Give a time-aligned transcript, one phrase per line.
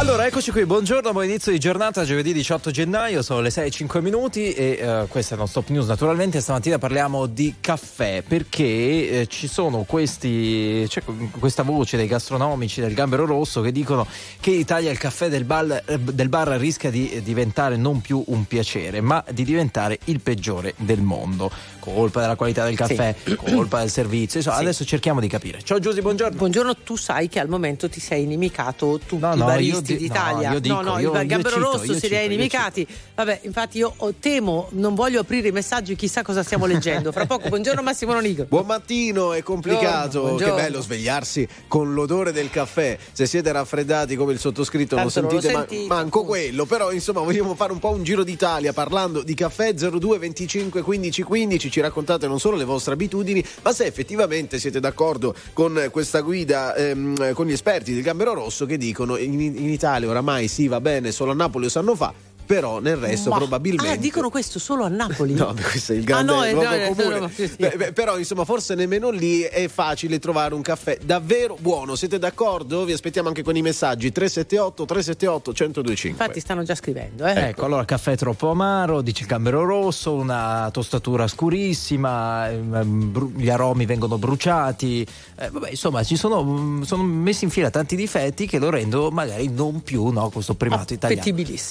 [0.00, 4.50] Allora, eccoci qui, buongiorno, buon inizio di giornata, giovedì 18 gennaio, sono le 6.05 minuti
[4.54, 9.46] e uh, questa è non stop news naturalmente, stamattina parliamo di caffè perché eh, ci
[9.46, 11.02] sono questi, c'è
[11.38, 14.06] questa voce dei gastronomici del Gambero Rosso che dicono
[14.40, 18.46] che in Italia il caffè del bar, del bar rischia di diventare non più un
[18.46, 23.34] piacere ma di diventare il peggiore del mondo, colpa della qualità del caffè, sì.
[23.34, 24.62] colpa del servizio, insomma sì.
[24.62, 25.60] adesso cerchiamo di capire.
[25.62, 26.36] Ciao Giusy, buongiorno.
[26.36, 29.98] Buongiorno, tu sai che al momento ti sei inimicato tutti no, no, i baristi di,
[29.98, 30.52] d'Italia.
[30.52, 32.86] No, dico, no, no io, il Gambero cito, Rosso si li ha inimicati.
[33.14, 37.10] Vabbè, infatti io temo, non voglio aprire i messaggi, chissà cosa stiamo leggendo.
[37.10, 38.44] Fra poco, buongiorno Massimo Nonigo.
[38.44, 40.20] Buon mattino, è complicato.
[40.20, 40.54] Buongiorno.
[40.54, 42.98] Che bello svegliarsi con l'odore del caffè.
[43.12, 46.66] Se siete raffreddati come il sottoscritto, non sentite, non ma, manco quello.
[46.66, 51.22] Però, insomma, vogliamo fare un po' un giro d'Italia parlando di caffè 02 25 15
[51.22, 51.69] 15.
[51.70, 56.74] Ci raccontate non solo le vostre abitudini, ma se effettivamente siete d'accordo con questa guida,
[56.74, 60.80] ehm, con gli esperti del Gambero Rosso che dicono in, in Italia oramai si va
[60.80, 63.92] bene, solo a Napoli lo sanno fa però nel resto Ma, probabilmente.
[63.92, 65.34] Ah, dicono questo solo a Napoli?
[65.38, 67.18] no, questo è il grande ah, no, luogo no, comune.
[67.20, 71.94] No, beh, beh, però, insomma, forse nemmeno lì è facile trovare un caffè davvero buono.
[71.94, 72.84] Siete d'accordo?
[72.84, 76.10] Vi aspettiamo anche con i messaggi 378 378 1025.
[76.10, 77.24] Infatti, stanno già scrivendo.
[77.24, 77.30] Eh?
[77.30, 77.40] Ecco.
[77.40, 84.18] ecco, allora caffè troppo amaro, dice Gambero Rosso, una tostatura scurissima, ehm, gli aromi vengono
[84.18, 85.06] bruciati.
[85.36, 89.10] Eh, vabbè, insomma, ci sono, mm, sono, messi in fila tanti difetti che lo rendono
[89.10, 91.22] magari non più no, questo primato italiano.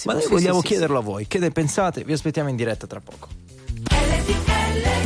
[0.05, 1.25] Ma noi sì, vogliamo sì, chiederlo a voi.
[1.25, 2.03] Che ne pensate?
[2.03, 3.29] Vi aspettiamo in diretta tra poco.
[3.89, 4.99] LTL.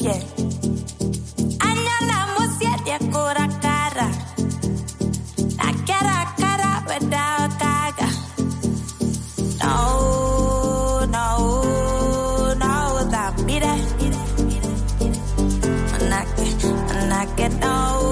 [0.00, 0.37] Yeah.
[17.38, 18.07] get out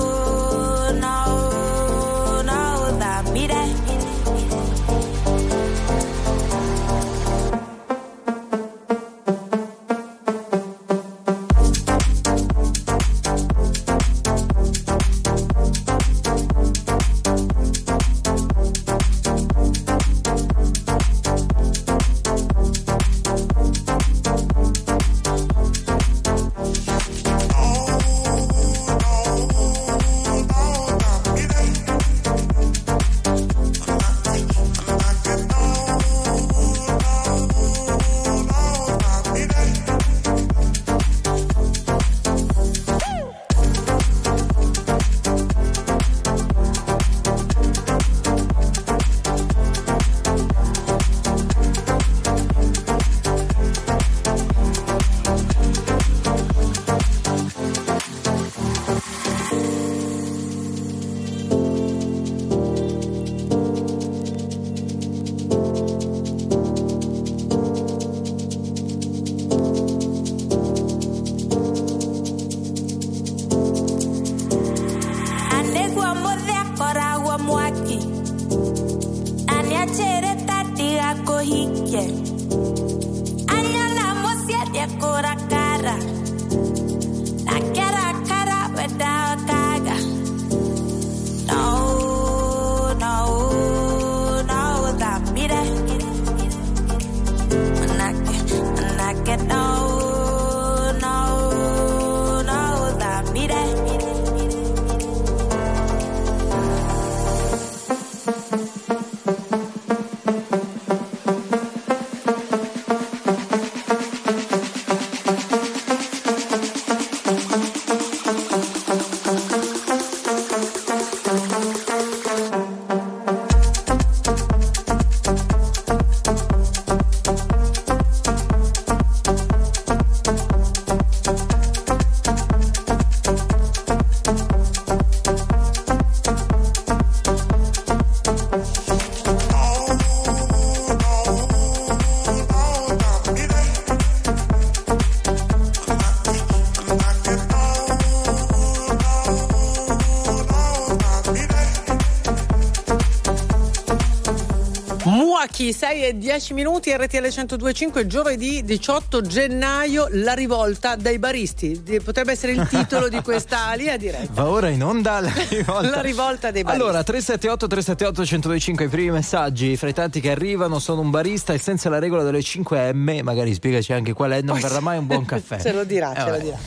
[155.77, 161.83] 6 e 10 minuti, RTL 1025, giovedì 18 gennaio, la rivolta dai baristi.
[162.03, 164.33] Potrebbe essere il titolo di questa linea diretta.
[164.33, 165.91] Va ora in onda la rivolta.
[165.91, 166.83] la rivolta dei baristi.
[166.83, 171.53] Allora, 378 378 1025, i primi messaggi fra i tanti che arrivano, sono un barista
[171.53, 175.05] e senza la regola delle 5M, magari spiegaci anche qual è, non verrà mai un
[175.07, 175.61] buon caffè.
[175.61, 176.59] ce lo dirà, eh, ce lo dirà.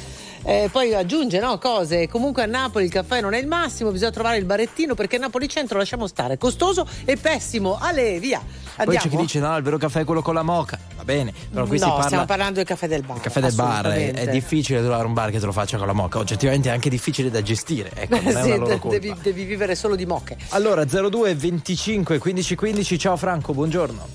[0.43, 2.07] Eh, poi aggiunge no, cose.
[2.07, 5.49] Comunque a Napoli il caffè non è il massimo, bisogna trovare il barettino perché Napoli
[5.49, 7.77] centro lasciamo stare, costoso e pessimo.
[7.79, 8.41] Ale, via.
[8.79, 8.91] Andiamo.
[8.91, 10.79] Poi c'è chi dice no, il vero caffè è quello con la moca.
[10.95, 13.17] Va bene, però qui no, si parla stiamo parlando del caffè del bar.
[13.17, 15.87] Il caffè del bar è, è, difficile trovare un bar che te lo faccia con
[15.87, 16.19] la moca.
[16.19, 17.91] Oggettivamente è anche difficile da gestire.
[17.93, 18.97] Ecco, non è sì, una loro colpa.
[18.97, 20.37] Devi, devi vivere solo di moche.
[20.49, 22.97] Allora 02 25 15 15.
[22.97, 24.07] Ciao Franco, buongiorno.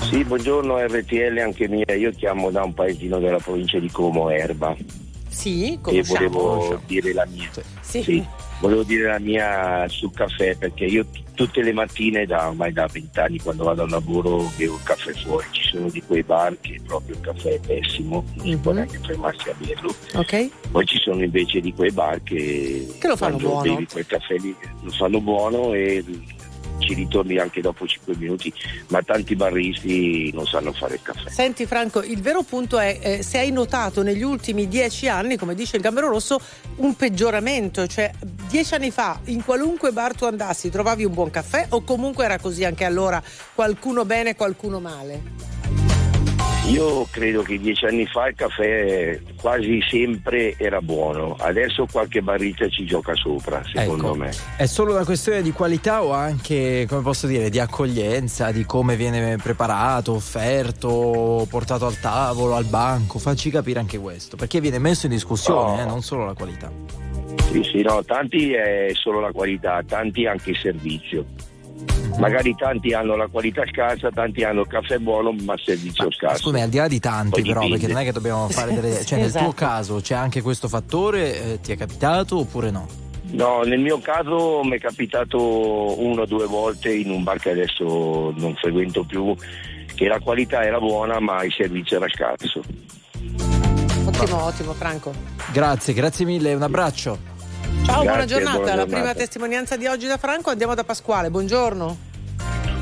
[0.00, 4.76] Sì, buongiorno RTL anche mia, io chiamo da un paesino della provincia di Como, Erba.
[5.28, 7.50] Sì, E volevo dire la mia.
[7.80, 8.02] Sì.
[8.02, 8.26] sì.
[8.62, 12.86] Volevo dire la mia sul caffè perché io t- tutte le mattine da ormai da
[12.86, 15.44] vent'anni quando vado al lavoro bevo il caffè fuori.
[15.50, 18.76] Ci sono di quei bar che proprio il caffè è pessimo, non si può mhm.
[18.76, 19.92] neanche fermarsi a berlo.
[20.14, 20.52] Okay.
[20.70, 23.62] Poi ci sono invece di quei bar che, che lo fanno buono.
[23.62, 26.04] bevi quel caffè lì lo fanno buono e
[26.82, 28.52] ci ritorni anche dopo 5 minuti,
[28.88, 31.30] ma tanti barristi non sanno fare il caffè.
[31.30, 35.54] Senti Franco, il vero punto è eh, se hai notato negli ultimi dieci anni, come
[35.54, 36.40] dice il Gambero Rosso,
[36.76, 38.10] un peggioramento, cioè
[38.48, 42.38] dieci anni fa in qualunque bar tu andassi trovavi un buon caffè o comunque era
[42.38, 43.22] così anche allora,
[43.54, 45.42] qualcuno bene qualcuno male?
[46.68, 52.68] Io credo che dieci anni fa il caffè quasi sempre era buono, adesso qualche barrica
[52.68, 54.14] ci gioca sopra, secondo ecco.
[54.14, 54.30] me.
[54.56, 58.94] È solo una questione di qualità o anche, come posso dire, di accoglienza, di come
[58.94, 63.18] viene preparato, offerto, portato al tavolo, al banco?
[63.18, 65.82] Facci capire anche questo, perché viene messo in discussione, oh.
[65.82, 66.70] eh, non solo la qualità.
[67.50, 71.26] Sì, sì, no, tanti è solo la qualità, tanti anche il servizio.
[72.18, 76.42] Magari tanti hanno la qualità scarsa, tanti hanno il caffè buono ma servizio ma, scarso.
[76.42, 79.02] Scusa, al di là di tanti però, perché non è che dobbiamo fare delle...
[79.04, 79.44] Cioè esatto.
[79.44, 82.86] nel tuo caso c'è anche questo fattore, eh, ti è capitato oppure no?
[83.32, 87.50] No, nel mio caso mi è capitato una o due volte in un bar che
[87.50, 89.34] adesso non frequento più,
[89.94, 92.60] che la qualità era buona ma il servizio era scarso.
[94.04, 95.12] Ottimo, ottimo Franco.
[95.52, 97.31] Grazie, grazie mille, un abbraccio.
[97.84, 98.56] Ciao, Grazie, buona, giornata.
[98.56, 98.74] buona giornata.
[98.76, 101.30] La prima testimonianza di oggi da Franco, andiamo da Pasquale.
[101.30, 102.10] Buongiorno.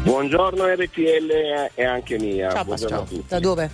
[0.02, 2.50] Buongiorno RTL e anche mia.
[2.50, 3.06] Ciao Pasquale.
[3.26, 3.70] Da dove?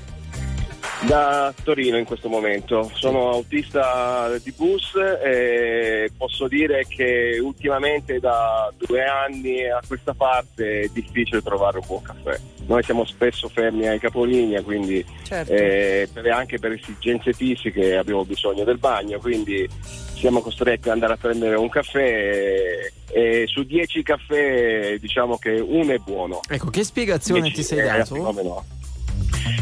[1.07, 2.91] Da Torino in questo momento.
[2.95, 10.81] Sono autista di bus e posso dire che ultimamente da due anni a questa parte
[10.81, 12.41] è difficile trovare un buon caffè.
[12.67, 15.53] Noi siamo spesso fermi ai capolinea, quindi certo.
[15.53, 19.69] eh, anche per esigenze fisiche abbiamo bisogno del bagno, quindi
[20.15, 25.51] siamo costretti ad andare a prendere un caffè e, e su dieci caffè diciamo che
[25.53, 26.41] uno è buono.
[26.49, 28.17] Ecco, che spiegazione dieci, ti sei dato?
[28.17, 28.65] No.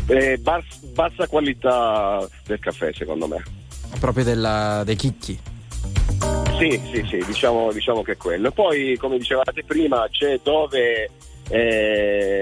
[0.07, 3.43] Eh, bas- bassa qualità del caffè secondo me.
[4.01, 5.39] Proprio della, dei chicchi?
[6.59, 8.51] Sì, sì, sì, diciamo, diciamo che è quello.
[8.53, 11.11] Poi, come dicevate prima, c'è dove
[11.49, 12.34] eh,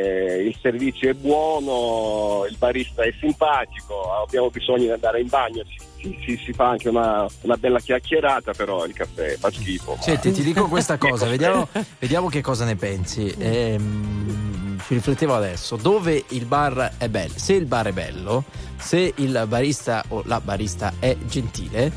[0.52, 5.64] il servizio è buono, il barista è simpatico, abbiamo bisogno di andare in bagno,
[5.98, 9.96] si, si, si fa anche una, una, bella chiacchierata, però il caffè fa schifo.
[10.00, 11.68] Senti, ti dico questa cosa, vediamo,
[11.98, 13.34] vediamo, che cosa ne pensi.
[13.38, 17.32] Ehm, ci riflettevo adesso, dove il bar è bello?
[17.36, 18.44] Se il bar è bello,
[18.76, 21.92] se il barista o la barista è gentile,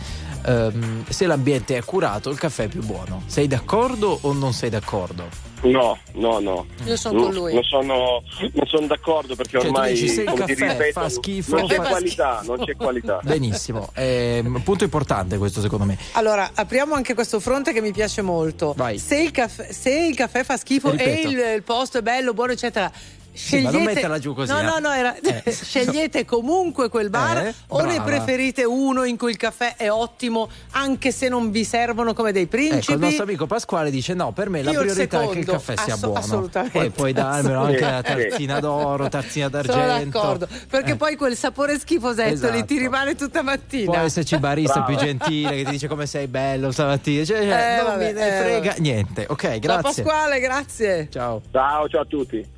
[0.45, 3.23] ehm, se l'ambiente è curato, il caffè è più buono.
[3.25, 5.54] Sei d'accordo o non sei d'accordo?
[5.71, 6.65] No, no, no.
[6.85, 7.53] Io sono con lui.
[7.53, 11.57] Non sono, non sono d'accordo perché cioè, ormai dici, come caffè, ti ripeto, fa schifo,
[11.57, 12.55] non c'è fa qualità, schifo.
[12.55, 13.19] non c'è qualità.
[13.23, 15.97] Benissimo, eh, punto importante questo secondo me.
[16.13, 18.75] Allora, apriamo anche questo fronte che mi piace molto.
[18.95, 22.51] Se il, caffè, se il, caffè, fa schifo e il, il posto è bello, buono,
[22.51, 22.91] eccetera,
[23.35, 24.51] Scegliete, sì, non metterla giù così.
[24.51, 24.79] No, no, eh.
[24.79, 25.51] no, era, eh.
[25.51, 30.49] scegliete comunque quel bar eh, o ne preferite uno in cui il caffè è ottimo
[30.71, 32.77] anche se non vi servono come dei principi?
[32.77, 35.39] Ecco, il nostro amico Pasquale dice no, per me la Io priorità secondo, è che
[35.39, 36.19] il caffè sia ass- buono.
[36.19, 36.79] Assolutamente.
[36.79, 40.19] Poi puoi darmelo anche la tarzina d'oro, tarzina d'argento.
[40.19, 40.95] Sono d'accordo, perché eh.
[40.95, 42.53] poi quel sapore schifosetto esatto.
[42.53, 43.91] lì ti rimane tutta mattina.
[43.91, 44.87] Può esserci barista Bravo.
[44.87, 47.25] più gentile che ti dice come sei bello stamattina.
[47.25, 49.25] Cioè, eh, non vabbè, mi ne frega niente.
[49.27, 49.69] Ok, grazie.
[49.69, 51.09] Ciao Pasquale, grazie.
[51.11, 51.41] Ciao.
[51.51, 52.54] Ciao, ciao a tutti.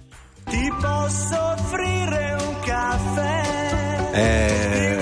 [0.49, 4.09] Ti posso offrire un caffè.
[4.13, 4.97] Eh,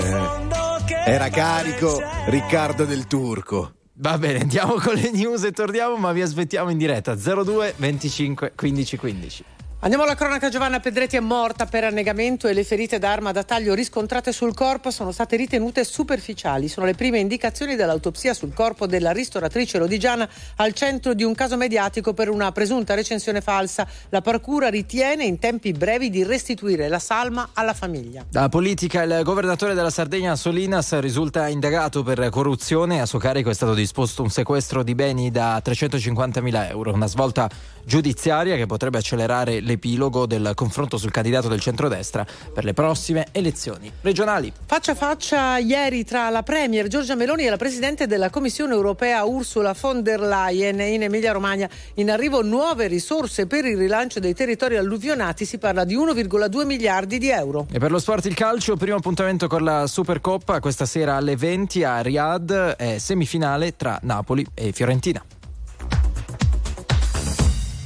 [1.06, 3.72] era carico Riccardo del Turco.
[3.98, 8.52] Va bene, andiamo con le news e torniamo, ma vi aspettiamo in diretta 02 25
[8.54, 9.44] 15 15.
[9.86, 10.48] Andiamo alla cronaca.
[10.48, 14.90] Giovanna Pedretti è morta per annegamento e le ferite d'arma da taglio riscontrate sul corpo
[14.90, 16.66] sono state ritenute superficiali.
[16.66, 21.56] Sono le prime indicazioni dell'autopsia sul corpo della ristoratrice lodigiana al centro di un caso
[21.56, 23.86] mediatico per una presunta recensione falsa.
[24.08, 28.24] La procura ritiene in tempi brevi di restituire la salma alla famiglia.
[28.28, 33.00] Da politica il governatore della Sardegna Solinas risulta indagato per corruzione.
[33.00, 36.92] A suo carico è stato disposto un sequestro di beni da 350 mila euro.
[36.92, 37.48] Una svolta
[37.86, 43.90] giudiziaria che potrebbe accelerare l'epilogo del confronto sul candidato del centrodestra per le prossime elezioni
[44.00, 44.52] regionali.
[44.66, 49.24] Faccia a faccia ieri tra la Premier Giorgia Meloni e la Presidente della Commissione europea
[49.24, 51.68] Ursula von der Leyen in Emilia-Romagna.
[51.94, 57.18] In arrivo nuove risorse per il rilancio dei territori alluvionati, si parla di 1,2 miliardi
[57.18, 57.68] di euro.
[57.70, 61.84] E per lo sport il calcio, primo appuntamento con la Supercoppa questa sera alle 20
[61.84, 65.24] a Riyadh, è semifinale tra Napoli e Fiorentina.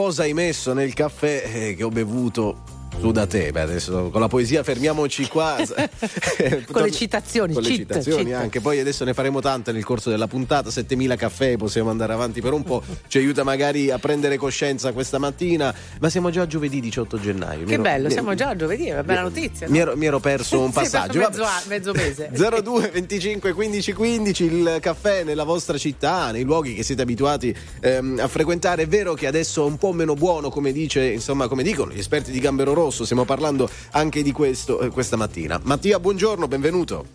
[0.00, 4.20] Cosa hai messo nel caffè eh, che ho bevuto su da te, beh, adesso con
[4.20, 5.56] la poesia fermiamoci qua.
[6.70, 8.40] con le citazioni, con le cheat, citazioni cheat.
[8.40, 8.60] anche.
[8.60, 12.52] Poi adesso ne faremo tante nel corso della puntata, 7000 caffè, possiamo andare avanti per
[12.52, 12.82] un po'.
[13.06, 17.64] Ci aiuta magari a prendere coscienza questa mattina, ma siamo già a giovedì 18 gennaio.
[17.64, 19.66] Che ero, bello, mi, siamo già a giovedì, è una bella notizia.
[19.66, 19.72] No?
[19.72, 21.20] Mi, ero, mi, ero, perso un passaggio.
[21.20, 22.30] Mezzo, mezzo, mese.
[22.32, 28.18] 02 25 15 15 il caffè nella vostra città, nei luoghi che siete abituati ehm,
[28.20, 28.82] a frequentare.
[28.82, 31.98] È vero che adesso è un po' meno buono, come dice, insomma, come dicono gli
[31.98, 35.60] esperti di Gambero Rosso, stiamo parlando anche di questo eh, questa mattina.
[35.64, 37.06] Mattia, buongiorno, benvenuto.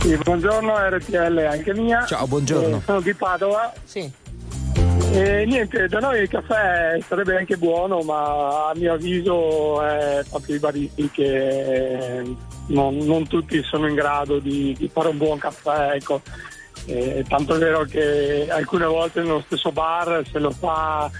[0.00, 2.04] Sì, buongiorno RTL anche mia.
[2.06, 2.78] Ciao, buongiorno.
[2.78, 3.72] Eh, sono di Padova.
[3.84, 4.10] Sì.
[5.12, 10.56] E niente, da noi il caffè sarebbe anche buono, ma a mio avviso è proprio
[10.56, 12.22] i baristi che
[12.68, 15.92] non, non tutti sono in grado di, di fare un buon caffè.
[15.94, 16.22] Ecco.
[16.86, 21.10] Eh, tanto è vero che alcune volte nello stesso bar se lo fa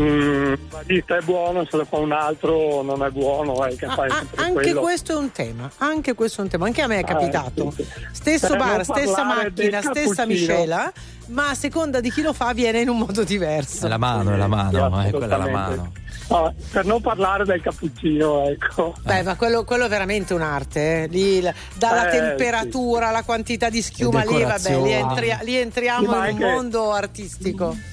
[0.00, 3.64] Mm, barista è buono, se lo fa un altro non è buono.
[3.64, 4.80] Eh, ah, ah, anche quello.
[4.80, 7.68] questo è un tema, anche questo è un tema, anche a me è capitato.
[7.68, 8.06] Eh, sì, sì.
[8.10, 10.92] Stesso per bar, stessa macchina, stessa miscela,
[11.28, 13.86] ma a seconda di chi lo fa viene in un modo diverso.
[13.86, 15.92] È la mano, è la mano, è quella la mano.
[16.26, 18.94] No, per non parlare del cappuccino, ecco.
[19.02, 21.02] Beh, ma quello, quello è veramente un'arte.
[21.02, 21.06] Eh.
[21.08, 21.40] Lì,
[21.74, 23.12] dalla eh, temperatura, sì.
[23.12, 26.44] la quantità di schiuma lì, vabbè, lì, entri- lì entriamo in un anche...
[26.44, 27.92] mondo artistico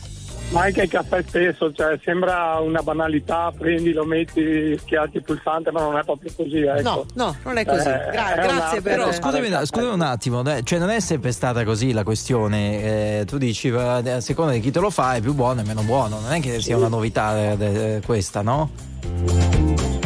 [0.51, 5.72] ma anche il caffè stesso, cioè, sembra una banalità, prendi, lo metti, schiacci il pulsante,
[5.72, 6.60] ma non è proprio così.
[6.60, 6.81] Ecco.
[6.81, 7.88] No, no, non è così.
[7.88, 8.98] Eh, Gra- è grazie per...
[8.98, 13.38] Però scusami, scusami, un attimo, cioè non è sempre stata così la questione, eh, tu
[13.38, 16.34] dici a seconda di chi te lo fa è più buono e meno buono, non
[16.34, 18.70] è che sia una novità eh, eh, questa, no?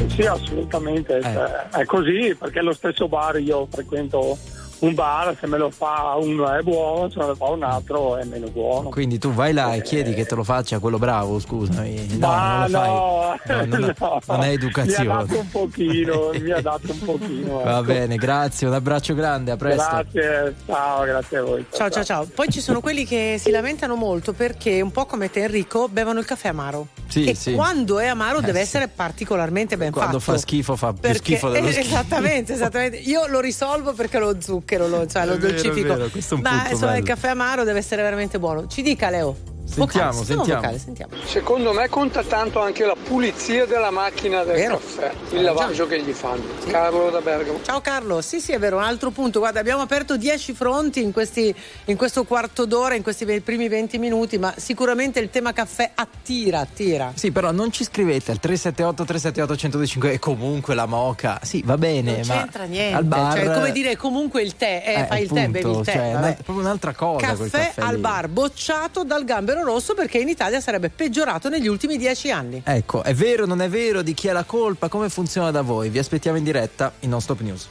[0.09, 1.21] Sì, assolutamente, eh.
[1.21, 4.37] cioè, è così perché lo stesso bar io frequento
[4.79, 8.17] un bar se me lo fa uno è buono, se me lo fa un altro
[8.17, 8.89] è meno buono.
[8.89, 12.17] Quindi tu vai là e chiedi che te lo faccia quello bravo, scusami.
[12.17, 15.03] No, Ma no, no, non, no, non, è educazione.
[15.03, 17.61] Mi ha dato un pochino, mi ha dato un pochino.
[17.63, 17.83] Va ecco.
[17.83, 19.89] bene, grazie, un abbraccio grande, a presto.
[19.89, 21.65] Grazie, ciao, grazie a voi.
[21.71, 22.25] Ciao, ciao, ciao.
[22.25, 26.19] Poi ci sono quelli che si lamentano molto perché un po' come te Enrico bevono
[26.19, 26.87] il caffè amaro.
[27.07, 27.53] Sì, e sì.
[27.53, 28.63] quando è amaro eh, deve sì.
[28.63, 30.23] essere particolarmente ben quando fatto.
[30.25, 31.87] Quando fa schifo fa più schifo dello schifo.
[31.87, 32.97] Esattamente, esattamente.
[32.97, 35.95] Io lo risolvo perché lo zucchero, lo, cioè lo dolcifico.
[35.95, 36.09] Vero,
[36.41, 38.67] Ma insomma, il caffè amaro deve essere veramente buono.
[38.67, 39.54] Ci dica Leo.
[39.65, 40.61] Sentiamo, vocale, sentiamo.
[40.61, 41.13] Vocale, sentiamo.
[41.25, 44.77] Secondo me conta tanto anche la pulizia della macchina del vero.
[44.77, 46.43] caffè, il lavaggio che gli fanno.
[46.59, 46.69] Sì.
[46.69, 47.59] Carlo da Bergamo.
[47.63, 49.39] Ciao Carlo, sì sì è vero, un altro punto.
[49.39, 51.53] Guarda, abbiamo aperto 10 fronti in, questi,
[51.85, 56.59] in questo quarto d'ora, in questi primi 20 minuti, ma sicuramente il tema caffè attira,
[56.59, 57.11] attira.
[57.15, 61.39] Sì, però non ci scrivete al 378 378 125 e comunque la moca.
[61.41, 62.95] Sì, va bene, non ma c'entra niente.
[62.95, 63.33] Al bar...
[63.33, 65.93] Cioè, come dire, comunque il tè, eh, eh fai il tè, bevi il tè.
[65.93, 67.25] Cioè, è proprio un'altra cosa.
[67.25, 68.01] Caffè, caffè al lì.
[68.01, 72.61] bar, bocciato dal gambero rosso perché in Italia sarebbe peggiorato negli ultimi dieci anni.
[72.63, 74.01] Ecco, è vero o non è vero?
[74.01, 74.87] Di chi è la colpa?
[74.87, 75.89] Come funziona da voi?
[75.89, 77.67] Vi aspettiamo in diretta in Non Stop News.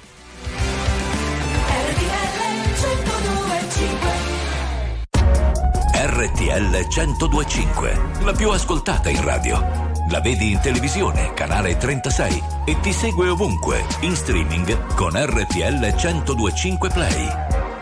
[6.07, 9.93] RTL 1025, la più ascoltata in radio.
[10.11, 16.89] La vedi in televisione, canale 36 e ti segue ovunque, in streaming con RTL 1025
[16.91, 17.74] Play.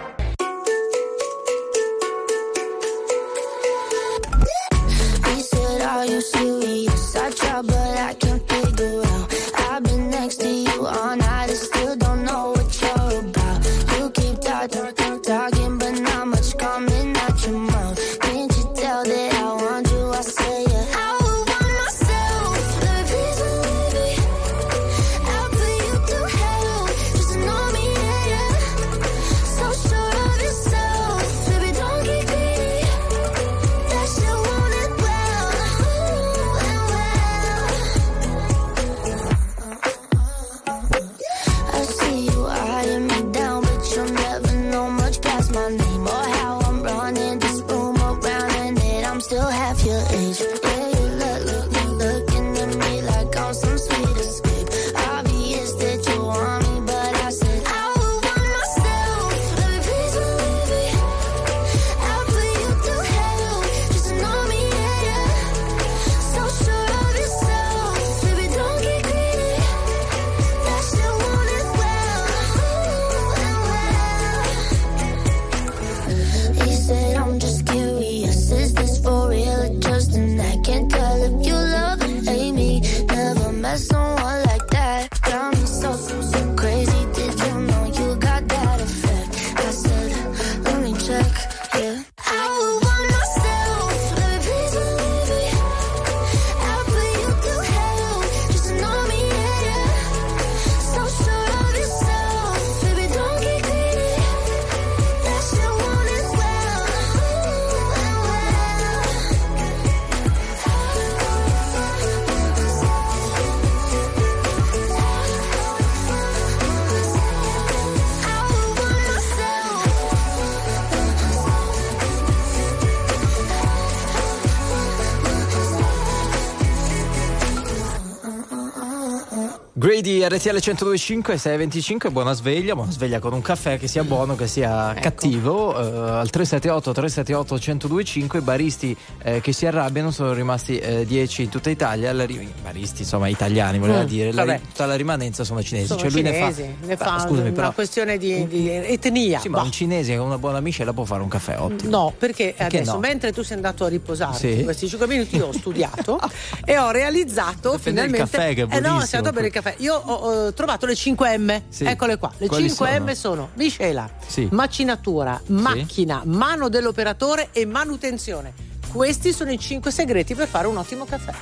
[129.83, 134.35] Great Grady RTL 1025 625 buona sveglia, buona sveglia con un caffè che sia buono,
[134.35, 135.01] che sia ecco.
[135.01, 135.69] cattivo.
[135.69, 141.51] Uh, al 378 378 1025 baristi eh, che si arrabbiano sono rimasti 10 eh, in
[141.51, 145.87] tutta Italia, ri- baristi insomma italiani voleva mm, dire, la, tutta la rimanenza sono cinesi.
[145.87, 149.39] Sono cioè cinesi, ne fa, ne fa ah, scusami, una però, questione di, di etnia.
[149.39, 151.91] Sì, ma un cinese con una buona miscela può fare un caffè ottimo.
[151.91, 152.99] No, perché, perché adesso no?
[152.99, 154.65] mentre tu sei andato a riposare sì.
[154.65, 156.19] questi 5 minuti io ho studiato
[156.65, 158.23] e ho realizzato finalmente...
[158.23, 158.97] Il caffè che è buonissimo.
[158.97, 159.75] Eh no, sei andato a bere il caffè.
[159.79, 161.63] Io ho, ho trovato le 5M.
[161.69, 161.85] Sì.
[161.85, 162.33] Eccole qua.
[162.37, 164.49] Le Quali 5M sono, sono miscela, sì.
[164.51, 168.53] macinatura, macchina, mano dell'operatore e manutenzione.
[168.93, 171.33] Questi sono i 5 segreti per fare un ottimo caffè.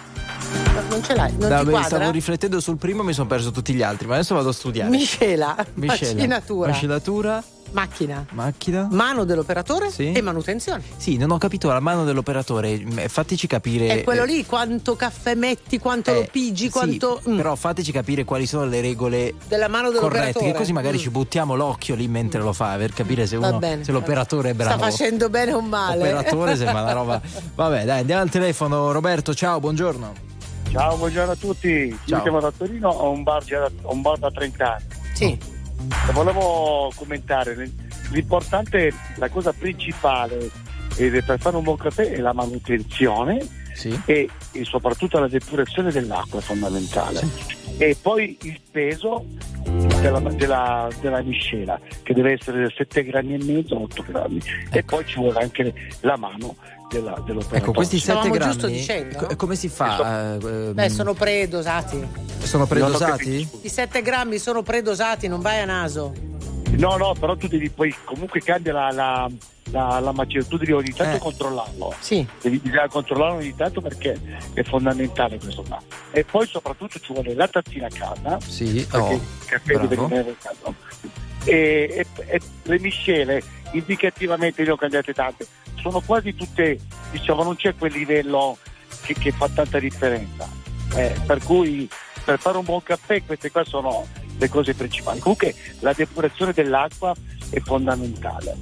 [0.88, 3.82] Non ce l'hai, non da, beh, Stavo riflettendo sul primo, mi sono perso tutti gli
[3.82, 4.90] altri, ma adesso vado a studiare.
[4.90, 6.70] Miscela, miscela macinatura.
[6.70, 8.26] Macinatura Macchina.
[8.32, 8.88] Macchina.
[8.90, 10.12] Mano dell'operatore sì.
[10.12, 10.82] e manutenzione.
[10.96, 12.78] Sì, non ho capito la mano dell'operatore.
[12.78, 13.88] Mm, fateci capire.
[13.88, 17.20] È quello lì, quanto caffè metti, quanto eh, lo pigi, quanto.
[17.22, 17.36] Sì, mm.
[17.36, 20.32] Però fateci capire quali sono le regole della mano dell'operatore.
[20.32, 21.00] Corrette, che così magari mm.
[21.00, 24.76] ci buttiamo l'occhio lì mentre lo fa per capire se, uno, se l'operatore è bravo.
[24.76, 26.10] Sta facendo bene o male.
[26.10, 27.20] L'operatore sembra una roba.
[27.54, 28.90] Vabbè, dai, andiamo al telefono.
[28.92, 30.28] Roberto, ciao, buongiorno.
[30.70, 31.96] Ciao, buongiorno a tutti.
[32.04, 32.16] Ciao.
[32.16, 33.42] Mi chiamo da Torino, ho un bar,
[33.82, 34.84] un bar da 30 anni.
[35.14, 35.58] Sì.
[36.12, 37.70] Volevo commentare
[38.10, 40.50] l'importante, la cosa principale
[40.96, 43.98] per fare un buon caffè è la manutenzione sì.
[44.04, 47.18] e, e, soprattutto la depurazione dell'acqua è fondamentale.
[47.18, 47.76] Sì.
[47.78, 49.24] E poi il peso
[49.62, 54.38] della, della, della, miscela che deve essere 7 grammi e mezzo, 8 grammi.
[54.38, 54.76] Ecco.
[54.76, 56.56] E poi ci vuole anche la mano
[56.90, 57.58] della, dell'operatore.
[57.58, 59.36] Ecco, questi 7 Stavamo grammi dicendo, no?
[59.36, 60.36] come si fa?
[60.40, 62.06] Uh, Beh, sono predosati.
[62.42, 63.48] Sono predosati?
[63.62, 66.12] I 7 grammi sono predosati, non vai a naso.
[66.70, 69.30] No, no, però tu devi poi comunque cambia la, la,
[69.70, 71.18] la, la macchina, tu devi ogni tanto eh.
[71.18, 71.94] controllarlo.
[72.00, 72.26] Sì.
[72.40, 74.18] Devi, devi controllarlo ogni tanto perché
[74.54, 75.80] è fondamentale questo qua.
[76.10, 78.38] E poi soprattutto ci vuole la tazzina calda.
[78.40, 79.86] Sì, oh, il caffè bravo.
[79.86, 80.74] deve rimanere caldo.
[81.44, 85.46] E, e, e, le miscele indicativamente ne ho cambiate tante
[85.80, 86.78] sono quasi tutte
[87.10, 88.58] diciamo non c'è quel livello
[89.02, 90.48] che, che fa tanta differenza
[90.94, 91.88] eh, per cui
[92.24, 94.06] per fare un buon caffè queste qua sono
[94.40, 95.20] le cose principali.
[95.20, 97.14] Comunque la depurazione dell'acqua
[97.50, 98.56] è fondamentale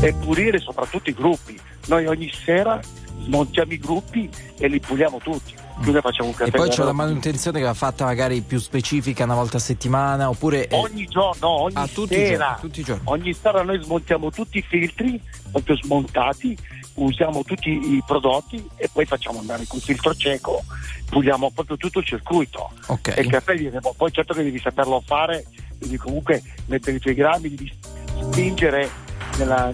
[0.00, 1.58] e pulire soprattutto i gruppi.
[1.86, 2.80] Noi ogni sera
[3.22, 5.54] smontiamo i gruppi e li puliamo tutti.
[5.80, 6.48] Quindi facciamo un caffè.
[6.48, 10.28] E poi c'è la manutenzione che va fatta magari più specifica una volta a settimana
[10.28, 10.68] oppure.
[10.70, 12.58] Ogni giorno, ogni ah, tutti sera.
[12.60, 13.02] tutti i giorni.
[13.04, 16.56] Ogni sera noi smontiamo tutti i filtri, proprio smontati,
[16.94, 20.62] usiamo tutti i prodotti e poi facciamo andare col filtro cieco,
[21.08, 22.70] puliamo proprio tutto il circuito.
[22.86, 23.16] Okay.
[23.16, 25.44] E il caffè viene poi certo che devi saperlo fare,
[25.78, 27.78] devi comunque mettere i tuoi grammi, devi
[28.30, 28.88] spingere
[29.38, 29.72] nella,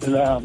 [0.00, 0.40] nella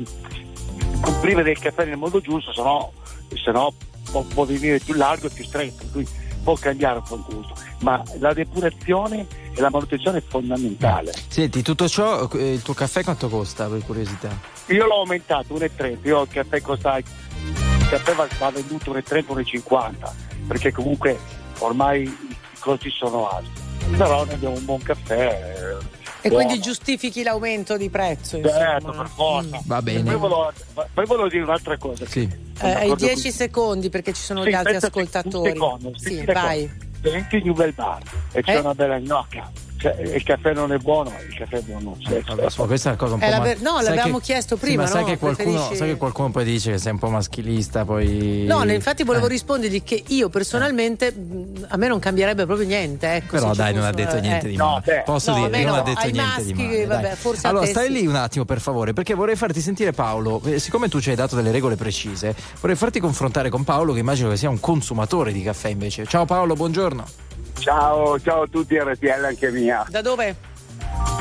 [1.01, 2.91] comprimere il caffè nel modo giusto, se no,
[3.33, 3.73] se no
[4.15, 6.09] può, può, venire più largo e più stretto, quindi
[6.41, 7.53] può cambiare un po' il gusto.
[7.79, 11.13] Ma la depurazione e la manutenzione è fondamentale.
[11.27, 14.29] Senti, tutto ciò, eh, il tuo caffè quanto costa per curiosità?
[14.67, 19.25] Io l'ho aumentato 1,30, io il caffè costa, il caffè va, va venduto 1,30,
[19.63, 21.19] 1,50, perché comunque
[21.59, 23.63] ormai i costi sono alti.
[23.97, 25.77] Però noi abbiamo un buon caffè.
[26.25, 26.45] E buono.
[26.45, 28.41] quindi giustifichi l'aumento di prezzo?
[28.41, 29.57] Certo, per forza.
[29.57, 29.61] Mm.
[29.65, 30.01] Va bene.
[30.01, 32.03] Poi volevo, poi volevo, dire un'altra cosa.
[32.07, 32.27] Sì.
[32.61, 35.51] Eh, hai 10 secondi perché ci sono sì, gli altri ascoltatori.
[35.51, 36.67] Un secondo, sì, vai.
[36.99, 38.59] Prendi New Bel Bar e c'è eh?
[38.59, 41.97] una bella gnocca cioè, il caffè non è buono, il caffè è buono.
[41.99, 43.39] Cioè, Vabbè, questa è una cosa un po' ma...
[43.39, 44.23] ver- No, l'abbiamo che...
[44.23, 44.85] chiesto prima.
[44.85, 45.05] Sì, ma no?
[45.05, 45.75] sai, che qualcuno, Preferisci...
[45.75, 48.45] sai che qualcuno poi dice che sei un po' maschilista, poi.
[48.47, 49.29] No, infatti volevo eh.
[49.29, 51.65] rispondergli che io personalmente eh.
[51.67, 53.13] a me non cambierebbe proprio niente.
[53.15, 54.49] Ecco, Però dai, non ha detto niente eh.
[54.51, 54.95] di male.
[54.97, 56.85] No, Posso no, dire, non ha detto niente maschi, di male.
[56.85, 60.41] Vabbè, allora, stai lì un attimo, per favore, perché vorrei farti sentire Paolo.
[60.45, 63.99] Eh, siccome tu ci hai dato delle regole precise, vorrei farti confrontare con Paolo, che
[63.99, 66.05] immagino che sia un consumatore di caffè invece.
[66.05, 67.24] Ciao Paolo, buongiorno.
[67.59, 69.85] Ciao, ciao a tutti, RTL anche mia.
[69.89, 70.35] Da dove?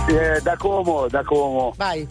[0.09, 1.73] Eh, da Como, da Como.
[1.77, 2.07] Vai.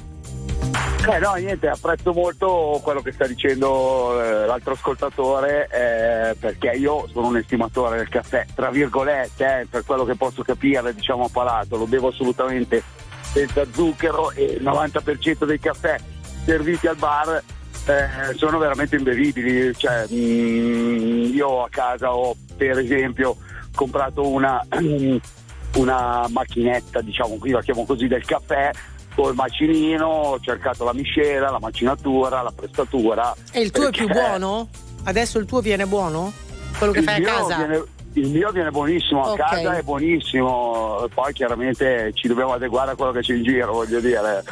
[1.06, 7.08] Eh no, niente, apprezzo molto quello che sta dicendo eh, l'altro ascoltatore eh, perché io
[7.12, 11.30] sono un estimatore del caffè, tra virgolette, eh, per quello che posso capire, diciamo a
[11.30, 12.82] palato, lo bevo assolutamente
[13.22, 16.00] senza zucchero e il 90% dei caffè
[16.46, 17.44] serviti al bar
[17.86, 19.76] eh, sono veramente imbevibili.
[19.76, 23.36] Cioè, mh, mm, io a casa ho per esempio
[23.76, 24.66] comprato una,
[25.76, 28.72] una macchinetta, diciamo, qui la chiamo così, del caffè
[29.16, 33.34] col macinino, ho cercato la miscela, la macinatura, la prestatura.
[33.52, 34.70] E il tuo è più buono?
[35.04, 36.32] Adesso il tuo viene buono?
[36.78, 37.58] Quello che fai a casa?
[37.58, 37.84] Viene,
[38.14, 39.64] il mio viene buonissimo, a okay.
[39.64, 44.00] casa è buonissimo, poi chiaramente ci dobbiamo adeguare a quello che c'è in giro, voglio
[44.00, 44.44] dire.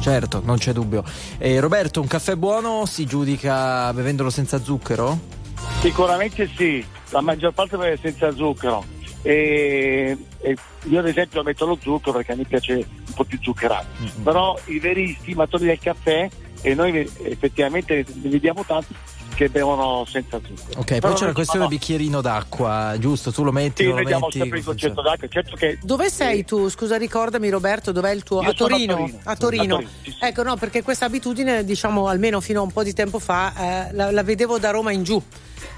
[0.00, 1.02] Certo, non c'è dubbio.
[1.38, 5.34] Eh, Roberto, un caffè buono si giudica bevendolo senza zucchero?
[5.80, 8.84] Sicuramente sì, la maggior parte beve senza zucchero
[9.22, 13.86] e, e io ad esempio metto lo zucchero perché mi piace un po' più zuccherato,
[14.00, 14.22] mm-hmm.
[14.22, 16.28] però i veri stimatori del caffè
[16.62, 18.94] e noi effettivamente ne vediamo tanti
[19.36, 20.80] che bevono senza zucchero.
[20.80, 23.30] Ok, Però poi c'è la questione del bicchierino d'acqua, giusto?
[23.30, 23.82] Tu lo metti?
[23.84, 25.28] Sì, lo vediamo metti, sempre il concetto d'acqua.
[25.28, 26.68] Certo che, Dove sei tu?
[26.70, 28.40] Scusa, ricordami Roberto, dov'è il tuo?
[28.40, 28.94] A Torino.
[28.94, 29.20] a Torino.
[29.24, 29.62] A Torino.
[29.62, 30.16] A Torino sì, sì.
[30.20, 33.52] Ecco, no, perché questa abitudine, diciamo, almeno fino a un po' di tempo fa,
[33.88, 35.22] eh, la, la vedevo da Roma in giù.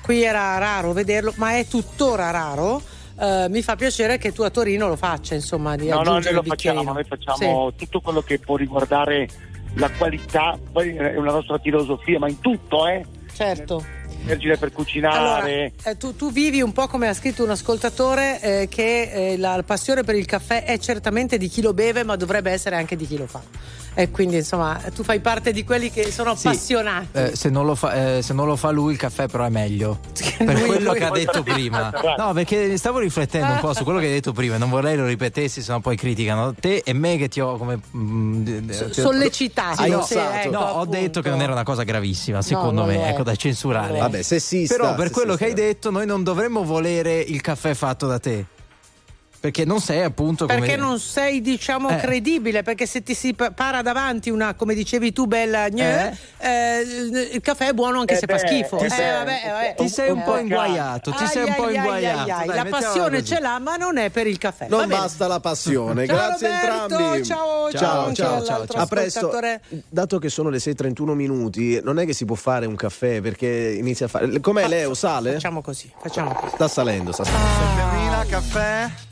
[0.00, 2.80] Qui era raro vederlo, ma è tuttora raro.
[3.16, 6.32] Uh, mi fa piacere che tu a Torino lo faccia, insomma, di no, no, noi
[6.32, 7.78] lo facciamo, noi facciamo sì.
[7.78, 9.28] tutto quello che può riguardare
[9.74, 13.04] la qualità, poi è una nostra filosofia, ma in tutto, eh?
[13.38, 15.16] Certo energia per cucinare.
[15.16, 19.38] Allora, eh, tu, tu, vivi un po' come ha scritto un ascoltatore eh, che eh,
[19.38, 22.96] la passione per il caffè è certamente di chi lo beve, ma dovrebbe essere anche
[22.96, 23.40] di chi lo fa.
[23.98, 27.18] E quindi insomma tu fai parte di quelli che sono sì, appassionati.
[27.18, 29.98] Eh, se, non fa, eh, se, non lo fa, lui il caffè però è meglio.
[30.38, 31.92] per lui, quello lui che ha detto prima.
[32.16, 35.04] No, perché stavo riflettendo un po' su quello che hai detto prima, non vorrei lo
[35.04, 39.82] ripetessi, sennò poi criticano te e me che ti ho come mh, mm, sollecitato.
[39.82, 43.08] Hai sì, ecco, no, ho detto che non era una cosa gravissima, secondo no, me,
[43.08, 43.98] ecco da censurare.
[43.98, 44.76] Vabbè, sessista.
[44.76, 48.46] Però per quello che hai detto noi non dovremmo volere il caffè fatto da te.
[49.40, 50.58] Perché non sei appunto come...
[50.58, 51.96] Perché non sei diciamo eh.
[51.96, 56.48] credibile, perché se ti si para davanti una, come dicevi tu, bella gnè, eh.
[56.48, 56.80] eh,
[57.32, 58.76] il caffè è buono anche eh se beh, fa schifo.
[58.78, 59.74] Ti, sei, vabbè, vabbè.
[59.76, 62.32] ti sei un po' inguaiato, ti ai sei un po' inguaiato.
[62.32, 64.66] Ai, Dai, la passione ce l'ha, ma non è per il caffè.
[64.68, 66.06] Non basta la passione.
[66.06, 67.24] ciao Grazie Roberto, entrambi.
[67.24, 68.82] Ciao, ciao, ciao, ciao, ciao.
[68.82, 69.32] A presto.
[69.88, 73.76] Dato che sono le 6:31 minuti, non è che si può fare un caffè perché
[73.78, 74.94] inizia a fare Com'è Leo?
[74.94, 75.34] Sale?
[75.34, 76.54] Facciamo così, facciamo così.
[76.54, 77.46] Sta salendo, sta salendo.
[77.46, 78.26] Ah.
[78.28, 79.07] caffè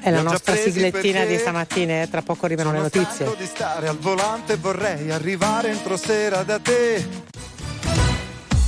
[0.00, 2.08] è la nostra siglettina di stamattina, eh?
[2.08, 3.34] tra poco arrivano le notizie.
[3.36, 7.04] di stare al volante vorrei arrivare entro sera da te.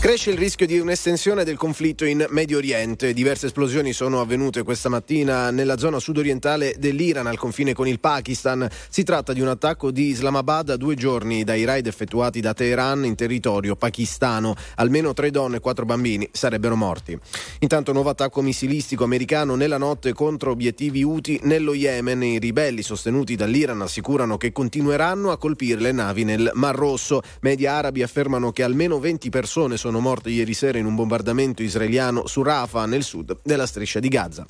[0.00, 3.12] Cresce il rischio di un'estensione del conflitto in Medio Oriente.
[3.12, 8.66] Diverse esplosioni sono avvenute questa mattina nella zona sudorientale dell'Iran al confine con il Pakistan.
[8.88, 13.04] Si tratta di un attacco di Islamabad a due giorni dai raid effettuati da Teheran
[13.04, 14.54] in territorio pakistano.
[14.76, 17.16] Almeno tre donne e quattro bambini sarebbero morti.
[17.58, 22.22] Intanto nuovo attacco missilistico americano nella notte contro obiettivi Houthi nello Yemen.
[22.22, 27.20] I ribelli sostenuti dall'Iran assicurano che continueranno a colpire le navi nel Mar Rosso.
[27.42, 31.64] Media arabi affermano che almeno 20 persone sono sono morte ieri sera in un bombardamento
[31.64, 34.46] israeliano su Rafah, nel sud della striscia di Gaza.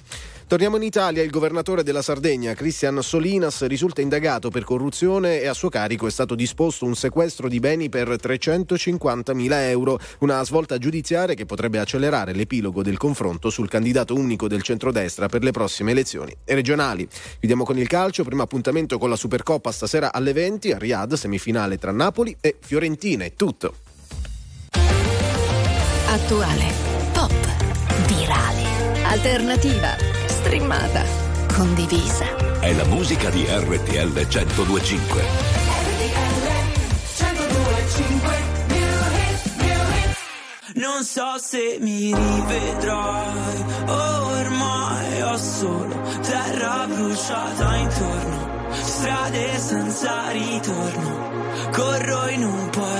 [0.46, 5.54] Torniamo in Italia, il governatore della Sardegna, Cristian Solinas, risulta indagato per corruzione e a
[5.54, 10.76] suo carico è stato disposto un sequestro di beni per 350 mila euro, una svolta
[10.76, 15.92] giudiziaria che potrebbe accelerare l'epilogo del confronto sul candidato unico del centrodestra per le prossime
[15.92, 17.08] elezioni regionali.
[17.38, 21.78] Chiudiamo con il calcio, primo appuntamento con la Supercoppa stasera alle 20 a Riyadh, semifinale
[21.78, 23.24] tra Napoli e Fiorentina.
[23.24, 23.88] È tutto.
[26.12, 26.72] Attuale,
[27.12, 27.32] pop,
[28.08, 29.94] virale, alternativa,
[30.26, 31.04] streamata,
[31.54, 32.58] condivisa.
[32.58, 35.22] È la musica di RTL 1025.
[40.74, 51.30] Non so se mi rivedrai, ormai ho solo terra bruciata intorno, strade senza ritorno,
[51.70, 52.99] corro in un paio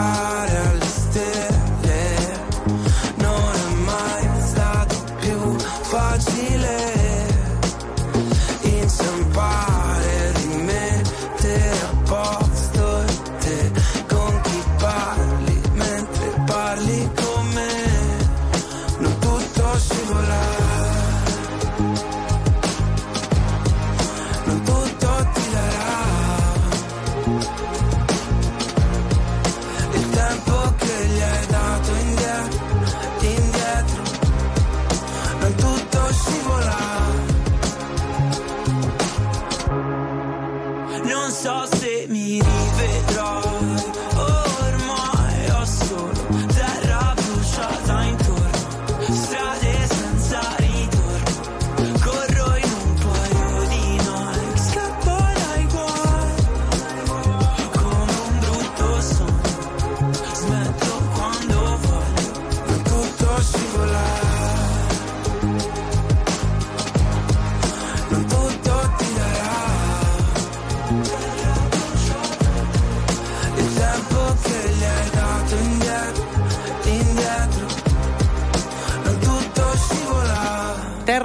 [0.00, 0.27] ah.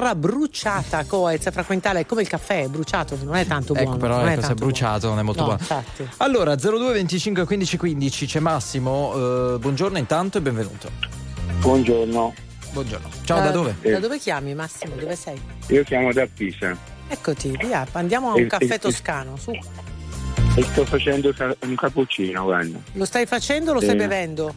[0.04, 3.98] Terra bruciata, Coez, frequentale, come il caffè, è bruciato, non è tanto ecco, buono.
[3.98, 5.14] Però non ecco, è se è bruciato buono.
[5.16, 5.62] non è molto no, buono.
[5.62, 6.08] Infatti.
[6.18, 9.14] Allora, 02 25 15 15 c'è Massimo.
[9.56, 10.90] Eh, buongiorno intanto e benvenuto.
[11.60, 12.34] Buongiorno.
[12.74, 13.08] Buongiorno.
[13.24, 13.76] Ciao, Uh, da dove?
[13.82, 14.96] Da dove chiami Massimo?
[14.96, 15.40] Dove sei?
[15.68, 16.76] Io chiamo da Pisa
[17.08, 19.52] Eccoti, via, andiamo a un Il- caffè il- toscano, su.
[20.56, 22.78] e sto facendo un cappuccino, guarda.
[22.94, 24.54] Lo stai facendo o lo stai bevendo?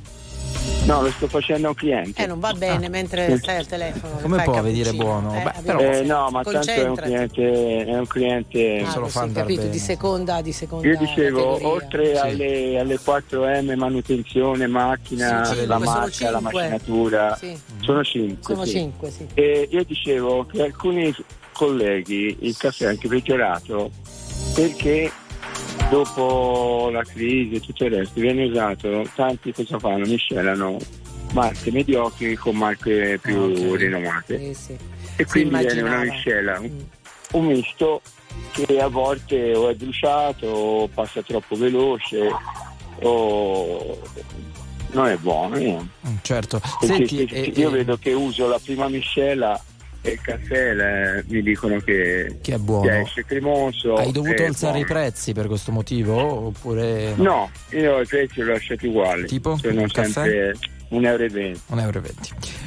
[0.86, 2.22] No, lo sto facendo a un cliente.
[2.22, 4.18] Eh, non va bene mentre stai al telefono.
[4.22, 5.34] Come può venire buono?
[5.34, 9.08] Eh, Beh, però- Eh, no, ma tanto è un cliente, è un cliente Ah, lo
[9.08, 9.68] capito, bene.
[9.70, 11.68] di seconda, di seconda Io dicevo, categoria.
[11.68, 12.20] oltre Sì.
[12.20, 17.58] alle, alle 4M, manutenzione, macchina, Sì, cinque, la marca, la macchinatura, Sì.
[17.80, 18.54] sono 5.
[18.54, 19.26] Sono cinque, sì.
[19.34, 21.12] E io dicevo che alcuni
[21.52, 23.90] colleghi il caffè è anche peggiorato
[24.54, 25.10] perché
[25.90, 30.06] dopo la crisi e tutto il resto viene usato, tanti cosa fanno?
[30.06, 30.76] Miscelano
[31.32, 33.76] marche mediocri con marche più Ok.
[33.78, 34.38] rinomate.
[34.38, 34.76] Sì, sì.
[35.16, 36.80] E quindi viene una miscela, un, Mm.
[37.32, 38.00] un misto
[38.52, 42.28] che a volte o è bruciato o passa troppo veloce
[43.02, 43.98] o
[44.92, 45.56] non è buono.
[45.56, 45.76] eh.
[46.08, 46.60] Mm, Certo.
[46.80, 49.60] Perché Senti, se- eh, io eh, vedo che uso la prima miscela
[50.06, 52.88] e il caffè le- mi dicono che, che è buono.
[52.88, 53.94] che esce cremoso.
[53.94, 55.00] Hai dovuto alzare i buono.
[55.00, 56.46] prezzi per questo motivo?
[56.46, 59.26] Oppure No, io i prezzi li ho lasciati uguali.
[59.26, 59.56] Tipo?
[59.56, 60.10] Sono caffè?
[60.10, 60.74] sempre venti.
[60.90, 62.02] 1,20 euro.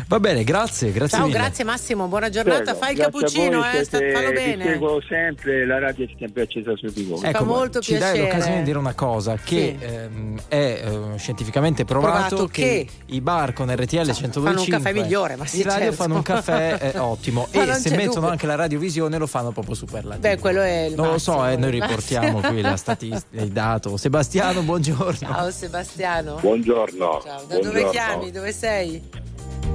[0.08, 1.38] Va bene, grazie, grazie Ciao, mille.
[1.40, 2.64] grazie Massimo, buona giornata.
[2.64, 4.64] Prego, Fai il cappuccino, eh, fallo bene.
[4.66, 7.20] seguo sempre, la radio è sempre accesa su di voi.
[7.24, 8.22] Ecco, fa molto ci dai piacere.
[8.24, 9.86] l'occasione di dire una cosa che Sì.
[9.86, 14.68] ehm, è eh, scientificamente provato, Provato che, che- i bar con RTL 125 fanno un
[14.68, 15.96] caffè migliore, ma sì, in radio certo.
[15.96, 18.30] fanno un caffè eh, ottimo e se mettono dubbio.
[18.30, 20.28] anche la radiovisione lo fanno proprio superlativo.
[20.28, 22.52] Beh, quello è il non lo so, massimo, eh, noi riportiamo massimo.
[22.52, 23.96] qui la statistica, il dato.
[23.96, 25.14] Sebastiano, buongiorno.
[25.20, 26.38] Ciao Sebastiano.
[26.42, 27.22] Buongiorno.
[27.24, 27.92] Ciao, da dove Buongiorno.
[28.10, 28.32] Chiami?
[28.32, 29.02] Dove sei?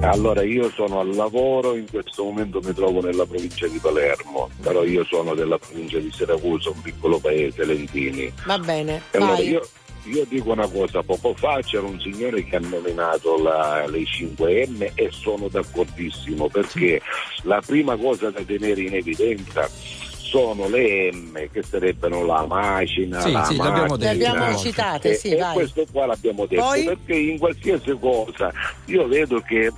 [0.00, 4.84] Allora io sono al lavoro, in questo momento mi trovo nella provincia di Palermo, però
[4.84, 8.30] io sono della provincia di Siracusa, un piccolo paese, Lentini.
[8.44, 9.66] Va bene, allora io,
[10.04, 14.90] io dico una cosa, poco fa c'era un signore che ha nominato la- le 5M
[14.94, 17.00] e sono d'accordissimo perché
[17.44, 19.70] la prima cosa da tenere in evidenza
[20.34, 24.12] sono le M che sarebbero la macina, Sì, la sì, l'abbiamo macchina.
[24.12, 25.54] Le abbiamo citate, E, sì, e vai.
[25.54, 26.82] questo qua l'abbiamo detto Poi?
[26.82, 28.52] perché in qualsiasi cosa
[28.86, 29.70] io vedo che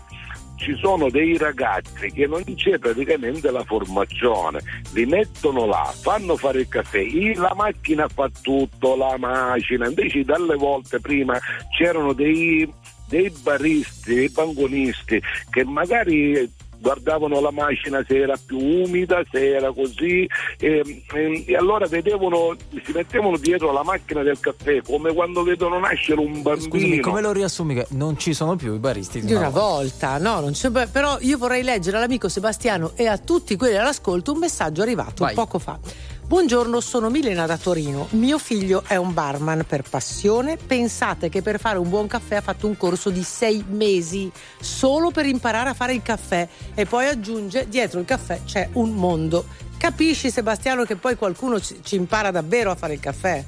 [0.57, 4.61] ci sono dei ragazzi che non c'è praticamente la formazione,
[4.95, 10.55] li mettono là, fanno fare il caffè, la macchina fa tutto, la macina, invece dalle
[10.57, 11.39] volte prima
[11.77, 12.67] c'erano dei,
[13.09, 19.73] dei baristi, dei banconisti che magari guardavano la macina se era più umida, se era
[19.73, 20.27] così
[20.59, 25.79] e, e- e allora vedevano, si mettevano dietro la macchina del caffè come quando vedono
[25.79, 26.69] nascere un bambino.
[26.71, 27.75] Scusami, come lo riassumi?
[27.75, 31.39] Che non ci sono più i baristi Di una volta, no, non c'è, però io
[31.39, 35.35] vorrei leggere all'amico Sebastiano e a tutti quelli all'ascolto un messaggio arrivato Vai.
[35.35, 35.79] poco fa.
[36.27, 38.09] Buongiorno, sono Milena da Torino.
[38.11, 40.57] Mio figlio è un barman per passione.
[40.57, 45.13] Pensate che per fare un buon caffè ha fatto un corso di sei mesi solo
[45.13, 49.47] per imparare a fare il caffè e poi aggiunge dietro il caffè c'è un mondo.
[49.79, 53.45] Capisci Sebastiano che poi qualcuno ci, ci impara davvero a fare il caffè?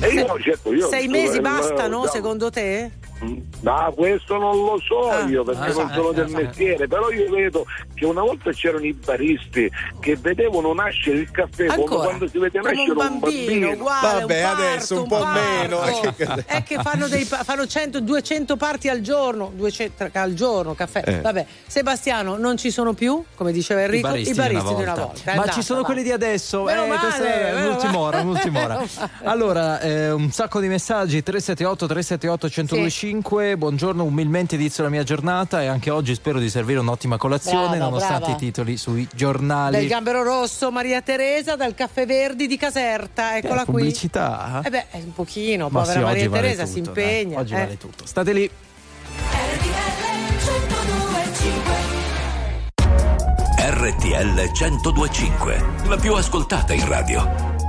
[0.00, 2.90] E io, certo, io- sei mesi eh, bastano eh, secondo te?
[3.60, 6.36] No, questo non lo so Ah, io perché ah, non sono ah, del ah.
[6.42, 11.66] mestiere, però io vedo che una volta c'erano i baristi che vedevano nascere il caffè
[11.66, 12.04] come Ancora?
[12.04, 15.40] quando si vede Come nascere un bambino, uguale, Vabbè, un parto, adesso un po' parto.
[15.40, 16.44] meno, eh.
[16.46, 21.02] È che fanno, dei, fanno 100, 200 parti al giorno, 200 al giorno, caffè.
[21.04, 21.20] Eh.
[21.20, 25.12] Vabbè, Sebastiano, non ci sono più, come diceva Enrico, I baristi, di una volta.
[25.22, 25.86] È Ma andata, ci sono va.
[25.86, 26.68] quelli di adesso.
[26.68, 28.82] Eh, male, questa è un'ultima ora, un'ultima ora.
[29.24, 32.48] Allora, eh, un sacco di messaggi 378 378
[33.22, 33.56] 1025.
[33.56, 37.84] Buongiorno, umilmente inizio la mia giornata e anche oggi spero di servire un'ottima colazione Brava,
[37.84, 38.34] nonostante brava.
[38.36, 39.76] i titoli sui giornali.
[39.76, 43.74] Del Gambero Rosso, Maria Teresa, dal Caffè Verdi di Caserta, eccola Eh, qui.
[43.74, 44.62] pubblicità.
[44.64, 47.02] Eh beh, un pochino, Ma povera sì, Maria vale Teresa si tutto, dai.
[47.04, 47.38] impegna.
[47.40, 47.58] Oggi eh.
[47.58, 48.06] vale tutto.
[48.06, 48.50] State lì.
[53.56, 57.53] RTL 1025, la più ascoltata in radio.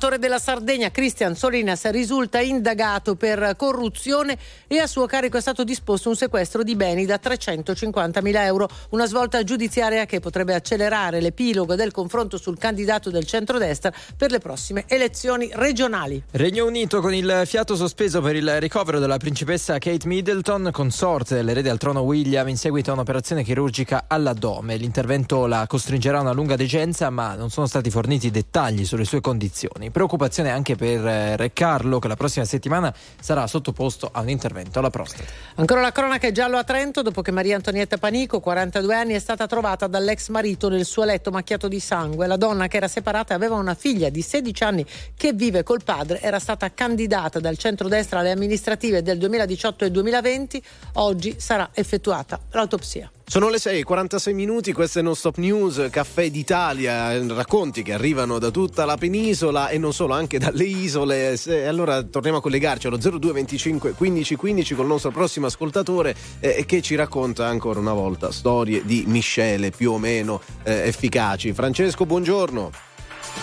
[0.00, 5.62] governatore della Sardegna, Cristian Solinas, risulta indagato per corruzione e a suo carico è stato
[5.62, 11.74] disposto un sequestro di beni da 350.000 euro, una svolta giudiziaria che potrebbe accelerare l'epilogo
[11.74, 16.22] del confronto sul candidato del centrodestra per le prossime elezioni regionali.
[16.30, 21.68] Regno Unito con il fiato sospeso per il ricovero della principessa Kate Middleton, consorte dell'erede
[21.68, 24.76] al trono William, in seguito a un'operazione chirurgica all'addome.
[24.76, 29.20] L'intervento la costringerà a una lunga degenza, ma non sono stati forniti dettagli sulle sue
[29.20, 29.88] condizioni.
[29.90, 34.78] Preoccupazione anche per eh, Re Carlo, che la prossima settimana sarà sottoposto a un intervento
[34.78, 35.24] alla prostata.
[35.56, 39.18] Ancora la cronaca è giallo a Trento dopo che Maria Antonietta Panico, 42 anni, è
[39.18, 42.26] stata trovata dall'ex marito nel suo letto macchiato di sangue.
[42.26, 44.86] La donna che era separata aveva una figlia di 16 anni
[45.16, 50.62] che vive col padre era stata candidata dal centrodestra alle amministrative del 2018 e 2020.
[50.94, 53.10] Oggi sarà effettuata l'autopsia.
[53.30, 58.50] Sono le 6:46 minuti, questo è Non Stop News, Caffè d'Italia, racconti che arrivano da
[58.50, 61.36] tutta la penisola e non solo, anche dalle isole.
[61.36, 66.64] Se, allora torniamo a collegarci allo 0225 15 15 con il nostro prossimo ascoltatore eh,
[66.66, 71.52] che ci racconta ancora una volta storie di miscele più o meno eh, efficaci.
[71.52, 72.72] Francesco, buongiorno.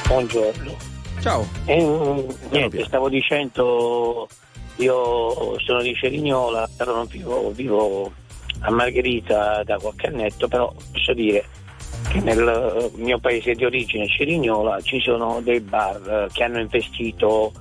[0.05, 0.75] Buongiorno.
[1.21, 1.47] Ciao.
[1.63, 4.27] Eh, niente, stavo dicendo,
[4.75, 8.11] io sono di Cerignola, però non vivo, vivo
[8.59, 11.45] a Margherita da qualche annetto, però posso dire
[12.09, 17.51] che nel mio paese di origine, Cerignola, ci sono dei bar che hanno investito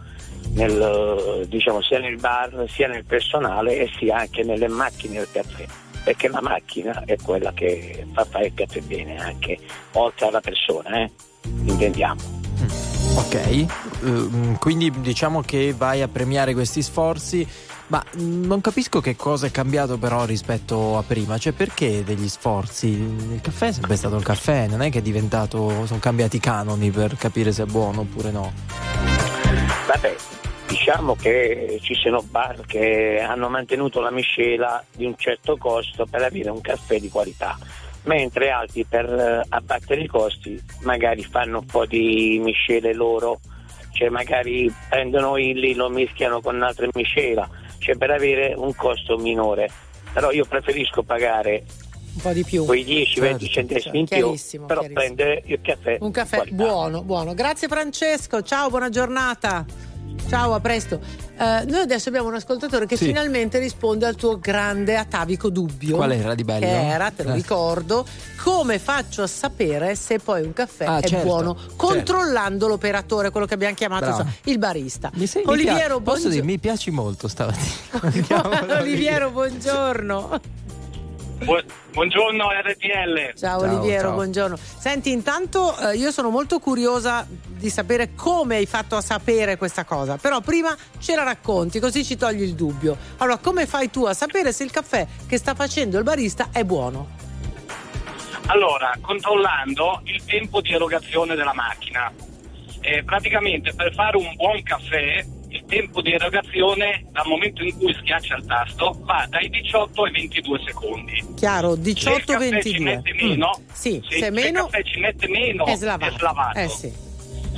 [0.53, 5.65] nel, diciamo, sia nel bar sia nel personale e sia anche nelle macchine del caffè.
[6.05, 9.59] Perché la macchina è quella che fa fare il caffè bene anche
[9.93, 11.11] oltre alla persona eh?
[11.65, 12.21] intendiamo.
[13.17, 13.35] Ok,
[14.05, 17.47] ehm, quindi diciamo che vai a premiare questi sforzi,
[17.89, 22.29] ma mm, non capisco che cosa è cambiato però rispetto a prima, cioè perché degli
[22.29, 22.89] sforzi?
[22.89, 26.41] Il caffè è sempre stato il caffè, non è che è diventato, sono cambiati i
[26.41, 28.53] canoni per capire se è buono oppure no.
[29.87, 30.17] Vabbè,
[30.67, 36.23] diciamo che ci sono bar che hanno mantenuto la miscela di un certo costo per
[36.23, 37.57] avere un caffè di qualità,
[38.05, 43.39] mentre altri per eh, abbattere i costi magari fanno un po' di miscele loro,
[43.93, 47.49] cioè magari prendono illi, lo mischiano con un'altra miscela,
[47.87, 49.71] cioè per avere un costo minore.
[50.13, 51.63] Però io preferisco pagare
[52.15, 52.65] Un po' di più.
[52.65, 54.35] quei 10-20 centesimi in più,
[54.67, 55.99] però prendere il caffè.
[56.01, 57.35] Un caffè buono, buono.
[57.35, 59.65] Grazie Francesco, ciao, buona giornata.
[60.29, 60.99] Ciao, a presto.
[61.39, 63.05] Eh, noi adesso abbiamo un ascoltatore che Sì.
[63.07, 65.95] finalmente risponde al tuo grande atavico dubbio.
[65.97, 66.67] Qual era di bello?
[66.67, 67.35] Che era, te lo Eh.
[67.35, 68.05] ricordo,
[68.43, 71.57] come faccio a sapere se poi un caffè Ah, è certo, buono?
[71.57, 71.75] certo.
[71.77, 75.11] Controllando l'operatore, quello che abbiamo chiamato insomma, il barista.
[75.15, 77.87] Mi sei- mi Oliviero, pia- posso buongio- dire, mi piaci molto stamattina.
[78.81, 80.41] Oliviero, buongiorno.
[81.93, 83.35] Buongiorno RTL.
[83.37, 84.15] Ciao, Ciao, Oliviero, ciao.
[84.15, 84.57] buongiorno.
[84.57, 89.85] Senti, intanto eh, io sono molto curiosa di sapere come hai fatto a sapere questa
[89.85, 92.97] cosa, però prima ce la racconti, così ci togli il dubbio.
[93.19, 96.65] Allora, come fai tu a sapere se il caffè che sta facendo il barista è
[96.65, 97.25] buono?
[98.47, 102.13] Allora, controllando il tempo di erogazione della macchina.
[102.81, 105.25] Eh, praticamente per fare un buon caffè
[105.57, 110.11] il tempo di erogazione dal momento in cui schiaccia il tasto va dai 18 ai
[110.13, 111.25] 22 secondi.
[111.37, 112.83] Chiaro, Se il caffè ci 18-22.
[112.83, 116.17] mette meno, Mm, Sì, se, se se meno ci mette meno è slavato.
[116.19, 116.59] slavato.
[116.59, 116.93] Eh sì.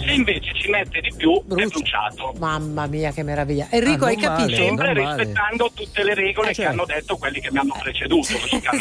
[0.01, 2.32] Se invece ci mette di più, è bruciato.
[2.38, 3.66] Mamma mia, che meraviglia.
[3.70, 4.62] Enrico, Ah, hai non vale, capito?
[4.62, 5.16] Sempre non vale.
[5.24, 6.70] rispettando tutte le regole Eh, che certo.
[6.70, 8.26] hanno detto quelli che mi hanno preceduto.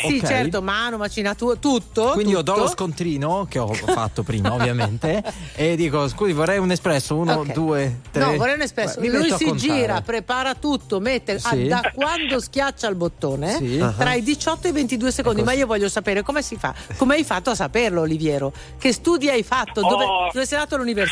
[0.07, 0.25] Sì, Ok.
[0.27, 2.11] certo, mano, macinatura, tutto.
[2.11, 2.53] Quindi io tutto.
[2.53, 5.23] do lo scontrino che ho fatto prima, ovviamente,
[5.55, 7.15] e dico: scusi, vorrei un espresso.
[7.15, 7.51] Uno, Ok.
[7.51, 8.23] due, tre.
[8.23, 8.99] No, vorrei un espresso.
[9.01, 11.67] Mi Lui si gira, prepara tutto, mette ah, Sì.
[11.67, 13.85] da quando schiaccia il bottone Sì.
[13.97, 15.41] tra i 18 e i 22 secondi.
[15.43, 16.73] Ma io voglio sapere come si fa.
[16.95, 18.53] Come hai fatto a saperlo, Oliviero?
[18.77, 19.81] Che studi hai fatto?
[19.81, 20.29] Dove, Oh.
[20.31, 21.05] dove sei andato all'università?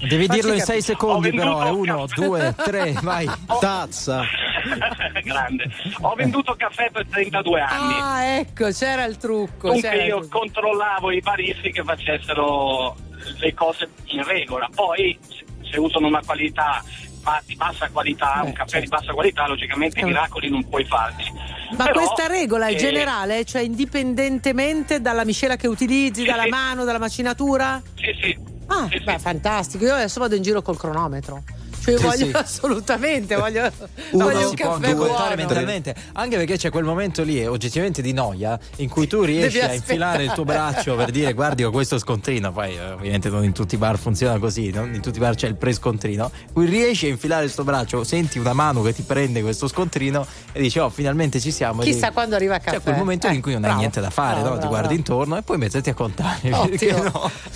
[0.00, 0.60] Devi Facci dirlo in.
[0.60, 1.60] 6 secondi, però.
[1.60, 2.14] È venduto uno, caffè.
[2.26, 3.28] due, tre, vai.
[3.60, 4.22] Tazza.
[5.24, 5.70] Grande.
[6.02, 7.94] Ho venduto caffè per 32 anni.
[7.98, 9.68] Ah, ecco, c'era il trucco.
[9.70, 10.38] Dunque c'era il io trucco.
[10.38, 12.96] controllavo i baristi che facessero
[13.38, 14.68] le cose in regola.
[14.74, 15.18] Poi
[15.62, 16.82] se- usano una qualità
[17.22, 20.04] ba- di bassa qualità, un caffè di bassa qualità, logicamente Eh.
[20.04, 21.30] miracoli non puoi farci.
[21.76, 26.42] Ma Però, questa regola è eh, generale, cioè indipendentemente dalla miscela che utilizzi, Sì, dalla
[26.44, 26.48] sì.
[26.48, 27.80] mano, dalla macinatura?
[27.94, 28.38] Sì, sì.
[28.72, 29.84] Ah, beh, fantastico.
[29.84, 31.42] Io adesso vado in giro col cronometro.
[31.82, 32.30] Cioè, io Sì, voglio sì.
[32.36, 33.70] assolutamente, voglio,
[34.10, 35.34] Uno voglio un caffè buono.
[35.36, 39.70] mentalmente, anche perché c'è quel momento lì, oggettivamente di noia, in cui tu riesci Devi
[39.72, 43.44] a infilare il tuo braccio per dire guardi ho questo scontrino, poi eh, ovviamente non
[43.44, 46.66] in tutti i bar funziona così, non in tutti i bar c'è il pre-scontrino, cui
[46.66, 50.60] riesci a infilare il tuo braccio, senti una mano che ti prende questo scontrino e
[50.60, 51.82] dici oh finalmente ci siamo.
[51.82, 52.76] Chissà lì- quando arriva il caffè.
[52.76, 54.52] C'è quel momento Eh, in cui non bravo, hai niente da fare, bravo, no?
[54.54, 54.98] ti bravo, guardi bravo.
[54.98, 56.48] intorno e poi mettiti a contare.
[56.48, 56.68] No?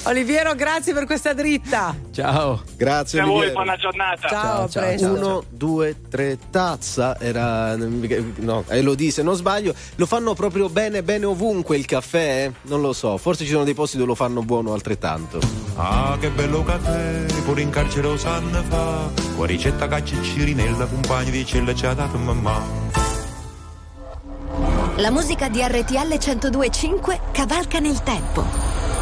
[0.04, 1.94] Oliviero, grazie per questa dritta.
[2.12, 2.62] Ciao.
[2.76, 4.13] Grazie A voi, buona giornata.
[4.20, 5.12] Ciao, a presto.
[5.12, 7.18] Uno, due, tre, tazza.
[7.18, 7.76] Era.
[7.76, 9.74] No, Elodie se non sbaglio.
[9.96, 12.44] Lo fanno proprio bene, bene ovunque il caffè?
[12.46, 12.52] eh?
[12.68, 13.16] Non lo so.
[13.16, 15.40] Forse ci sono dei posti dove lo fanno buono altrettanto.
[15.76, 19.10] Ah, che bello caffè, pure in carcere lo sanno fa.
[19.36, 23.03] Con ricetta caccia e cirinella, compagni di cella ci ha dato mamma.
[24.98, 28.44] La musica di RTL 1025 cavalca nel tempo.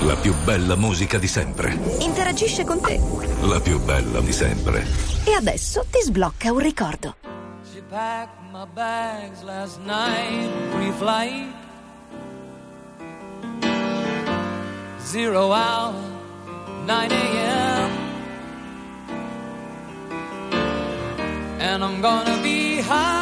[0.00, 1.78] La più bella musica di sempre.
[1.98, 2.98] Interagisce con te.
[3.42, 4.86] La più bella di sempre.
[5.24, 7.16] E adesso ti sblocca un ricordo.
[7.70, 11.52] She packed my bags last night, pre-flight.
[15.04, 15.92] Zero hour,
[16.86, 17.90] 9 a.m.
[21.58, 23.21] And I'm gonna be high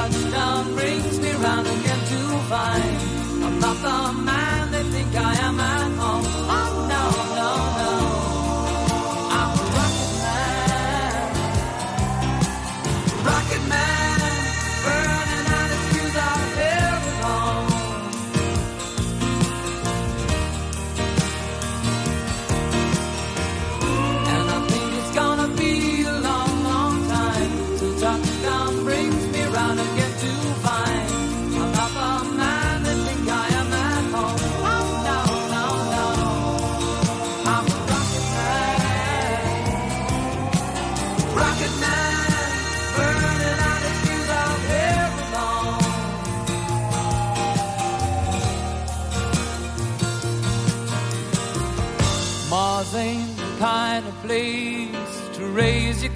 [0.00, 4.39] Touchdown brings me round again to find I'm not the man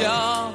[0.00, 0.49] 想。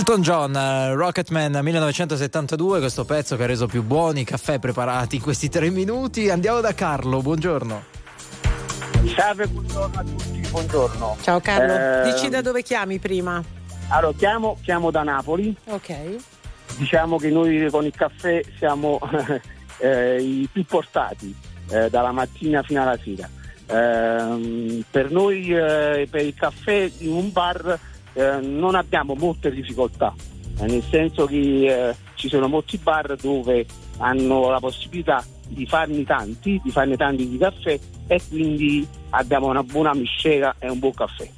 [0.00, 5.22] Elton John, Rocketman 1972, questo pezzo che ha reso più buoni i caffè preparati in
[5.22, 6.30] questi tre minuti.
[6.30, 7.82] Andiamo da Carlo, buongiorno.
[9.14, 11.16] Salve, buongiorno a tutti, buongiorno.
[11.20, 13.44] Ciao Carlo, Eh, dici da dove chiami prima?
[13.88, 15.54] Allora, chiamo, chiamo da Napoli.
[15.66, 15.94] Ok.
[16.78, 18.98] Diciamo che noi con il caffè siamo
[19.80, 21.36] eh, i più portati
[21.68, 23.28] eh, dalla mattina fino alla sera.
[23.66, 27.78] Ehm, per noi, eh, per il caffè in un bar,
[28.20, 30.14] eh, non abbiamo molte difficoltà,
[30.58, 33.64] eh, nel senso che eh, ci sono molti bar dove
[33.98, 39.62] hanno la possibilità di farne tanti, di farne tanti di caffè e quindi abbiamo una
[39.62, 41.28] buona miscela e un buon caffè.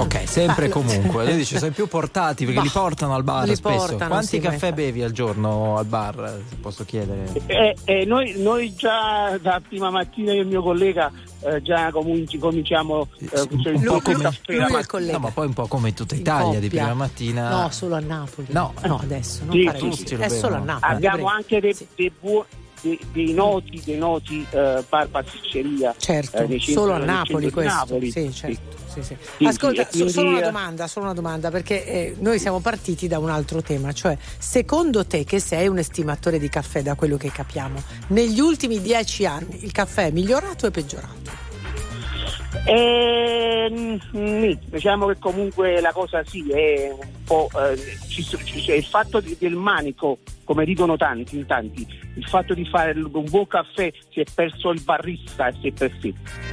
[0.00, 1.24] Ok, sempre e comunque.
[1.24, 3.86] Lei dice sono più portati perché Bah, li portano al bar spesso.
[3.86, 6.40] portano, Quanti sì, caffè bevi al giorno al bar?
[6.48, 7.24] Se posso chiedere.
[7.46, 11.90] Eh, eh, noi, noi già da prima mattina io e il mio collega eh, già
[11.90, 15.12] cominci- cominciamo eh, cioè Un po' il come caffè la mattina.
[15.12, 17.48] No, ma poi un po' come in tutta Italia di prima mattina.
[17.50, 18.46] No, solo a Napoli.
[18.50, 18.72] No.
[18.84, 20.58] no adesso non Sì, sì, sì, È lo solo a.
[20.58, 20.94] Napoli.
[20.94, 22.46] Abbiamo anche dei, dei buo-
[22.80, 25.94] dei- dei noti, dei noti eh, bar pasticceria.
[25.98, 27.72] Certo, eh, nei centri- solo a Napoli questo.
[27.72, 28.10] Napoli.
[28.10, 28.76] Sì, certo.
[28.92, 29.16] Sì, sì.
[29.38, 32.38] Sì, Ascolta, sì, e quindi, solo una eh, domanda, solo una domanda, perché eh, noi
[32.38, 36.82] siamo partiti da un altro tema, cioè secondo te che sei un estimatore di caffè,
[36.82, 41.16] da quello che capiamo, negli ultimi dieci anni il caffè è migliorato o è peggiorato?
[44.10, 47.76] Sì, diciamo che comunque la cosa sì è un po' eh,
[48.08, 50.18] ci ci- c'è il fatto del manico
[50.48, 54.70] come dicono tanti in tanti il fatto di fare un buon caffè si è perso
[54.70, 56.06] il barista e si è perso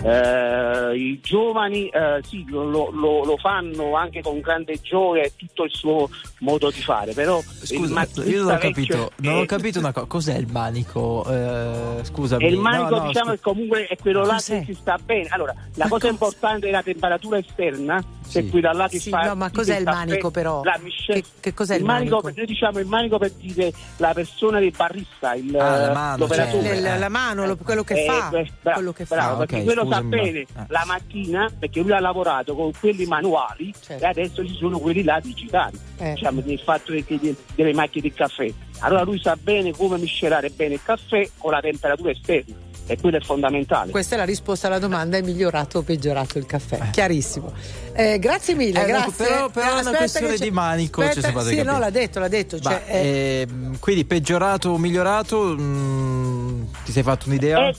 [0.03, 5.63] Eh, i giovani eh, sì lo, lo- lo- fanno anche con grande gioia e tutto
[5.63, 9.45] il suo modo di fare però il Scusa, io non ho capito, è- non ho
[9.45, 10.05] capito una cosa.
[10.07, 11.25] Cos'è il manico?
[11.29, 12.43] Eh, scusami.
[12.43, 14.59] e il manico No, no, diciamo scu- che comunque è quello là Cos'è?
[14.59, 15.27] che si sta bene.
[15.29, 19.21] Allora, la cosa importante è la temperatura esterna, che è quella là che Sì, fa.
[19.27, 20.63] no, ma sì, cos'è il caffè, manico, però?
[20.63, 21.19] La miscela.
[21.19, 22.15] Che- che cos'è il manico?
[22.21, 22.33] manico?
[22.37, 26.63] Noi diciamo il manico per dire la persona del barista, il, Ah, la mano, l'operatore.
[26.67, 29.15] cioè, La, la mano, lo- quello che Eh, fa, bravo, quello che fa.
[29.15, 30.65] bravo, Ah, perché quello sa ma- bene ah.
[30.69, 34.03] la mattina perché lui ha lavorato con quelli manuali Certo.
[34.03, 36.13] e adesso ci sono quelli là digitali Eh.
[36.13, 40.49] diciamo nel fatto che- che- delle macchine di caffè allora lui sa bene come miscelare
[40.49, 42.53] bene il caffè con la temperatura esterna
[42.87, 46.45] e quello è fondamentale Questa è la risposta alla domanda: è migliorato o peggiorato il
[46.45, 46.89] caffè?
[46.91, 47.51] Chiarissimo.
[47.97, 49.25] Eh, grazie mille, Eh, grazie.
[49.25, 51.63] però- però è una Aspetta questione di manico, Aspetta, sì, capire.
[51.63, 52.57] no, l'ha detto, l'ha detto.
[52.61, 55.55] Ma, Cioè, eh, ehm, quindi peggiorato o migliorato?
[55.57, 57.69] mm, ti sei fatto un'idea?
[57.69, 57.75] Eh,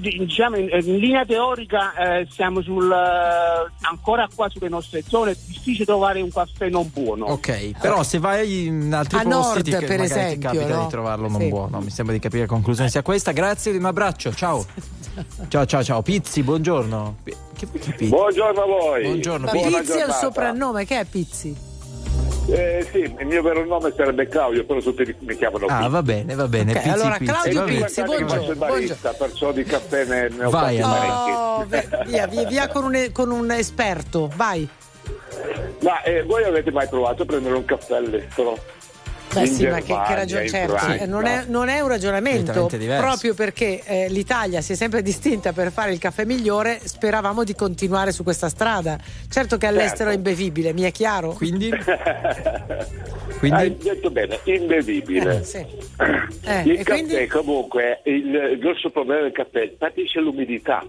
[0.00, 5.36] diciamo in, in linea teorica eh, siamo sul eh, ancora qua sulle nostre zone è
[5.46, 9.62] difficile trovare un caffè non buono Ok, però se vai in altri A posti nord,
[9.64, 10.82] ti, per magari ti esempio, capita no?
[10.84, 11.48] di trovarlo non Sì.
[11.48, 11.80] buono.
[11.80, 13.32] Mi sembra di capire che la conclusione sia questa.
[13.32, 14.64] Grazie, un abbraccio, ciao.
[15.48, 16.00] Ciao, ciao, ciao.
[16.00, 17.16] Pizzi, buongiorno.
[17.56, 18.08] Che, che Pizzi?
[18.08, 19.02] Buongiorno a voi.
[19.04, 19.68] Buongiorno, ma Pizzi.
[19.68, 21.70] Buona Pizzi è un soprannome, che è Pizzi?
[22.48, 25.90] Eh, sì, il mio vero nome sarebbe Claudio, però tutti mi chiamano Ah, Pizzi.
[25.90, 26.72] va bene, va bene.
[26.72, 27.64] Ok, Pizzi, allora, Pizzi, Claudio.
[27.64, 31.30] Pizzi, buongiorno, barista, perciò di caffè ne, ne ho Vai, parecchi.
[31.30, 31.64] Oh,
[32.06, 34.68] via, via, via con, un, con un esperto, vai.
[35.80, 38.58] Ma eh, voi avete mai provato a prendere un caffè all'estero?
[39.32, 42.66] Beh sì, ma che, che ragione, certo, eh, non è, non è un ragionamento,
[42.98, 47.54] proprio perché eh, l'Italia si è sempre distinta per fare il caffè migliore, speravamo di
[47.54, 48.98] continuare su questa strada.
[49.30, 51.32] Certo che all'estero è imbevibile, mi è chiaro?
[51.42, 51.70] Quindi?
[53.50, 55.40] Hai detto bene, imbevibile.
[55.40, 55.58] Eh, sì.
[55.58, 57.26] Eh, il e caffè quindi?
[57.26, 60.86] comunque, il, grosso problema del caffè patisce l'umidità.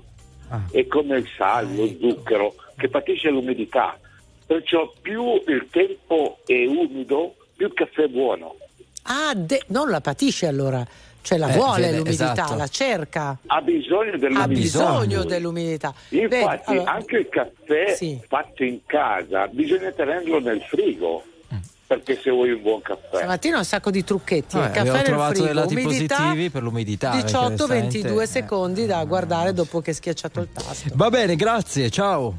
[0.49, 0.61] Ah.
[0.71, 3.97] È come il sale, lo zucchero, che patisce l'umidità.
[4.45, 8.55] Perciò più il tempo è umido, più il caffè è buono.
[9.03, 10.85] Ah, de- non la patisce allora,
[11.21, 12.55] cioè la Eh, vuole vede, l'umidità, esatto.
[12.55, 13.37] la cerca.
[13.47, 14.47] Ha bisogno Ha dell'umidità.
[14.47, 15.93] bisogno dell'umidità.
[16.09, 18.19] Infatti, Vedi, allora- anche il caffè Sì.
[18.27, 21.23] fatto in casa bisogna tenerlo nel frigo.
[21.85, 23.17] Perché se vuoi un buon caffè.
[23.17, 24.55] Stamattina un sacco di trucchetti.
[24.55, 27.73] Vabbè, il caffè abbiamo nel trovato frigo, dei lati umidità, positivi per l'umidità, perché 18-22
[27.75, 30.89] onestamente, secondi da guardare dopo che hai schiacciato il tasto.
[30.95, 32.35] Va bene, grazie, ciao.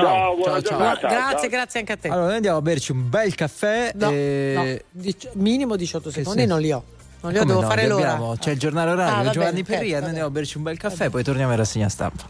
[0.00, 0.70] Ciao, buona ciao, ciao.
[0.78, 1.08] giornata.
[1.08, 1.48] Grazie, Ciao.
[1.48, 2.08] grazie anche a te.
[2.08, 3.92] Allora, noi andiamo a berci un bel caffè.
[3.94, 4.52] No, e...
[4.56, 6.54] no, dic- minimo 18 secondi senso?
[6.54, 6.82] non li ho.
[7.20, 8.12] Non li ho, Come devo no, fare li l'ora.
[8.12, 8.36] abbiamo.
[8.36, 9.98] C'è il giornale orario Ah, va Giovanni bene, Perria.
[9.98, 12.28] Noi andiamo a berci un bel caffè, poi torniamo in rassegna stampa.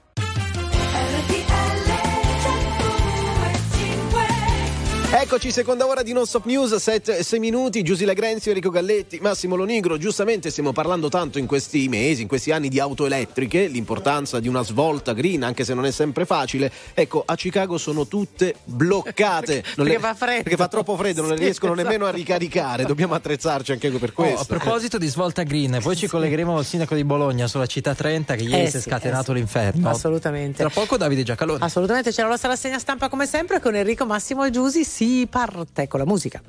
[5.17, 9.55] Eccoci, seconda ora di Non Stop News, 7 6 minuti, Giusila Grenzio, Enrico Galletti, Massimo
[9.55, 9.97] Lonigro.
[9.97, 14.49] Giustamente stiamo parlando tanto in questi mesi, in questi anni di auto elettriche, l'importanza di
[14.49, 16.71] una svolta green, anche se non è sempre facile.
[16.95, 19.63] Ecco, a Chicago sono tutte bloccate.
[19.77, 20.43] Non Perché fa freddo.
[20.43, 22.17] Perché fa troppo freddo, non le Sì, riescono nemmeno a esatto.
[22.17, 22.85] ricaricare.
[22.85, 24.45] Dobbiamo attrezzarci anche per Oh, a questo.
[24.47, 28.43] proposito di svolta green, poi ci collegheremo al sindaco di Bologna sulla città 30 che
[28.43, 29.41] ieri Eh si è sì, scatenato eh sì.
[29.41, 29.89] l'inferno.
[29.89, 30.59] Assolutamente.
[30.59, 31.65] Tra poco Davide Giacalone.
[31.65, 34.85] Assolutamente, c'è la nostra rassegna stampa come sempre con Enrico Massimo e Giusi.
[35.05, 36.41] Si parte con la musica.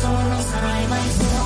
[0.00, 1.37] Solo, non sarai mai solo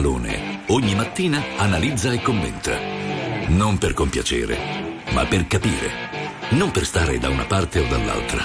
[0.00, 2.78] Giacalone ogni mattina analizza e commenta.
[3.48, 4.56] Non per compiacere,
[5.10, 5.90] ma per capire.
[6.50, 8.42] Non per stare da una parte o dall'altra,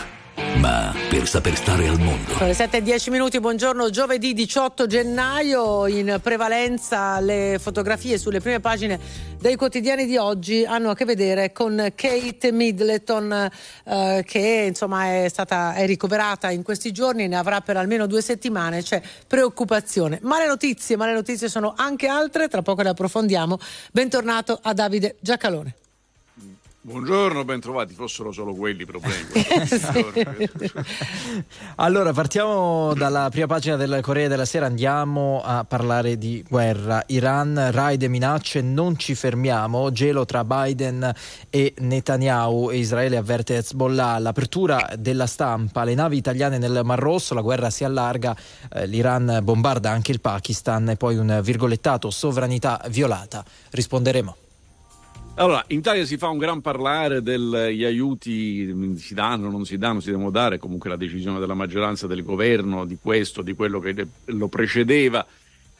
[0.60, 2.34] ma per saper stare al mondo.
[2.34, 8.40] Sono le 7 e 10 minuti, buongiorno, giovedì 18 gennaio, in prevalenza le fotografie sulle
[8.40, 9.00] prime pagine
[9.40, 13.50] dei quotidiani di oggi hanno a che vedere con Kate Middleton
[13.84, 18.22] eh, che insomma è stata è ricoverata in questi giorni, ne avrà per almeno due
[18.22, 20.20] settimane, c'è preoccupazione.
[20.24, 23.58] Ma le notizie, ma le notizie sono anche altre, tra poco le approfondiamo.
[23.92, 25.76] Bentornato a Davide Giacalone.
[26.86, 29.26] Buongiorno, ben trovati, fossero solo quelli i problemi.
[31.78, 37.02] allora, partiamo dalla prima pagina del Corriere della Sera, andiamo a parlare di guerra.
[37.08, 39.92] Iran, raid e minacce, non ci fermiamo.
[39.92, 41.12] Gelo tra Biden
[41.50, 44.20] e Netanyahu e Israele avverte Hezbollah.
[44.20, 48.38] L'apertura della stampa, le navi italiane nel Mar Rosso, la guerra si allarga,
[48.72, 53.44] eh, l'Iran bombarda anche il Pakistan e poi un virgolettato sovranità violata.
[53.72, 54.36] Risponderemo.
[55.38, 60.00] Allora, in Italia si fa un gran parlare degli aiuti, si danno, non si danno,
[60.00, 64.08] si devono dare, comunque la decisione della maggioranza del governo di questo, di quello che
[64.24, 65.26] lo precedeva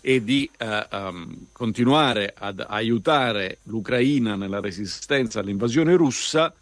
[0.02, 6.54] e di eh, um, continuare ad aiutare l'Ucraina nella resistenza all'invasione russa,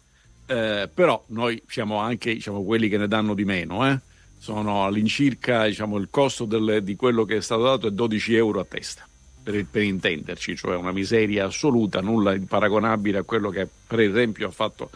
[0.46, 3.90] eh, però noi siamo anche diciamo, quelli che ne danno di meno.
[3.90, 3.98] Eh?
[4.38, 8.60] Sono all'incirca diciamo, il costo del, di quello che è stato dato è 12 euro
[8.60, 9.04] a testa
[9.44, 14.50] per, per, intenderci, cioè una miseria assoluta, nulla paragonabile a quello che per esempio ha
[14.50, 14.90] fatto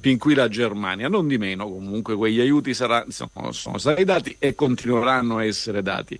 [0.00, 1.08] fin qui la Germania.
[1.08, 5.80] Non di meno, comunque quegli aiuti sarà, sono, sono stati dati e continueranno a essere
[5.80, 6.18] dati.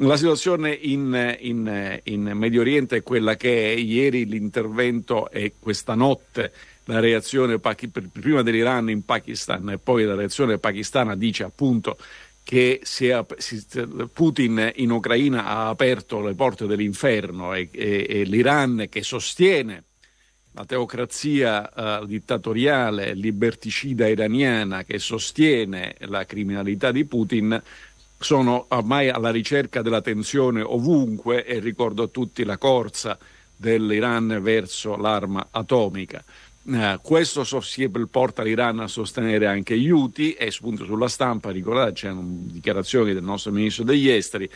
[0.00, 5.94] La situazione in, in, in, Medio Oriente è quella che è ieri l'intervento e questa
[5.94, 6.52] notte
[6.84, 11.96] la reazione prima dell'Iran in Pakistan e poi la reazione pakistana dice appunto
[12.46, 13.26] che è,
[14.12, 19.82] Putin in Ucraina ha aperto le porte dell'inferno e, e, e l'Iran che sostiene
[20.52, 27.60] la teocrazia uh, dittatoriale liberticida iraniana che sostiene la criminalità di Putin
[28.16, 33.18] sono ormai alla ricerca della tensione ovunque e ricordo a tutti la corsa
[33.56, 36.22] dell'Iran verso l'arma atomica.
[36.68, 37.44] Eh, questo
[38.10, 43.22] porta l'Iran a sostenere anche gli Houthi e spunto sulla stampa, ricordate, c'erano dichiarazioni del
[43.22, 44.50] nostro ministro degli esteri,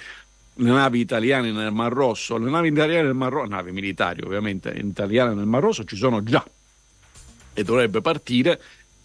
[0.54, 4.70] le navi italiane nel Mar Rosso, le navi italiane nel Mar Rosso, navi militari ovviamente
[4.70, 6.44] italiane nel Mar Rosso ci sono già
[7.54, 8.60] e dovrebbe partire,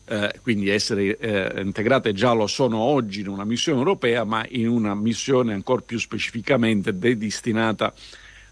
[0.06, 4.68] eh, quindi essere eh, integrate già lo sono oggi in una missione europea, ma in
[4.68, 7.93] una missione ancora più specificamente destinata a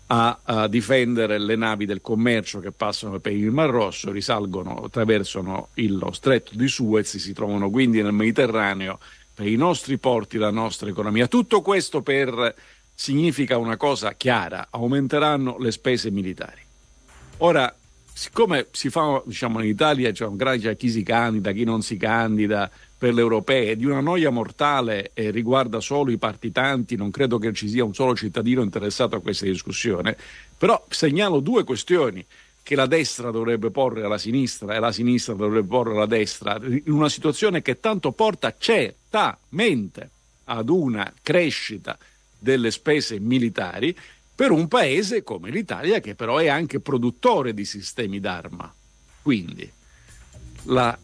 [0.08, 5.70] a, a, difendere le navi del commercio che passano per il Mar Rosso, risalgono, attraversano
[5.74, 9.00] lo stretto di Suez, si trovano quindi nel Mediterraneo
[9.34, 11.28] per i nostri porti, la nostra economia.
[11.28, 12.54] Tutto questo per,
[12.94, 16.62] significa una cosa chiara, aumenteranno le spese militari.
[17.38, 17.74] Ora,
[18.14, 21.98] siccome si fa, diciamo, in Italia c'è un grande chi si candida, chi non si
[21.98, 22.70] candida,
[23.04, 27.52] per le europee di una noia mortale e riguarda solo i partitanti, non credo che
[27.52, 30.16] ci sia un solo cittadino interessato a questa discussione,
[30.58, 32.26] però segnalo due questioni
[32.64, 36.94] che la destra dovrebbe porre alla sinistra e la sinistra dovrebbe porre alla destra, in
[36.94, 40.10] una situazione che tanto porta certamente
[40.46, 41.98] ad una crescita
[42.40, 43.94] delle spese militari
[44.34, 48.74] per un paese come l'Italia che però è anche produttore di sistemi d'arma.
[49.22, 49.70] Quindi
[50.68, 50.98] la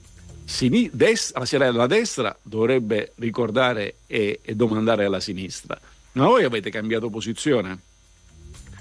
[0.50, 5.80] Sini- destra, la destra dovrebbe ricordare e, e domandare alla sinistra.
[6.14, 7.78] Ma voi avete cambiato posizione?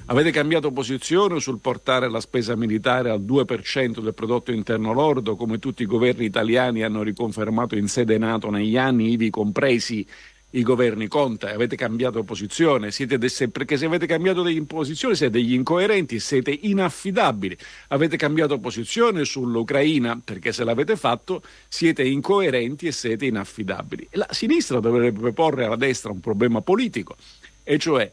[0.06, 5.58] Avete cambiato posizione sul portare la spesa militare al 2% del prodotto interno lordo, come
[5.58, 10.06] tutti i governi italiani hanno riconfermato in sede NATO negli anni, ivi compresi
[10.50, 15.52] i governi Conte, avete cambiato posizione, de- perché se avete cambiato di posizione siete degli
[15.52, 17.56] incoerenti, siete inaffidabili,
[17.88, 24.08] avete cambiato posizione sull'Ucraina perché se l'avete fatto siete incoerenti e siete inaffidabili.
[24.12, 27.16] La sinistra dovrebbe porre alla destra un problema politico,
[27.62, 28.10] e cioè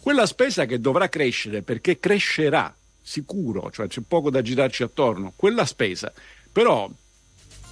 [0.00, 5.64] quella spesa che dovrà crescere perché crescerà sicuro, cioè c'è poco da girarci attorno, quella
[5.64, 6.12] spesa
[6.50, 6.90] però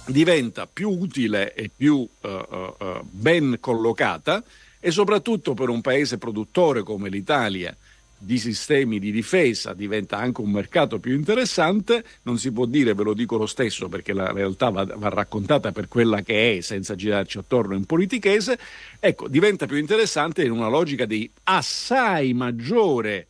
[0.07, 4.43] diventa più utile e più uh, uh, ben collocata
[4.79, 7.75] e soprattutto per un paese produttore come l'Italia
[8.19, 13.03] di sistemi di difesa diventa anche un mercato più interessante, non si può dire, ve
[13.03, 16.95] lo dico lo stesso perché la realtà va, va raccontata per quella che è senza
[16.95, 18.57] girarci attorno in politichese,
[18.99, 23.27] ecco, diventa più interessante in una logica di assai maggiore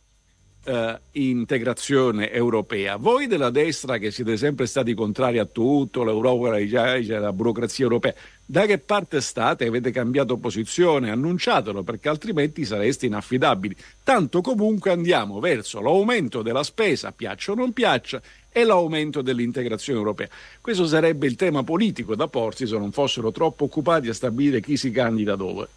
[0.64, 2.96] eh, integrazione europea.
[2.96, 8.66] Voi della destra che siete sempre stati contrari a tutto, l'Europa, la burocrazia europea, da
[8.66, 9.66] che parte state?
[9.66, 11.10] Avete cambiato posizione?
[11.10, 13.76] Annunciatelo perché altrimenti sareste inaffidabili.
[14.02, 20.28] Tanto comunque andiamo verso l'aumento della spesa, piaccia o non piaccia, e l'aumento dell'integrazione europea.
[20.60, 24.76] Questo sarebbe il tema politico da porsi se non fossero troppo occupati a stabilire chi
[24.76, 25.68] si candida dove.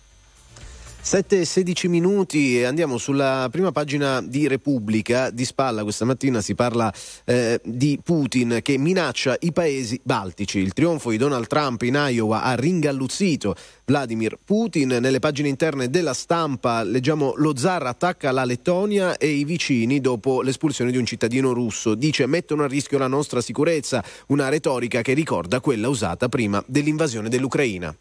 [1.03, 5.31] 7-16 minuti e andiamo sulla prima pagina di Repubblica.
[5.31, 6.93] Di spalla questa mattina si parla
[7.25, 10.59] eh, di Putin che minaccia i paesi baltici.
[10.59, 14.97] Il trionfo di Donald Trump in Iowa ha ringalluzzito Vladimir Putin.
[15.01, 20.43] Nelle pagine interne della stampa leggiamo lo zar attacca la Lettonia e i vicini dopo
[20.43, 21.95] l'espulsione di un cittadino russo.
[21.95, 27.27] Dice mettono a rischio la nostra sicurezza, una retorica che ricorda quella usata prima dell'invasione
[27.27, 27.95] dell'Ucraina.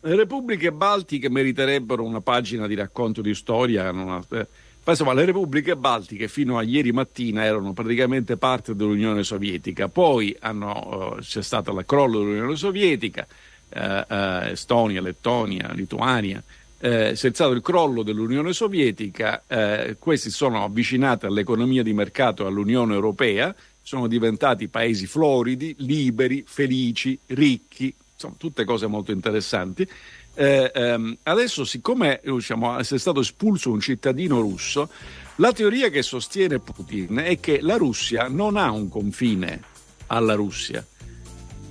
[0.00, 3.90] Le repubbliche baltiche meriterebbero una pagina di racconto di storia.
[3.90, 4.46] Una, eh,
[4.84, 11.16] insomma, le repubbliche baltiche fino a ieri mattina erano praticamente parte dell'Unione Sovietica, poi hanno,
[11.16, 13.26] eh, c'è stato il crollo dell'Unione Sovietica,
[13.70, 16.40] eh, eh, Estonia, Lettonia, Lituania,
[16.78, 22.46] eh, c'è stato il crollo dell'Unione Sovietica, eh, questi sono avvicinati all'economia di mercato e
[22.46, 29.88] all'Unione Europea, sono diventati paesi floridi, liberi, felici, ricchi, insomma, tutte cose molto interessanti.
[30.34, 34.90] Eh, ehm, adesso, siccome diciamo, è stato espulso un cittadino russo,
[35.36, 39.62] la teoria che sostiene Putin è che la Russia non ha un confine
[40.08, 40.84] alla Russia.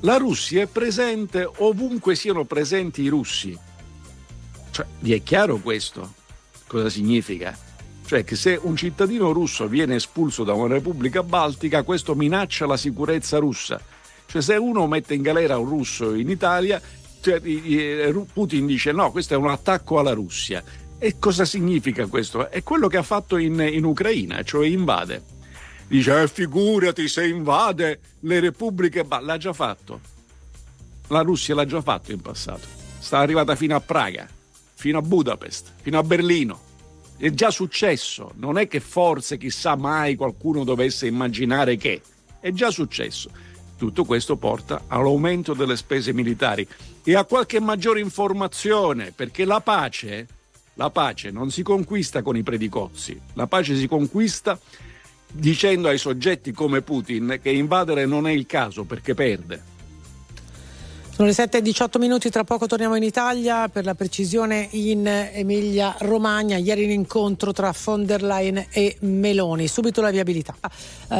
[0.01, 3.57] La Russia è presente ovunque siano presenti i russi.
[4.71, 6.13] Cioè, vi è chiaro questo?
[6.65, 7.57] Cosa significa?
[8.05, 12.77] Cioè che se un cittadino russo viene espulso da una repubblica baltica, questo minaccia la
[12.77, 13.81] sicurezza russa.
[14.27, 16.81] Cioè se uno mette in galera un russo in Italia,
[17.21, 17.41] cioè,
[18.31, 20.63] Putin dice no, questo è un attacco alla Russia.
[20.99, 22.49] E cosa significa questo?
[22.49, 25.35] È quello che ha fatto in, in Ucraina, cioè invade.
[25.87, 29.21] Dice, eh, figurati se invade le repubbliche, ba-".
[29.21, 29.99] l'ha già fatto.
[31.07, 32.67] La Russia l'ha già fatto in passato.
[32.99, 34.27] Sta arrivata fino a Praga,
[34.73, 36.59] fino a Budapest, fino a Berlino.
[37.15, 42.01] È già successo, non è che forse chissà mai qualcuno dovesse immaginare che.
[42.39, 43.29] È già successo.
[43.77, 46.67] Tutto questo porta all'aumento delle spese militari
[47.03, 50.27] e a qualche maggiore informazione, perché la pace,
[50.73, 54.59] la pace non si conquista con i predicozzi, la pace si conquista
[55.31, 59.76] dicendo ai soggetti come Putin che invadere non è il caso perché perde.
[61.17, 65.07] Sono le 7 e 18 minuti, tra poco torniamo in Italia, per la precisione in
[65.07, 66.57] Emilia Romagna.
[66.57, 69.67] Ieri l'incontro tra von der Leyen e Meloni.
[69.67, 70.53] Subito la viabilità.
[70.61, 71.15] Uh,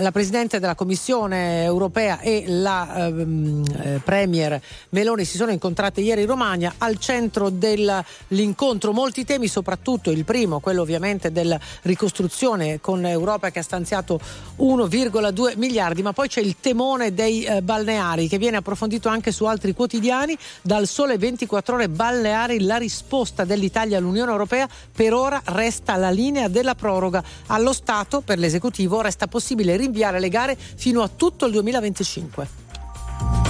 [0.00, 6.28] la Presidente della Commissione europea e la uh, Premier Meloni si sono incontrate ieri in
[6.28, 6.74] Romagna.
[6.78, 13.58] Al centro dell'incontro molti temi, soprattutto il primo, quello ovviamente della ricostruzione con Europa che
[13.58, 14.20] ha stanziato
[14.58, 19.44] 1,2 miliardi, ma poi c'è il temone dei uh, balneari che viene approfondito anche su
[19.44, 20.36] altri quotidiani.
[20.62, 26.48] Dal sole 24 ore balneari la risposta dell'Italia all'Unione Europea per ora resta la linea
[26.48, 27.22] della proroga.
[27.46, 32.62] Allo Stato per l'esecutivo resta possibile rinviare le gare fino a tutto il 2025.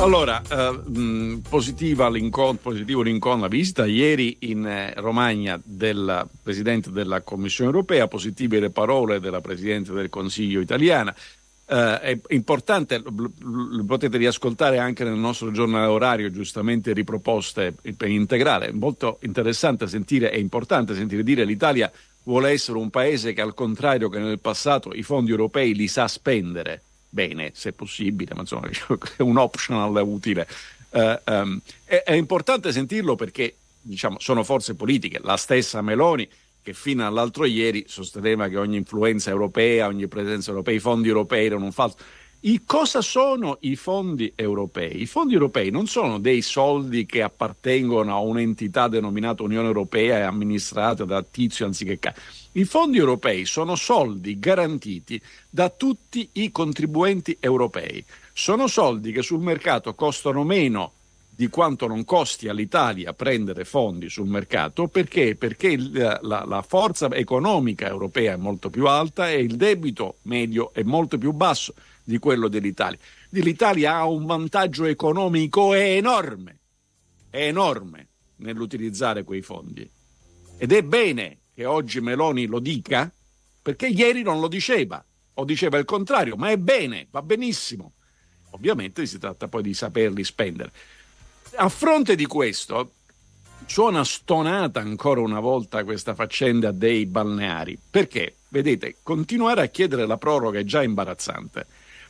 [0.01, 7.22] Allora, eh, positiva l'incontro, positivo l'incontro, la visita ieri in eh, Romagna del Presidente della
[7.22, 11.14] Commissione europea, positive le parole della Presidente del Consiglio italiana.
[11.66, 18.66] Uh, è importante, lo potete riascoltare anche nel nostro giornale orario, giustamente riproposte in integrale.
[18.66, 21.90] È molto interessante sentire, è importante sentire dire l'Italia
[22.24, 26.06] vuole essere un paese che al contrario che nel passato i fondi europei li sa
[26.06, 28.68] spendere bene, se possibile, ma insomma
[29.16, 30.46] è un optional utile.
[30.90, 36.28] Uh, um, è, è importante sentirlo perché diciamo, sono forze politiche, la stessa Meloni
[36.64, 41.44] che fino all'altro ieri sosteneva che ogni influenza europea, ogni presenza europea, i fondi europei
[41.44, 41.98] erano un falso.
[42.40, 45.02] I, cosa sono i fondi europei?
[45.02, 50.22] I fondi europei non sono dei soldi che appartengono a un'entità denominata Unione Europea e
[50.22, 52.14] amministrata da tizio anziché ca.
[52.52, 58.02] I fondi europei sono soldi garantiti da tutti i contribuenti europei.
[58.32, 60.92] Sono soldi che sul mercato costano meno
[61.37, 67.11] di quanto non costi all'Italia prendere fondi sul mercato perché, perché la, la, la, forza
[67.11, 71.74] economica europea è molto più alta e il debito medio è molto più basso
[72.05, 72.99] di quello dell'Italia.
[73.30, 76.59] L'Italia ha un vantaggio economico enorme,
[77.30, 79.91] enorme nell'utilizzare quei fondi.
[80.57, 83.12] Ed è bene che oggi Meloni lo dica
[83.61, 85.05] perché ieri non lo diceva
[85.37, 87.95] o diceva il contrario, ma è bene, va benissimo.
[88.51, 90.70] Ovviamente si tratta poi di saperli spendere
[91.57, 92.90] a fronte di questo,
[93.66, 97.78] suona stonata ancora una volta questa faccenda dei balneari.
[97.90, 98.36] Perché?
[98.48, 101.66] Vedete, continuare a chiedere la proroga è già imbarazzante,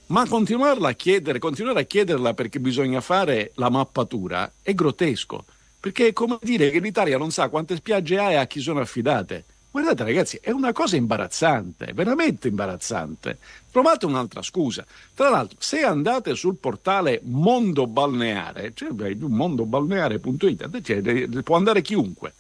[0.07, 5.45] ma continuarla a chiedere, continuare a chiederla perché bisogna fare la mappatura è grotesco.
[5.81, 8.81] Perché è come dire che l'Italia non sa quante spiagge ha e a chi sono
[8.81, 9.45] affidate.
[9.75, 13.39] Guardate ragazzi, è una cosa imbarazzante, veramente imbarazzante.
[13.73, 14.87] Trovate un'altra scusa.
[15.13, 22.35] Tra l'altro, se andate sul portale Mondo Balneare, cioè mondobalneare.it, cioè, può andare chiunque.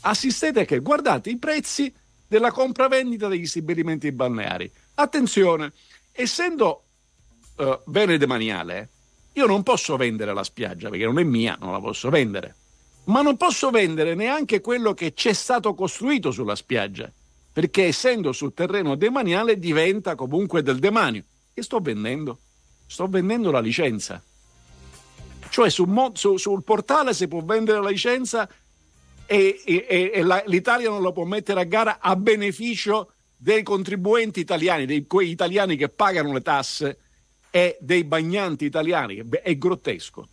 [0.00, 1.94] assistete che guardate i prezzi
[2.26, 4.68] della compravendita degli stabilimenti balneari.
[4.94, 5.74] Attenzione,
[6.10, 6.82] essendo
[7.58, 8.88] eh, bene demaniale,
[9.34, 12.56] io non posso vendere la spiaggia perché non è mia, non la posso vendere.
[13.04, 17.10] Ma non posso vendere neanche quello che c'è stato costruito sulla spiaggia,
[17.52, 21.24] perché essendo sul terreno demaniale diventa comunque del demanio.
[21.52, 22.38] Che sto vendendo?
[22.86, 24.22] Sto vendendo la licenza.
[25.48, 28.48] Cioè sul, su- sul portale si può vendere la licenza
[29.26, 34.38] e, e- e la- l'Italia non la può mettere a gara a beneficio dei contribuenti
[34.40, 36.98] italiani, dei quei italiani che pagano le tasse
[37.50, 39.22] e dei bagnanti italiani.
[39.42, 40.28] È grottesco.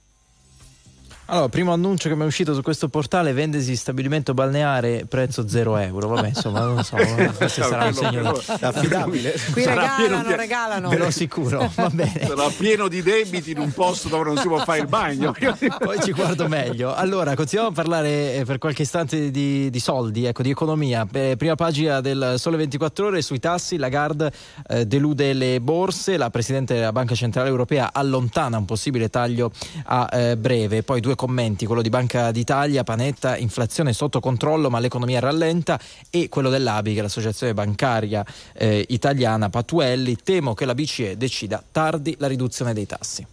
[1.31, 5.77] Allora, primo annuncio che mi è uscito su questo portale, vendesi stabilimento balneare, prezzo 0
[5.77, 6.07] euro.
[6.07, 6.95] Vabbè, insomma, non so,
[7.37, 9.35] questo sarà un segno affidabile.
[9.51, 10.89] Qui Sarà pieno regalano, di- regalano.
[10.89, 12.25] Ve lo assicuro, va bene.
[12.25, 15.31] Sarà pieno di debiti in un posto dove non si può fare il bagno.
[15.77, 16.95] Poi ci guardo meglio.
[16.95, 21.07] Allora, continuiamo a parlare eh, per qualche istante di, di soldi, ecco, di economia.
[21.11, 23.77] Eh, prima pagina del Sole 24 Ore sui tassi.
[23.77, 24.31] Lagarde
[24.67, 26.17] eh, delude le borse.
[26.17, 29.51] La Presidente della Banca Centrale Europea allontana un possibile taglio
[29.85, 30.81] a eh, breve.
[30.81, 35.77] Poi due commenti, quello di Banca d'Italia, Panetta, inflazione sotto controllo ma l'economia rallenta
[36.09, 41.61] e quello dell'ABI, che è l'associazione bancaria eh, italiana, Patuelli, temo che la BCE decida
[41.69, 43.27] tardi la riduzione dei tassi.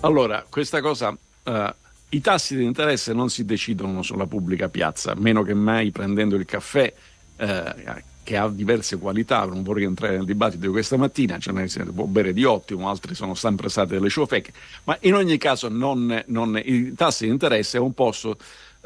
[0.00, 1.74] Allora, questa cosa, eh,
[2.08, 6.46] i tassi di interesse non si decidono sulla pubblica piazza, meno che mai prendendo il
[6.46, 6.90] caffè,
[7.36, 7.74] eh,
[8.24, 11.80] che ha diverse qualità, non vorrei entrare nel dibattito di questa mattina, ce ne si
[11.94, 14.52] può bere di ottimo, altri sono sempre state delle ciofeche,
[14.84, 18.36] ma in ogni caso non, non- i tassi di interesse è un posto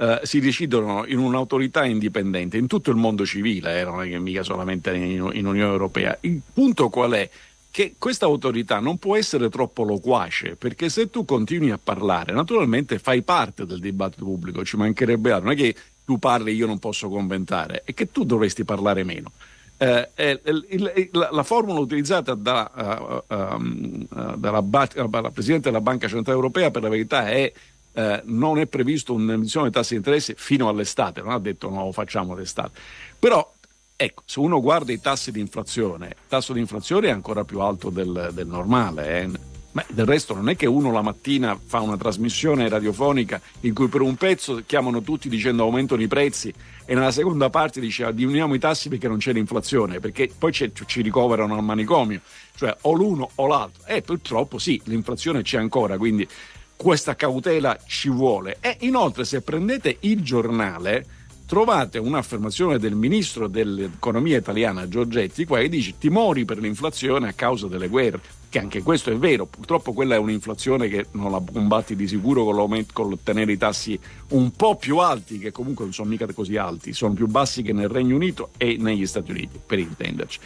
[0.01, 4.19] eh, si decidono in un'autorità indipendente, in tutto il mondo civile, eh, non è che
[4.21, 6.17] mica solamente in, in Unione Europea.
[6.21, 7.29] Il punto qual è?
[7.71, 12.99] Che questa autorità non può essere troppo loquace, perché se tu continui a parlare, naturalmente
[12.99, 15.75] fai parte del dibattito pubblico, ci mancherebbe altro, non è che
[16.09, 19.31] tu parli io non posso commentare, è che tu dovresti parlare meno.
[19.77, 20.41] Eh, eh,
[20.71, 26.39] il- la, la formula utilizzata da, eh, ehm, eh, dalla, dalla Presidente della Banca Centrale
[26.39, 27.53] Europea per la verità è
[27.93, 31.93] eh, non è previsto un'emissione di tassi di interesse fino all'estate, non ha detto no,
[31.93, 32.71] facciamo d'estate.
[33.19, 33.53] Però
[33.95, 37.61] ecco, se uno guarda i tassi di inflazione, il tasso di inflazione è ancora più
[37.61, 39.21] alto del, del normale.
[39.21, 39.57] eh.
[39.79, 43.87] Ma del resto non è che uno la mattina fa una trasmissione radiofonica in cui
[43.87, 46.53] per un pezzo chiamano tutti dicendo aumentano i prezzi
[46.85, 51.01] e nella seconda parte dice diminuiamo i tassi perché non c'è l'inflazione, perché poi ci
[51.01, 52.21] ricoverano al manicomio,
[52.57, 53.85] cioè o l'uno o l'altro.
[53.87, 56.27] E purtroppo sì, l'inflazione c'è ancora, quindi
[56.75, 58.57] questa cautela ci vuole.
[58.61, 61.07] E inoltre se prendete il giornale
[61.49, 67.69] trovate un'affermazione del ministro dell'economia italiana Giorgetti qua che dice timori per l'inflazione a causa
[67.69, 68.21] delle guerre
[68.51, 69.47] che anche questo è vero.
[69.47, 73.53] Purtroppo quella è un'inflazione che non la combatti di sicuro con, l'aumento- con il tenere
[73.53, 77.27] i tassi un po' più alti che comunque non sono mica così alti sono più
[77.27, 80.39] bassi che nel Regno Unito e negli Stati Uniti per intenderci.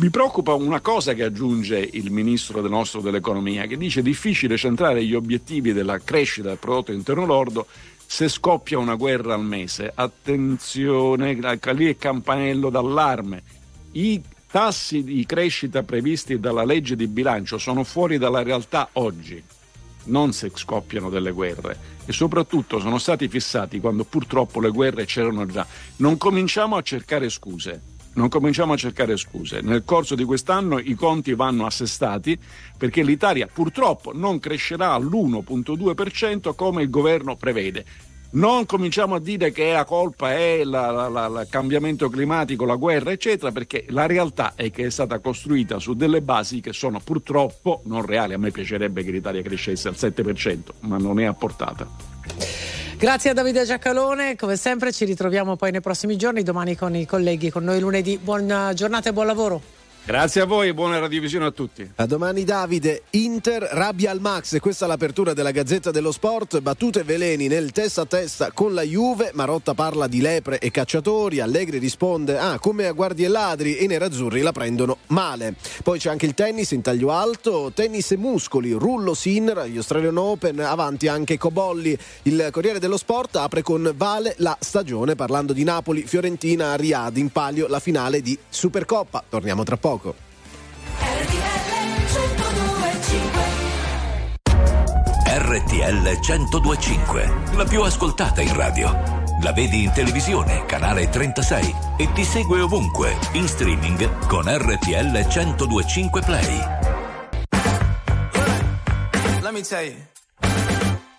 [0.00, 5.04] Mi preoccupa una cosa che aggiunge il ministro del nostro dell'economia, che dice difficile centrare
[5.04, 7.66] gli obiettivi della crescita del prodotto interno lordo
[8.10, 9.92] se scoppia una guerra al mese.
[9.94, 13.42] Attenzione, lì è campanello d'allarme.
[13.92, 19.40] I tassi di crescita previsti dalla legge di bilancio sono fuori dalla realtà oggi,
[20.04, 25.44] non se scoppiano delle guerre e soprattutto sono stati fissati quando purtroppo le guerre c'erano
[25.44, 25.66] già.
[25.96, 27.97] Non cominciamo a cercare scuse.
[28.14, 29.60] Non cominciamo a cercare scuse.
[29.60, 32.38] Nel corso di quest'anno i conti vanno assestati
[32.76, 37.84] perché l'Italia purtroppo non crescerà all'1.2% come il governo prevede.
[38.30, 43.86] Non cominciamo a dire che la colpa è il cambiamento climatico, la guerra, eccetera, perché
[43.88, 48.34] la realtà è che è stata costruita su delle basi che sono purtroppo non reali.
[48.34, 51.88] A me piacerebbe che l'Italia crescesse al 7%, ma non è a portata.
[52.98, 57.06] Grazie a Davide Giacalone, come sempre ci ritroviamo poi nei prossimi giorni, domani con i
[57.06, 58.18] colleghi, con noi lunedì.
[58.18, 59.77] Buona giornata e buon lavoro.
[60.04, 61.90] Grazie a voi e buona radiovisione a tutti.
[61.96, 67.02] A domani Davide, Inter rabbia al max questa è l'apertura della Gazzetta dello Sport, battute
[67.02, 71.76] veleni nel testa a testa con la Juve, Marotta parla di lepre e cacciatori, Allegri
[71.76, 75.54] risponde ah come a guardie e ladri e i nerazzurri la prendono male.
[75.82, 80.16] Poi c'è anche il tennis in taglio alto, tennis e muscoli, Rullo Sinner, gli Australian
[80.16, 81.96] Open, avanti anche Cobolli.
[82.22, 87.18] Il Corriere dello Sport apre con Vale la stagione parlando di Napoli, Fiorentina a Riyadh
[87.18, 89.24] in palio la finale di Supercoppa.
[89.28, 89.97] Torniamo tra poco.
[95.24, 99.26] RTL 1025, la più ascoltata in radio.
[99.42, 106.22] La vedi in televisione, canale 36 e ti segue ovunque, in streaming con RTL 1025
[106.22, 106.62] Play.
[109.40, 109.94] Let me tell you.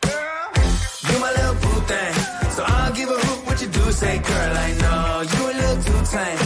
[0.01, 2.13] Girl, you my little boo thing.
[2.55, 5.83] So I'll give a hoot what you do say, girl, I know you a little
[5.83, 6.38] too tame.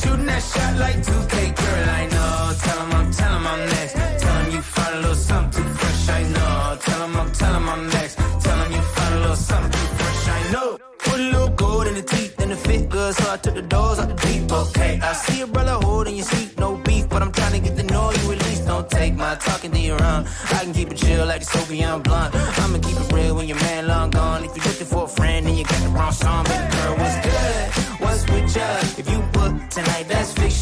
[0.00, 2.54] Shooting that shot like 2K, girl, I know.
[2.64, 3.94] Tell 'em I'm, tell 'em I'm next.
[4.22, 6.78] Tell 'em you find a little something too fresh, I know.
[6.86, 8.14] Tell 'em I'm, tell 'em I'm next.
[8.44, 10.78] Tell 'em you find a little something too fresh, I know.
[11.06, 13.66] Put a little gold in the teeth and the fit good, so I took the
[13.74, 14.52] doors out the deep.
[14.52, 17.74] Okay, I see a brother holding your seat, no beef, but I'm trying to get
[17.76, 18.66] to know you at least.
[18.66, 20.22] Don't take my talking to your own.
[20.56, 22.34] I can keep it chill like the Soviet blunt.
[22.62, 24.44] I'ma keep it real when your man long gone.
[24.44, 26.77] If you're looking for a friend and you got the wrong song, baby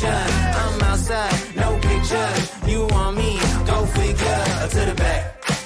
[0.06, 0.56] that's.
[0.62, 2.44] I'm outside, no pictures.
[2.72, 3.30] You want me?
[3.70, 4.42] Go figure.
[4.74, 5.20] To the back,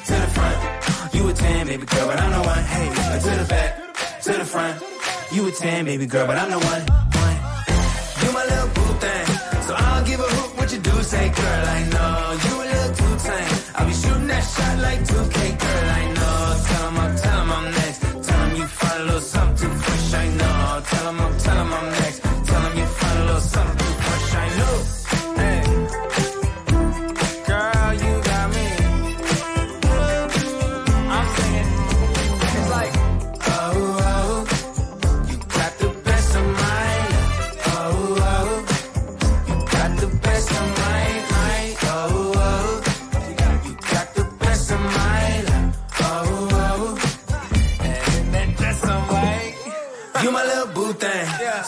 [0.09, 1.15] to the front.
[1.15, 2.65] You a 10, baby girl, but I'm the one.
[2.75, 2.89] Hey,
[3.27, 3.71] to the back,
[4.25, 4.75] to the front.
[5.33, 6.83] You a 10, baby girl, but I'm the one.
[7.25, 7.37] one.
[8.23, 9.27] You my little boo thing.
[9.67, 12.15] So I don't give a hoot what you do, say, girl, I know.
[12.45, 13.55] You a little too tame.
[13.77, 16.10] I'll be shooting that shot like 2K, girl, I know.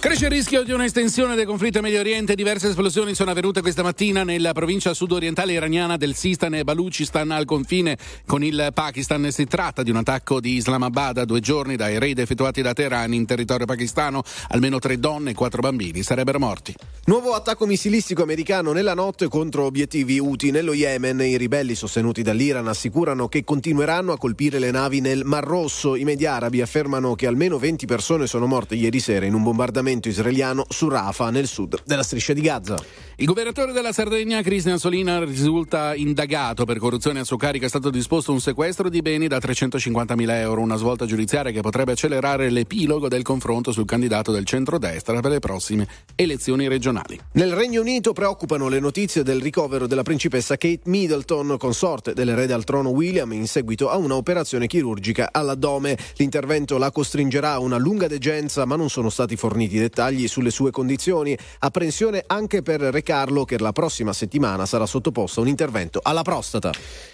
[0.00, 2.34] Cresce il rischio di un'estensione del conflitto in Medio Oriente.
[2.34, 7.44] Diverse esplosioni sono avvenute questa mattina nella provincia sudorientale iraniana del Sistan e Baluchistan al
[7.44, 9.30] confine con il Pakistan.
[9.30, 13.12] Si tratta di un attacco di Islamabad a due giorni dai raid effettuati da Teheran
[13.12, 14.22] in territorio pakistano.
[14.48, 16.74] Almeno tre donne e quattro bambini sarebbero morti.
[17.04, 21.20] Nuovo attacco missilistico americano nella notte contro obiettivi Houthi nello Yemen.
[21.20, 25.94] I ribelli sostenuti dall'Iran assicurano che continueranno a colpire le navi nel Mar Rosso.
[25.94, 29.88] I media arabi affermano che almeno 20 persone sono morte ieri sera in un bombardamento
[29.98, 32.76] israeliano su Rafah nel sud della striscia di Gaza.
[33.16, 37.66] Il governatore della Sardegna, Cristian Solina, risulta indagato per corruzione a suo carico.
[37.66, 41.92] È stato disposto un sequestro di beni da 350.000 euro, una svolta giudiziaria che potrebbe
[41.92, 47.20] accelerare l'epilogo del confronto sul candidato del centrodestra per le prossime elezioni regionali.
[47.32, 52.64] Nel Regno Unito preoccupano le notizie del ricovero della principessa Kate Middleton, consorte dell'erede al
[52.64, 55.98] trono William, in seguito a una operazione chirurgica all'addome.
[56.16, 60.70] L'intervento la costringerà a una lunga degenza, ma non sono stati forniti dettagli sulle sue
[60.70, 61.36] condizioni.
[61.58, 66.22] Apprensione anche per Re Carlo, che la prossima settimana sarà sottoposto a un intervento alla
[66.22, 66.72] prostata.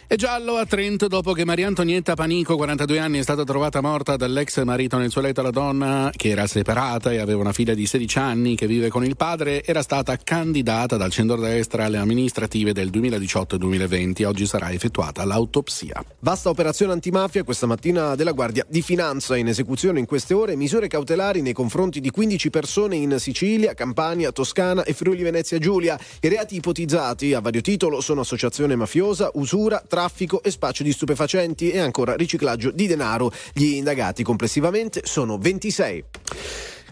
[0.09, 4.17] È giallo a Trento dopo che Maria Antonietta Panico, 42 anni, è stata trovata morta
[4.17, 5.43] dall'ex marito nel suo letto.
[5.43, 9.05] La donna, che era separata e aveva una figlia di 16 anni che vive con
[9.05, 14.25] il padre, era stata candidata dal centrodestra alle amministrative del 2018 e 2020.
[14.25, 16.05] Oggi sarà effettuata l'autopsia.
[16.21, 19.37] Vasta operazione antimafia questa mattina della Guardia di Finanza.
[19.37, 22.56] In esecuzione in queste ore misure cautelari nei confronti di 15 persone
[22.97, 25.99] in Sicilia, Campania, Toscana e Friuli Venezia Giulia.
[26.21, 31.71] I reati ipotizzati a vario titolo sono associazione mafiosa, usura, traffico e spaccio di stupefacenti
[31.71, 33.31] e ancora riciclaggio di denaro.
[33.53, 36.05] Gli indagati complessivamente sono 26.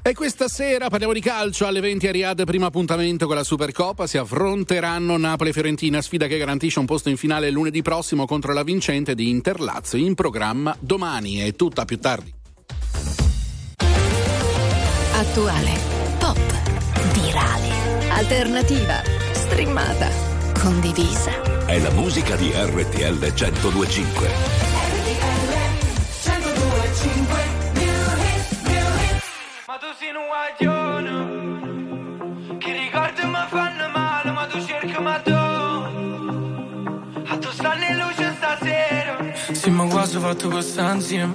[0.06, 4.06] E questa sera parliamo di calcio alle 20 a Riyadh, primo appuntamento con la Supercoppa,
[4.06, 8.52] si affronteranno Napoli e Fiorentina, sfida che garantisce un posto in finale lunedì prossimo contro
[8.52, 12.43] la vincente di Interlazio in programma domani e tutta più tardi.
[15.16, 15.70] Attuale,
[16.18, 16.36] pop,
[17.12, 17.70] virale,
[18.10, 19.00] alternativa,
[19.32, 20.08] streamata,
[20.60, 21.30] condivisa.
[21.66, 24.28] È la musica di RTL 1025.
[29.66, 31.14] Ma tu sei un guaglione
[32.58, 38.34] Che ricordi mi fanno male Ma tu cerchi ma tu A tu stanno in luce
[38.36, 39.16] stasera.
[39.52, 41.34] Sì, ma quasi fatto questa insieme.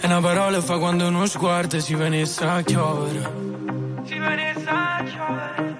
[0.00, 3.32] E una parola fa quando uno sguardo si venisse a chiovere.
[4.04, 5.76] Si venisse a giovere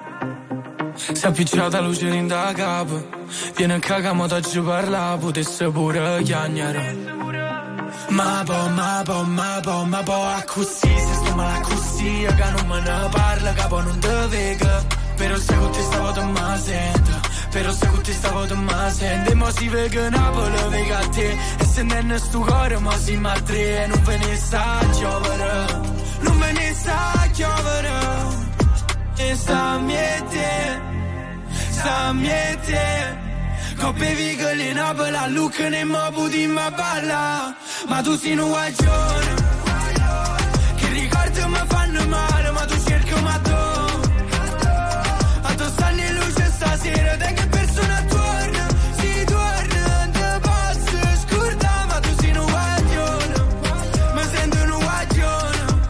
[0.94, 3.20] Si è appicciata luce in da capo.
[3.56, 7.10] Viene a cagamo da giù parla, potesse pure chiagnare.
[8.08, 12.26] Ma po, ma po, ma po, ma po, a così, se sto male a così,
[12.26, 14.84] che non me ne parla, capo non te vega.
[15.22, 17.20] Però se con te stavo te ma sento,
[17.50, 18.46] però se con te stavo
[18.90, 21.28] sento, e mo si vega Napoli, vega a te,
[21.58, 24.78] e se non è sto cuore, mo si ma tre, e non ve ne sa
[24.78, 25.66] a giovere,
[26.22, 27.92] non ve ne sa a giovere,
[29.16, 30.80] e sta a miete,
[31.70, 33.20] sta a miete,
[33.78, 37.54] Coppe vigole in abola, look ne mobu di ma balla.
[37.88, 39.34] Ma tu sei un guaglione.
[40.76, 43.71] Che ricordi mi fanno male Ma tu cerchi ma tu
[46.82, 48.66] stasera Dai che persona torna.
[48.96, 53.34] Si torna Te posso scordare Ma tu sei un guaglione
[54.14, 55.80] Mi sento un guaglione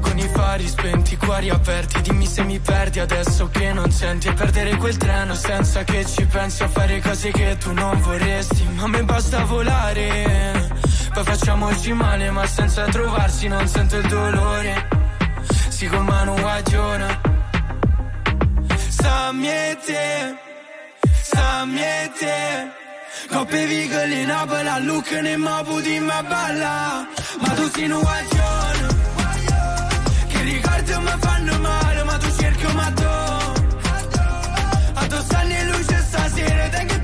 [0.00, 4.28] con i fari spenti, cuori aperti Dimmi se mi perdi adesso che non senti.
[4.28, 8.64] E perdere quel treno senza che ci pensi A fare cose che tu non vorresti.
[8.74, 10.70] Ma me basta volare
[11.12, 14.88] Poi facciamoci male ma senza trovarsi Non sento il dolore.
[15.68, 17.43] Si con mano Sammi
[19.06, 20.34] e te
[21.22, 22.72] Sammi e te
[23.28, 27.06] Coppe vigole in abola, look ne mobu di ma balla
[27.40, 29.02] Ma tu sei un guagione
[30.28, 33.12] che ricordi mi fanno male ma tu cerchi ma tu
[34.94, 37.03] A tu stanno luce stasera Dai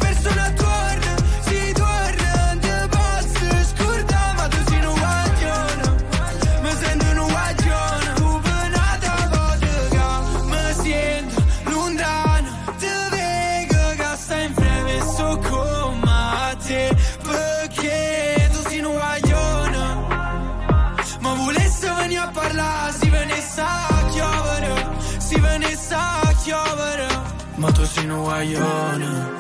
[28.41, 29.33] guaglione,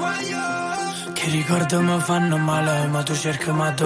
[1.14, 3.84] che ricordi mi fanno male, ma tu cerchi ma tu.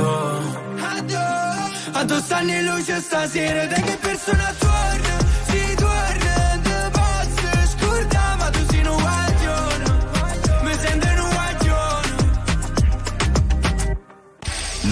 [1.93, 5.17] A tu stanno in luce stasera, dai che persona torna,
[5.47, 9.85] si torna, te posso scordare, ma tu sei un guaglione,
[10.63, 12.13] mi sento un guaglione.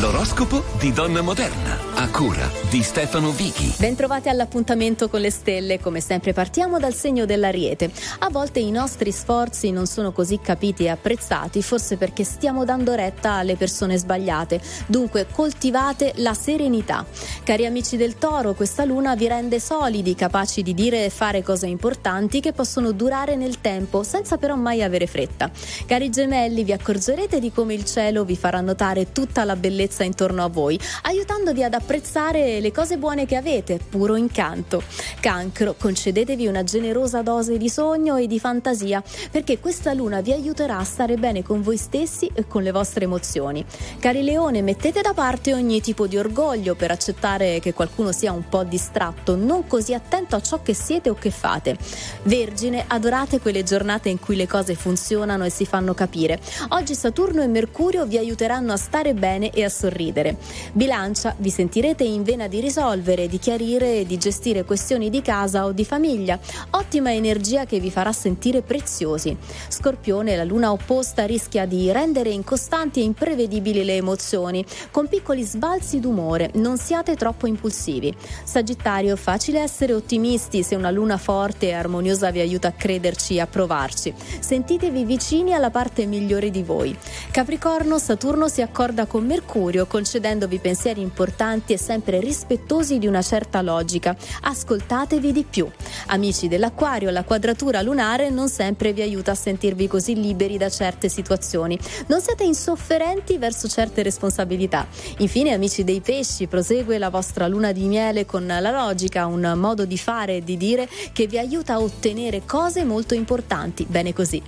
[0.01, 1.82] L'oroscopo di Donna Moderna,
[2.13, 3.75] cura di Stefano Vichi.
[3.79, 7.91] Bentrovati all'appuntamento con le stelle, come sempre partiamo dal segno dell'ariete.
[8.19, 12.95] A volte i nostri sforzi non sono così capiti e apprezzati, forse perché stiamo dando
[12.95, 14.61] retta alle persone sbagliate.
[14.87, 17.05] Dunque coltivate la serenità.
[17.43, 21.67] Cari amici del toro, questa luna vi rende solidi, capaci di dire e fare cose
[21.67, 25.51] importanti che possono durare nel tempo, senza però mai avere fretta.
[25.87, 30.45] Cari gemelli, vi accorgerete di come il cielo vi farà notare tutta la bellezza intorno
[30.45, 34.83] a voi, aiutandovi ad apprezzare le cose buone che avete, puro incanto.
[35.21, 40.79] Cancro, concedetevi una generosa dose di sogno e di fantasia, perché questa luna vi aiuterà
[40.79, 43.65] a stare bene con voi stessi e con le vostre emozioni.
[43.99, 48.49] Cari leone, mettete da parte ogni tipo di orgoglio per accettare che qualcuno sia un
[48.49, 51.77] po' distratto, non così attento a ciò che siete o che fate.
[52.25, 56.41] Vergine, adorate quelle giornate in cui le cose funzionano e si fanno capire.
[56.71, 60.37] Oggi Saturno e Mercurio vi aiuteranno a stare bene e a sorridere.
[60.73, 65.67] Bilancia, vi sentirete in vena di risolvere, di chiarire e di gestire questioni di casa
[65.67, 66.39] o di famiglia.
[66.71, 69.37] Ottima energia che vi farà sentire preziosi.
[69.69, 76.01] Scorpione, la luna opposta rischia di rendere incostanti e imprevedibili le emozioni, con piccoli sbalzi
[76.01, 76.51] d'umore.
[76.55, 78.15] Non siate troppo impulsivi.
[78.45, 83.41] Sagittario, facile essere ottimisti se una luna forte e armoniosa vi aiuta a crederci e
[83.41, 84.15] a provarci.
[84.41, 86.97] Sentitevi vicini alla parte migliore di voi.
[87.31, 93.61] Capricorno, Saturno si accorda con Mercurio, concedendovi pensieri importanti e sempre rispettosi di una certa
[93.61, 94.17] logica.
[94.43, 95.69] Ascoltatevi di più.
[96.07, 101.09] Amici dell'Acquario, la quadratura lunare non sempre vi aiuta a sentirvi così liberi da certe
[101.09, 101.77] situazioni.
[102.07, 104.87] Non siete insofferenti verso certe responsabilità.
[105.19, 109.85] Infine, amici dei pesci, prosegue la vostra luna di miele con la logica, un modo
[109.85, 113.85] di fare e di dire che vi aiuta a ottenere cose molto importanti.
[113.89, 114.41] Bene così.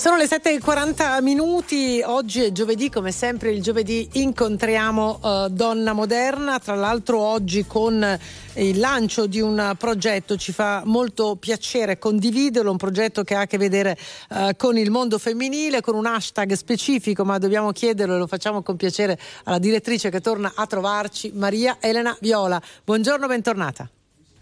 [0.00, 6.58] Sono le 7.40 minuti, oggi è giovedì, come sempre il giovedì incontriamo uh, Donna Moderna,
[6.58, 8.18] tra l'altro oggi con
[8.54, 13.46] il lancio di un progetto, ci fa molto piacere condividerlo, un progetto che ha a
[13.46, 13.94] che vedere
[14.30, 18.62] uh, con il mondo femminile, con un hashtag specifico, ma dobbiamo chiederlo e lo facciamo
[18.62, 22.58] con piacere alla direttrice che torna a trovarci, Maria Elena Viola.
[22.84, 23.86] Buongiorno, bentornata.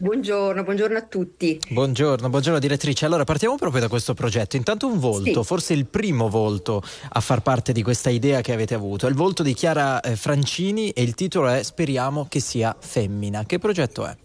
[0.01, 1.59] Buongiorno, buongiorno a tutti.
[1.71, 3.05] Buongiorno, buongiorno direttrice.
[3.05, 4.55] Allora partiamo proprio da questo progetto.
[4.55, 5.45] Intanto un volto, Sì.
[5.45, 9.07] forse il primo volto a far parte di questa idea che avete avuto.
[9.07, 13.45] È il volto di Chiara eh, Francini e il titolo è Speriamo che sia femmina.
[13.45, 14.17] Che progetto è?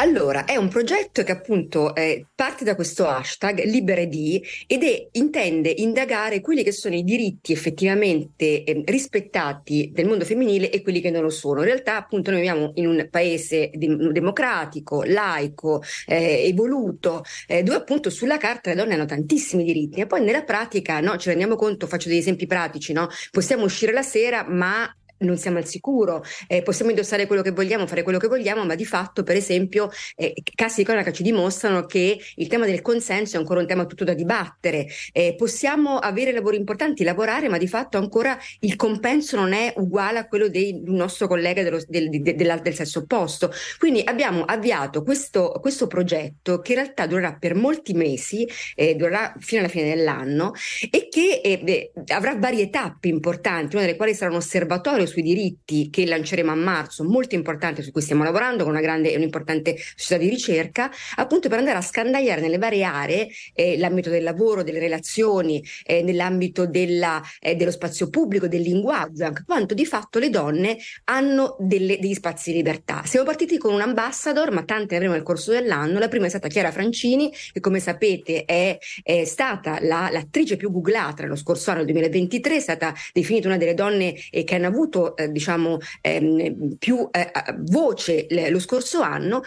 [0.00, 5.68] Allora, è un progetto che appunto eh, parte da questo hashtag LibereD ed è, intende
[5.68, 11.10] indagare quelli che sono i diritti effettivamente eh, rispettati del mondo femminile e quelli che
[11.10, 11.60] non lo sono.
[11.60, 17.76] In realtà appunto noi viviamo in un paese dem- democratico, laico, eh, evoluto, eh, dove
[17.76, 21.56] appunto sulla carta le donne hanno tantissimi diritti e poi nella pratica no, ci rendiamo
[21.56, 23.06] conto, faccio degli esempi pratici, no?
[23.30, 24.90] possiamo uscire la sera ma
[25.20, 28.74] non siamo al sicuro, eh, possiamo indossare quello che vogliamo, fare quello che vogliamo, ma
[28.74, 33.36] di fatto, per esempio, eh, casi di cronaca ci dimostrano che il tema del consenso
[33.36, 34.86] è ancora un tema tutto da dibattere.
[35.12, 40.18] Eh, possiamo avere lavori importanti, lavorare, ma di fatto ancora il compenso non è uguale
[40.18, 43.50] a quello un nostro collega dello- del, de- della- del sesso opposto.
[43.78, 49.34] Quindi abbiamo avviato questo, questo progetto che in realtà durerà per molti mesi, eh, durerà
[49.38, 50.52] fino alla fine dell'anno
[50.90, 55.22] e che eh, beh, avrà varie tappe importanti, una delle quali sarà un osservatorio sui
[55.22, 59.16] diritti che lanceremo a marzo, molto importante su cui stiamo lavorando con una grande e
[59.16, 64.22] un'importante società di ricerca, appunto per andare a scandagliare nelle varie aree eh, l'ambito del
[64.22, 69.84] lavoro, delle relazioni, eh, nell'ambito della, eh, dello spazio pubblico, del linguaggio, anche quanto di
[69.84, 73.02] fatto le donne hanno delle- degli spazi di libertà.
[73.04, 75.98] Siamo partiti con un ambassador, ma tante ne avremo nel corso dell'anno.
[75.98, 80.70] La prima è stata Chiara Francini, che come sapete è, è stata la- l'attrice più
[80.70, 84.66] googlata nello scorso anno, il 2023, è stata definita una delle donne eh, che hanno
[84.66, 89.42] avuto eh, diciamo ehm, più eh, voce le- lo scorso anno,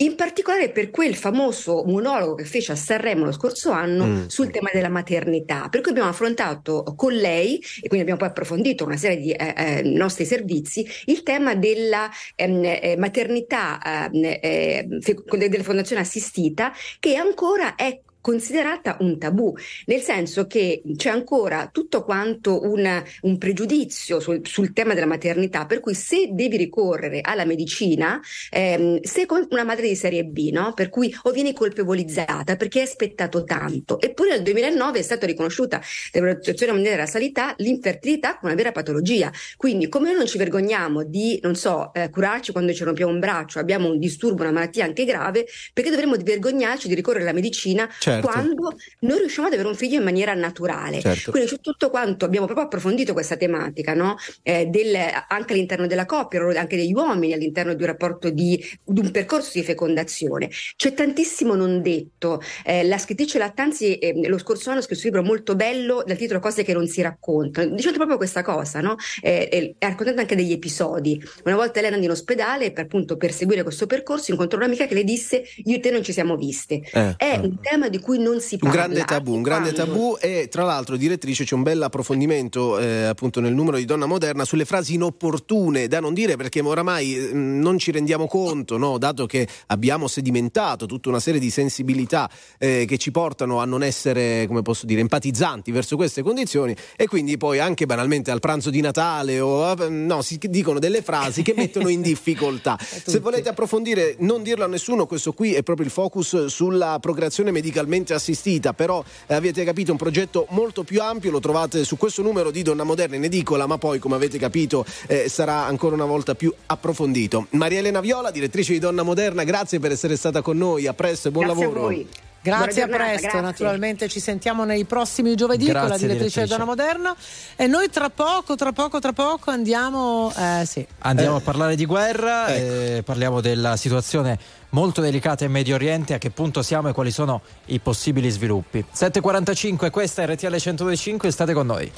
[0.00, 4.26] in particolare per quel famoso monologo che fece a Sanremo lo scorso anno Mm.
[4.26, 8.84] sul tema della maternità, per cui abbiamo affrontato con lei e quindi abbiamo poi approfondito
[8.84, 13.80] una serie di eh, eh, nostri servizi il tema della ehm, eh, maternità
[14.10, 19.54] ehm, eh, fe- della fondazione assistita che ancora è considerata un tabù,
[19.86, 25.66] nel senso che c'è ancora tutto quanto un, un pregiudizio sul, sul tema della maternità,
[25.66, 28.20] per cui se devi ricorrere alla medicina,
[28.50, 30.72] ehm, sei una madre di serie B, no?
[30.74, 35.80] per cui o vieni colpevolizzata perché hai aspettato tanto, eppure nel 2009 è stata riconosciuta
[36.12, 41.04] dall'Organizzazione Mondiale della Sanità l'infertilità come una vera patologia, quindi come noi non ci vergogniamo
[41.04, 44.84] di, non so, eh, curarci quando ci rompiamo un braccio, abbiamo un disturbo, una malattia
[44.84, 48.07] anche grave, perché dovremmo vergognarci di ricorrere alla medicina Certo.
[48.20, 51.00] Quando noi riusciamo ad avere un figlio in maniera naturale.
[51.00, 51.30] Certo.
[51.30, 54.16] Quindi c'è tutto quanto, abbiamo proprio approfondito questa tematica, no?
[54.42, 54.96] Eh, del-
[55.28, 59.50] anche all'interno della coppia, anche degli uomini all'interno di un rapporto di, di un percorso
[59.54, 60.50] di fecondazione.
[60.76, 62.40] C'è tantissimo non detto.
[62.64, 66.16] Eh, la scrittrice Lattanzi eh, lo scorso anno ha scritto un libro molto bello dal
[66.16, 68.96] titolo Cose che non si raccontano, dicendo proprio questa cosa, no?
[69.22, 71.22] Eh, eh, ha raccontato anche degli episodi.
[71.44, 74.94] Una volta lei andò in ospedale per appunto per seguire questo percorso, incontrò un'amica che
[74.94, 76.80] le disse io e te non ci siamo viste.
[76.92, 77.38] Eh, È eh.
[77.38, 78.76] un tema di cui non si Un parla.
[78.76, 83.40] grande tabù, un grande tabù e tra l'altro direttrice c'è un bel approfondimento eh, appunto
[83.40, 87.78] nel numero di Donna Moderna sulle frasi inopportune da non dire perché oramai eh, non
[87.78, 88.98] ci rendiamo conto, no?
[88.98, 93.82] dato che abbiamo sedimentato tutta una serie di sensibilità eh, che ci portano a non
[93.82, 98.70] essere, come posso dire, empatizzanti verso queste condizioni e quindi poi anche banalmente al pranzo
[98.70, 102.78] di Natale o no, si dicono delle frasi che mettono in difficoltà.
[102.78, 107.50] Se volete approfondire, non dirlo a nessuno, questo qui è proprio il focus sulla procreazione
[107.50, 112.22] medicalmente assistita, però eh, avete capito, un progetto molto più ampio, lo trovate su questo
[112.22, 116.04] numero di Donna Moderna in edicola, ma poi come avete capito eh, sarà ancora una
[116.04, 117.46] volta più approfondito.
[117.50, 121.28] Maria Elena Viola, direttrice di Donna Moderna, grazie per essere stata con noi, a presto
[121.28, 122.26] e buon Grazie a lavoro.
[122.40, 123.20] Grazie, a presto.
[123.22, 123.40] grazie.
[123.40, 126.56] Naturalmente ci sentiamo nei prossimi giovedì con la Grazie, direttrice di direttrice.
[126.56, 127.16] Donna Moderna.
[127.56, 130.32] E noi tra poco, tra poco, tra poco andiamo.
[130.36, 130.86] Eh, sì.
[131.00, 134.38] Andiamo a parlare di guerra, eh, parliamo della situazione
[134.70, 138.84] molto delicata in Medio Oriente, a che punto siamo e quali sono i possibili sviluppi.
[138.94, 141.92] 7.45, questa è RTL 102.5, state con noi.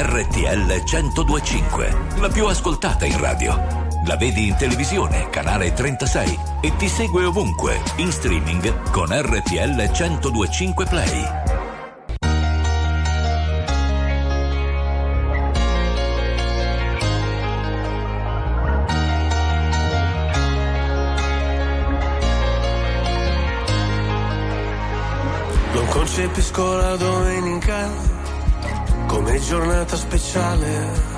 [0.00, 3.87] RTL 1025, la più ascoltata in radio.
[4.06, 10.86] La vedi in televisione, canale 36 e ti segue ovunque, in streaming con RTL 1025
[10.86, 11.22] Play.
[25.74, 27.88] Non concepisco la domenica
[29.06, 31.17] come giornata speciale.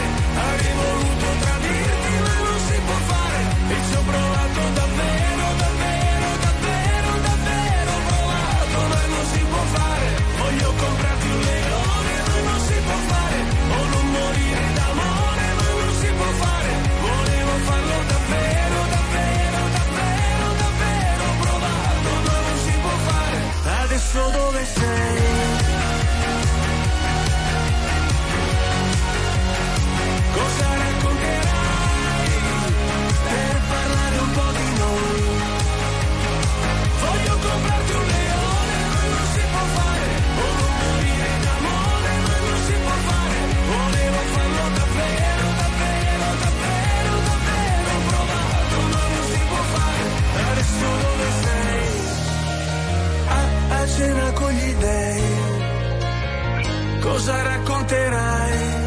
[23.83, 24.80] Adesso dove sei?
[54.01, 55.21] Cena con gli dei.
[56.99, 58.80] Cosa racconterai?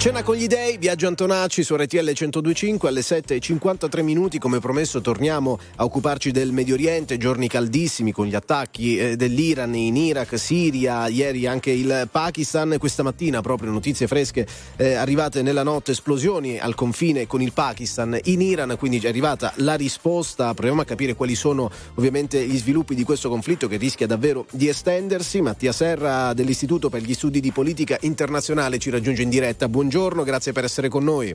[0.00, 4.38] Cena con gli dei, Viaggio Antonacci su RTL 1025 alle 7.53 minuti.
[4.38, 7.18] Come promesso, torniamo a occuparci del Medio Oriente.
[7.18, 12.76] Giorni caldissimi con gli attacchi eh, dell'Iran in Iraq, Siria, ieri anche il Pakistan.
[12.78, 14.46] Questa mattina, proprio notizie fresche
[14.76, 18.76] eh, arrivate nella notte, esplosioni al confine con il Pakistan in Iran.
[18.78, 20.54] Quindi è arrivata la risposta.
[20.54, 24.66] Proviamo a capire quali sono ovviamente gli sviluppi di questo conflitto che rischia davvero di
[24.66, 25.42] estendersi.
[25.42, 29.68] Mattia Serra dell'Istituto per gli Studi di Politica Internazionale ci raggiunge in diretta.
[29.68, 29.89] Buongiorno,
[30.24, 31.34] grazie per essere con noi.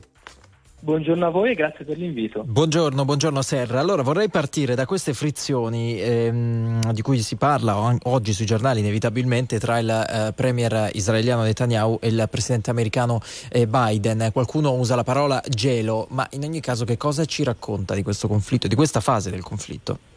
[0.78, 2.44] Buongiorno a voi e grazie per l'invito.
[2.44, 3.80] Buongiorno, buongiorno Serra.
[3.80, 9.58] Allora vorrei partire da queste frizioni ehm, di cui si parla oggi sui giornali inevitabilmente
[9.58, 14.30] tra il eh, premier israeliano Netanyahu e il presidente americano eh, Biden.
[14.32, 18.28] Qualcuno usa la parola gelo, ma in ogni caso che cosa ci racconta di questo
[18.28, 20.15] conflitto, di questa fase del conflitto?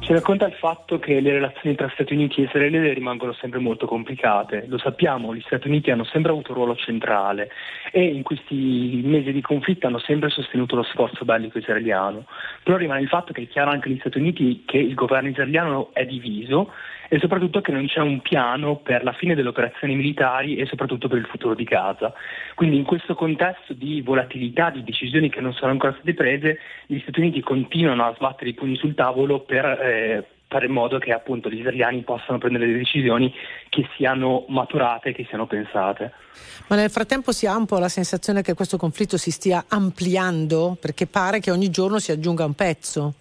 [0.00, 3.86] Ci racconta il fatto che le relazioni tra Stati Uniti e Israele rimangono sempre molto
[3.86, 4.64] complicate.
[4.66, 7.50] Lo sappiamo, gli Stati Uniti hanno sempre avuto un ruolo centrale
[7.92, 12.24] e in questi mesi di conflitto hanno sempre sostenuto lo sforzo bellico israeliano.
[12.62, 15.90] Però rimane il fatto che è chiaro anche agli Stati Uniti che il governo israeliano
[15.92, 16.72] è diviso
[17.08, 21.08] e soprattutto che non c'è un piano per la fine delle operazioni militari e soprattutto
[21.08, 22.12] per il futuro di Gaza.
[22.54, 27.00] Quindi in questo contesto di volatilità, di decisioni che non sono ancora state prese, gli
[27.00, 31.12] Stati Uniti continuano a sbattere i pugni sul tavolo per eh, fare in modo che
[31.12, 33.32] appunto gli israeliani possano prendere delle decisioni
[33.68, 36.12] che siano maturate, che siano pensate.
[36.68, 40.76] Ma nel frattempo si ha un po' la sensazione che questo conflitto si stia ampliando
[40.80, 43.14] perché pare che ogni giorno si aggiunga un pezzo.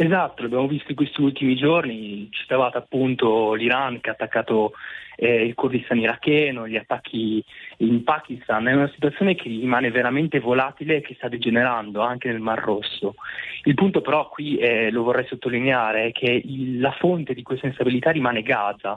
[0.00, 4.74] Esatto, l'abbiamo visto in questi ultimi giorni, citavate appunto l'Iran che ha attaccato
[5.16, 7.42] eh, il Kurdistan iracheno, gli attacchi
[7.78, 12.38] in Pakistan, è una situazione che rimane veramente volatile e che sta degenerando anche nel
[12.38, 13.16] Mar Rosso.
[13.64, 17.66] Il punto però qui, eh, lo vorrei sottolineare, è che il- la fonte di questa
[17.66, 18.96] instabilità rimane Gaza,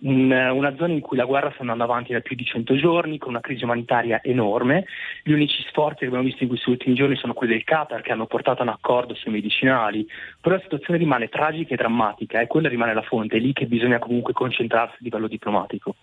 [0.00, 3.30] una zona in cui la guerra sta andando avanti da più di 100 giorni, con
[3.30, 4.84] una crisi umanitaria enorme.
[5.22, 8.12] Gli unici sforzi che abbiamo visto in questi ultimi giorni sono quelli del Qatar, che
[8.12, 10.06] hanno portato a un accordo sui medicinali,
[10.40, 13.66] però la situazione rimane tragica e drammatica e quella rimane la fonte, è lì che
[13.66, 15.94] bisogna comunque concentrarsi a livello diplomatico.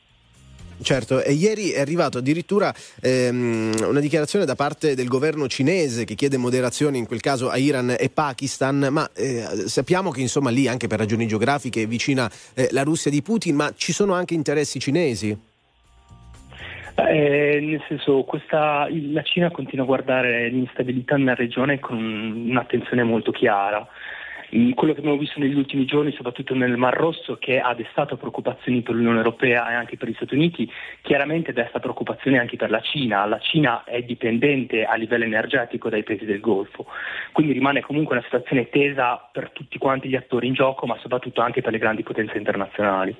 [0.81, 6.15] Certo, e ieri è arrivato addirittura ehm, una dichiarazione da parte del governo cinese che
[6.15, 10.67] chiede moderazione in quel caso a Iran e Pakistan, ma eh, sappiamo che insomma lì
[10.67, 14.33] anche per ragioni geografiche è vicina eh, la Russia di Putin, ma ci sono anche
[14.33, 15.37] interessi cinesi?
[16.97, 23.31] Eh, nel senso, questa, la Cina continua a guardare l'instabilità nella regione con un'attenzione molto
[23.31, 23.85] chiara.
[24.53, 28.17] Mm, Quello che abbiamo visto negli ultimi giorni, soprattutto nel Mar Rosso, che ha destato
[28.17, 30.69] preoccupazioni per l'Unione Europea e anche per gli Stati Uniti,
[31.01, 33.25] chiaramente desta preoccupazioni anche per la Cina.
[33.25, 36.85] La Cina è dipendente a livello energetico dai paesi del Golfo,
[37.31, 41.41] quindi rimane comunque una situazione tesa per tutti quanti gli attori in gioco, ma soprattutto
[41.41, 43.15] anche per le grandi potenze internazionali.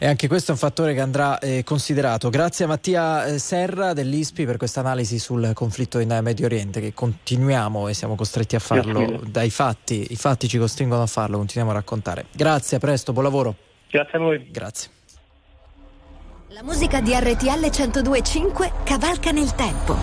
[0.00, 2.30] E anche questo è un fattore che andrà eh, considerato.
[2.30, 6.94] Grazie a Mattia eh, Serra dell'ISPI per questa analisi sul conflitto in Medio Oriente che
[6.94, 11.76] continuiamo e siamo costretti a farlo dai fatti, i fatti ci costringono a farlo, continuiamo
[11.76, 12.26] a raccontare.
[12.30, 13.56] Grazie, a presto, buon lavoro.
[13.90, 14.48] Grazie a voi.
[14.52, 14.90] Grazie.
[16.50, 19.96] La musica di RTL 1025 cavalca nel tempo.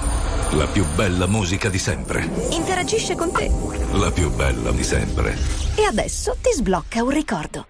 [0.51, 2.29] La più bella musica di sempre.
[2.51, 3.49] Interagisce con te.
[3.93, 5.37] La più bella di sempre.
[5.75, 7.67] E adesso ti sblocca un ricordo.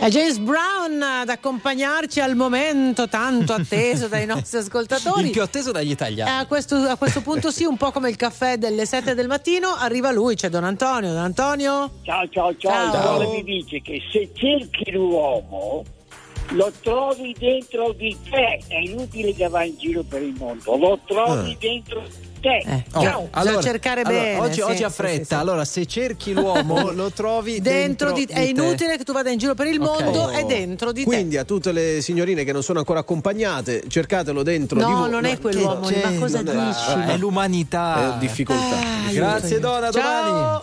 [0.00, 5.26] È James Brown ad accompagnarci al momento tanto atteso dai nostri ascoltatori.
[5.26, 6.30] Il più atteso dagli italiani.
[6.42, 9.74] A questo, a questo punto sì, un po' come il caffè delle 7 del mattino,
[9.74, 11.10] arriva lui, c'è Don Antonio.
[11.12, 11.90] Don Antonio?
[12.02, 12.92] Ciao, ciao, ciao.
[12.92, 13.20] Ciao.
[13.20, 15.84] Sole mi dice che se cerchi l'uomo
[16.52, 18.58] lo trovi dentro di te.
[18.68, 21.56] È inutile che vai in giro per il mondo, lo trovi Ah.
[21.60, 22.29] dentro di te.
[22.94, 23.28] Oh, Ciao.
[23.32, 25.18] allora- cercare allora, bene, Oggi, sì, oggi ha fretta.
[25.18, 25.34] sì, sì.
[25.34, 28.62] Allora, se cerchi l'uomo, lo trovi Dentro dentro, di, di è te.
[28.62, 30.28] inutile che tu vada in giro per il mondo, Oh.
[30.30, 34.78] è dentro di Quindi a tutte le signorine che non sono ancora accompagnate, cercatelo dentro
[34.80, 35.10] No, di voi.
[35.10, 36.90] non è quell'uomo, che ma cosa dici?
[37.08, 38.16] Eh, È l'umanità.
[38.16, 38.76] È difficoltà.
[38.76, 39.86] Ah, Grazie, Donna.
[39.88, 39.98] aiuto.
[39.98, 40.62] Domani.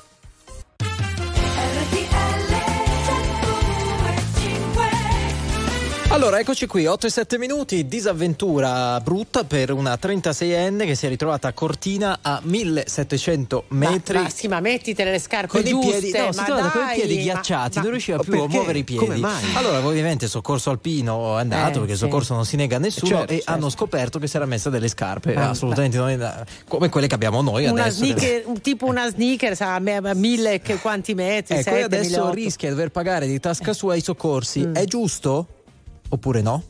[6.17, 11.09] Allora, eccoci qui, 8 e 7 minuti, disavventura brutta per una 36enne che si è
[11.09, 14.15] ritrovata a Cortina a 1700 metri.
[14.15, 16.81] Ma, ma sì, ma mettitele le scarpe con i giuste, piedi, no, si trovava con
[16.81, 18.55] i dai, piedi ghiacciati, ma- non riusciva più a perché?
[18.57, 19.23] muovere i piedi.
[19.53, 22.03] Allora, ovviamente, il soccorso alpino è andato Eh, perché il sì.
[22.05, 23.51] soccorso non si nega a nessuno Certo, e certo.
[23.51, 27.43] hanno scoperto che si era messa delle scarpe Ah, assolutamente non come quelle che abbiamo
[27.43, 27.97] noi una adesso.
[28.03, 31.53] sneaker, un- tipo una sneaker, sa, a a mille che- quanti metri?
[31.57, 32.33] Ecco, e Sette, adesso 1800.
[32.33, 34.65] rischia di dover pagare di tasca sua i soccorsi.
[34.65, 34.73] Mm.
[34.73, 35.45] È giusto?
[36.09, 36.63] Oppure no?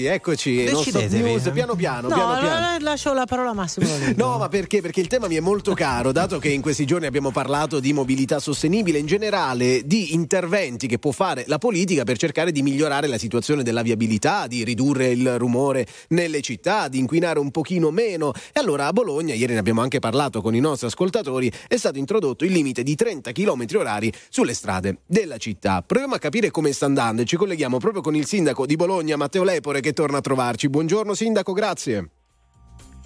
[0.00, 0.64] Benvenuti, eccoci.
[0.64, 1.22] Decidetevi.
[1.22, 2.78] news, piano piano, No, piano piano.
[2.80, 3.86] lascio la parola a Massimo.
[4.16, 4.80] No, ma perché?
[4.80, 7.92] Perché il tema mi è molto caro, dato che in questi giorni abbiamo parlato di
[7.92, 13.06] mobilità sostenibile, in generale di interventi che può fare la politica per cercare di migliorare
[13.06, 18.32] la situazione della viabilità, di ridurre il rumore nelle città, di inquinare un pochino meno.
[18.52, 21.98] E allora a Bologna, ieri ne abbiamo anche parlato con i nostri ascoltatori, è stato
[21.98, 25.82] introdotto il limite di 30 km orari sulle strade della città.
[25.82, 29.16] Proviamo a capire come sta andando e ci colleghiamo proprio con il sindaco di Bologna,
[29.16, 30.68] Matteo Lepore, che torna a trovarci.
[30.68, 32.10] Buongiorno sindaco, grazie.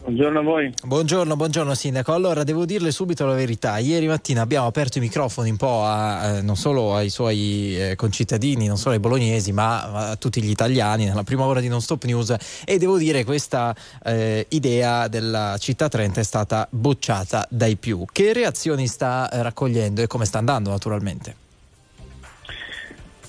[0.04, 0.70] Buongiorno a voi.
[0.84, 2.12] Buongiorno, buongiorno Sindaco.
[2.12, 3.78] Allora, devo dirle subito la verità.
[3.78, 7.96] Ieri mattina abbiamo aperto i microfoni un po' a, eh, non solo ai suoi eh,
[7.96, 11.80] concittadini, non solo ai bolognesi, ma a tutti gli italiani nella prima ora di Non
[11.80, 12.34] Stop News
[12.66, 13.74] e devo dire che questa
[14.04, 18.04] eh, idea della città 30 è stata bocciata dai più.
[18.12, 21.43] Che reazioni sta eh, raccogliendo e come sta andando naturalmente?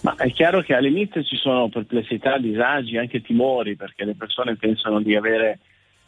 [0.06, 5.02] Ma è chiaro che all'inizio ci sono perplessità, disagi, anche timori, perché le persone pensano
[5.02, 5.58] di avere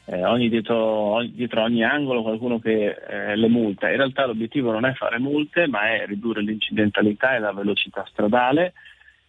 [0.06, 3.90] eh, ogni dietro, ogni- dietro ogni angolo qualcuno che eh, le multa.
[3.90, 8.74] In realtà l'obiettivo non è fare multe, ma è ridurre l'incidentalità e la velocità stradale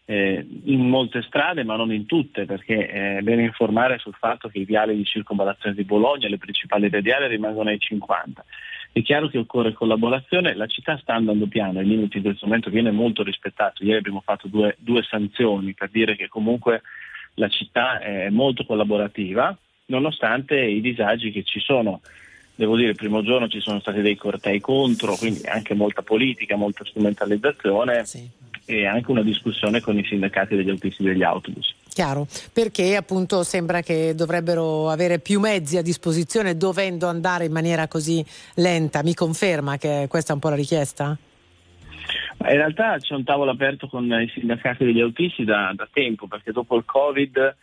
[0.05, 4.59] eh, in molte strade, ma non in tutte, perché è bene informare sul fatto che
[4.59, 8.45] i viali di circonvallazione di Bologna, le principali radiali, rimangono ai 50.
[8.91, 12.91] È chiaro che occorre collaborazione, la città sta andando piano, il limite questo momento viene
[12.91, 13.85] molto rispettato.
[13.85, 16.83] Ieri abbiamo fatto due, due sanzioni per dire che comunque
[17.35, 19.57] la città è molto collaborativa,
[19.87, 22.01] nonostante i disagi che ci sono.
[22.55, 26.57] Devo dire, il primo giorno ci sono stati dei cortei contro, quindi anche molta politica,
[26.57, 28.05] molta strumentalizzazione
[28.67, 31.73] e anche una discussione con i sindacati degli autisti degli autobus.
[31.99, 37.89] Chiaro, perché appunto sembra che dovrebbero avere più mezzi a disposizione dovendo andare in maniera
[37.89, 39.03] così lenta.
[39.03, 41.19] Mi conferma che questa è un po' la richiesta?
[42.39, 46.53] In realtà c'è un tavolo aperto con i sindacati degli autisti da, da tempo, perché
[46.53, 47.57] dopo il Covid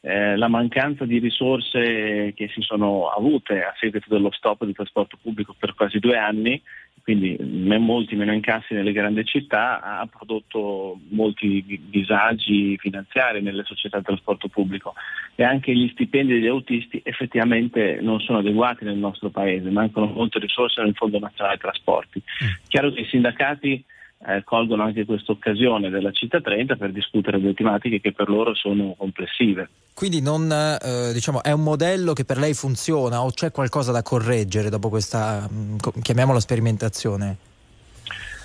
[0.00, 5.16] eh, la mancanza di risorse che si sono avute a seguito dello stop di trasporto
[5.22, 6.60] pubblico per quasi due anni,
[7.06, 13.98] quindi molti meno incassi nelle grandi città, ha prodotto molti di- disagi finanziari nelle società
[13.98, 14.92] di trasporto pubblico
[15.36, 20.40] e anche gli stipendi degli autisti effettivamente non sono adeguati nel nostro paese, mancano molte
[20.40, 22.20] risorse nel Fondo Nazionale Trasporti.
[22.66, 23.84] Chiaro che i sindacati
[24.24, 28.54] eh, colgono anche questa occasione della città 30 per discutere delle tematiche che per loro
[28.54, 29.68] sono complessive.
[29.94, 34.02] Quindi non, eh, diciamo, è un modello che per lei funziona o c'è qualcosa da
[34.02, 35.48] correggere dopo questa,
[35.80, 37.36] co- chiamiamola sperimentazione?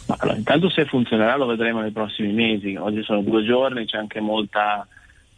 [0.07, 2.76] Ma allora, intanto se funzionerà lo vedremo nei prossimi mesi.
[2.76, 4.85] Oggi sono due giorni, c'è anche molta,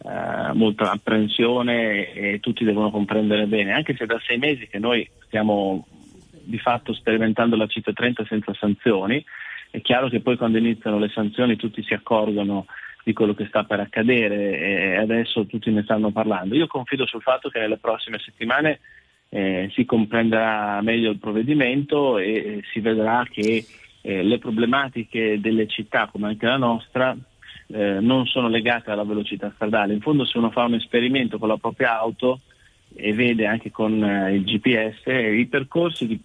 [0.04, 5.08] eh, molta apprensione e tutti devono comprendere bene, anche se da sei mesi che noi
[5.26, 5.86] stiamo
[6.46, 9.24] di fatto sperimentando la città 30 senza sanzioni,
[9.74, 12.68] è chiaro che poi quando iniziano le sanzioni tutti si accorgono
[13.04, 16.54] di quello che sta per accadere e adesso tutti ne stanno parlando.
[16.54, 18.82] Io confido sul fatto che nelle prossime settimane
[19.30, 23.66] eh, si comprenderà meglio il provvedimento e eh, si vedrà che
[24.02, 27.18] eh, le problematiche delle città come anche la nostra
[27.66, 29.94] eh, non sono legate alla velocità stradale.
[29.94, 32.42] In fondo se uno fa un esperimento con la propria auto
[32.94, 36.22] e vede anche con eh, il GPS, eh, i percorsi di-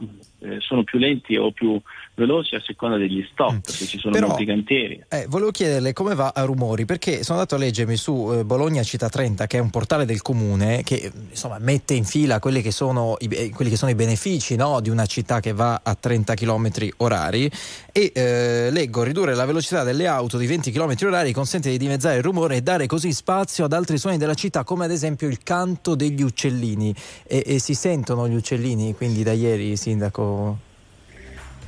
[0.58, 1.80] sono più lenti o più
[2.18, 5.04] veloci a seconda degli stop, perché ci sono Però- molti cantieri.
[5.08, 8.82] Eh, volevo chiederle come va a rumori, perché sono andato a leggermi su eh, Bologna
[8.82, 12.72] Città 30, che è un portale del comune che insomma, mette in fila quelli che
[12.72, 15.94] sono i, eh, quelli che sono i benefici no, di una città che va a
[15.94, 16.68] 30 km
[16.98, 17.50] orari.
[17.92, 22.16] E eh, leggo ridurre la velocità delle auto di 20 km orari consente di dimezzare
[22.16, 25.38] il rumore e dare così spazio ad altri suoni della città come ad esempio il
[25.42, 26.94] canto degli uccellini
[27.26, 30.66] e, e si sentono gli uccellini quindi da ieri sindaco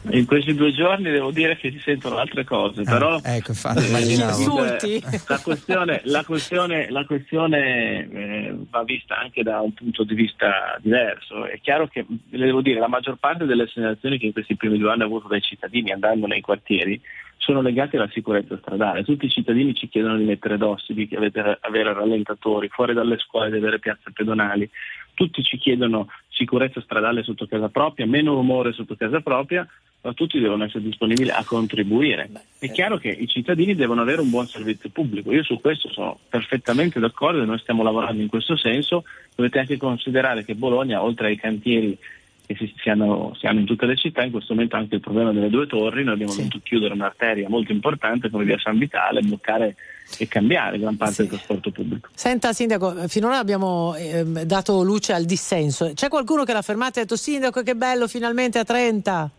[0.09, 5.21] In questi due giorni devo dire che si sentono altre cose, però ecco, infatti, eh,
[5.29, 10.79] la questione, la questione, la questione eh, va vista anche da un punto di vista
[10.81, 11.45] diverso.
[11.45, 14.79] È chiaro che, le devo dire, la maggior parte delle segnalazioni che in questi primi
[14.79, 17.01] due anni ho avuto dai cittadini andando nei quartieri
[17.37, 19.03] sono legate alla sicurezza stradale.
[19.03, 23.51] Tutti i cittadini ci chiedono di mettere dossi, di avere, avere rallentatori, fuori dalle scuole
[23.51, 24.69] di avere piazze pedonali.
[25.15, 29.67] Tutti ci chiedono sicurezza stradale sotto casa propria, meno rumore sotto casa propria,
[30.03, 32.31] ma tutti devono essere disponibili a contribuire.
[32.59, 36.19] È chiaro che i cittadini devono avere un buon servizio pubblico, io su questo sono
[36.29, 39.05] perfettamente d'accordo e noi stiamo lavorando in questo senso.
[39.35, 41.99] Dovete anche considerare che Bologna, oltre ai cantieri
[42.47, 45.01] che si, si hanno, si hanno in tutte le città, in questo momento anche il
[45.01, 49.21] problema delle due torri, noi abbiamo dovuto chiudere un'arteria molto importante come via San Vitale,
[49.21, 49.77] bloccare
[50.19, 52.09] e cambiare gran parte del trasporto pubblico.
[52.13, 55.93] Senta Sindaco, finora abbiamo ehm, dato luce al dissenso.
[55.95, 59.31] C'è qualcuno che l'ha fermato e ha detto Sindaco che bello finalmente a 30?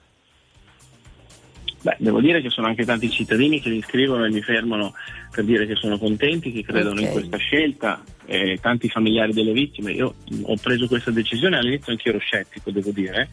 [1.84, 4.94] Beh, devo dire che sono anche tanti cittadini che mi scrivono e mi fermano
[5.32, 7.06] per dire che sono contenti, che credono Ok.
[7.08, 9.92] in questa scelta, eh, tanti familiari delle vittime.
[9.92, 10.14] Io
[10.44, 13.30] ho preso questa decisione, all'inizio anche io ero scettico, devo dire,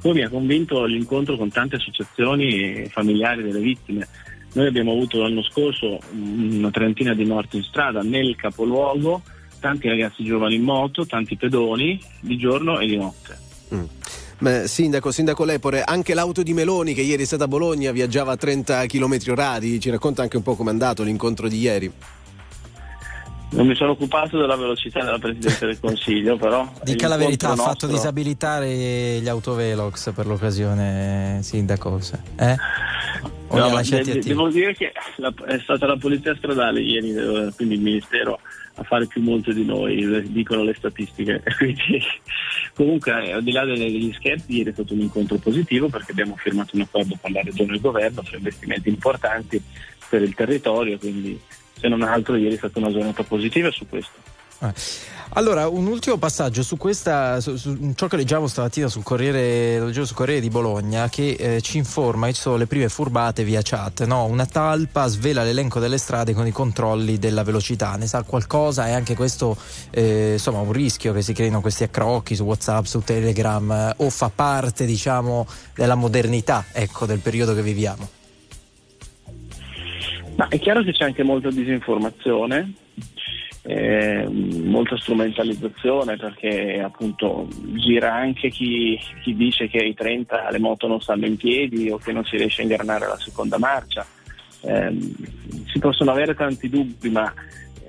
[0.00, 4.08] poi mi ha convinto l'incontro con tante associazioni e familiari delle vittime.
[4.54, 9.22] Noi abbiamo avuto l'anno scorso una trentina di morti in strada nel capoluogo,
[9.60, 13.36] tanti ragazzi giovani in moto, tanti pedoni di giorno e di notte.
[14.40, 18.32] Beh, sindaco, sindaco Lepore, anche l'auto di Meloni che ieri è stata a Bologna viaggiava
[18.32, 21.92] a 30 km orari, ci racconta anche un po' com'è andato l'incontro di ieri.
[23.52, 26.66] Non mi sono occupato della velocità della Presidente del Consiglio, però.
[26.84, 28.68] Dica la verità, ha fatto nostro- disabilitare
[29.20, 32.00] gli autovelox per l'occasione, sindaco.
[32.00, 32.56] se- Eh?
[33.52, 37.80] No, de- devo dire che la- è stata la polizia stradale ieri, eh, quindi il
[37.80, 38.38] Ministero
[38.74, 41.42] a fare più multe di noi, eh, dicono le statistiche.
[41.58, 42.02] Quindi,
[42.74, 46.36] comunque, eh, al di là degli scherzi, ieri è stato un incontro positivo perché abbiamo
[46.36, 49.62] firmato un accordo con la Regione e il Governo su investimenti importanti
[50.08, 51.38] per il territorio, quindi
[51.72, 54.18] se non altro ieri è stata una giornata positiva su questo.
[54.60, 54.72] Eh.
[55.34, 60.04] Allora, un ultimo passaggio su questa, su, su ciò che leggiamo stamattina sul Corriere, leggevo
[60.04, 63.60] sul Corriere di Bologna, che eh, ci informa che ci sono le prime furbate via
[63.62, 64.04] chat.
[64.06, 64.24] No?
[64.24, 67.94] Una talpa svela l'elenco delle strade con i controlli della velocità.
[67.94, 68.88] Ne sa qualcosa?
[68.88, 69.56] È anche questo
[69.90, 74.10] eh, insomma un rischio che si creino questi accrocchi su WhatsApp, su Telegram, eh, o
[74.10, 75.46] fa parte, diciamo,
[75.76, 78.08] della modernità ecco, del periodo che viviamo?
[80.34, 82.72] Ma è chiaro che c'è anche molta disinformazione,
[83.62, 90.86] eh, molta strumentalizzazione perché appunto gira anche chi, chi dice che ai 30 le moto
[90.86, 94.06] non stanno in piedi o che non si riesce a ingranare la seconda marcia.
[94.62, 94.96] Eh,
[95.72, 97.32] si possono avere tanti dubbi, ma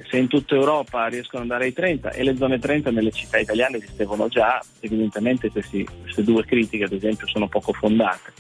[0.10, 3.38] se in tutta Europa riescono ad andare ai 30 e le zone 30 nelle città
[3.38, 8.34] italiane esistevano già, evidentemente questi- queste due critiche ad esempio sono poco fondate.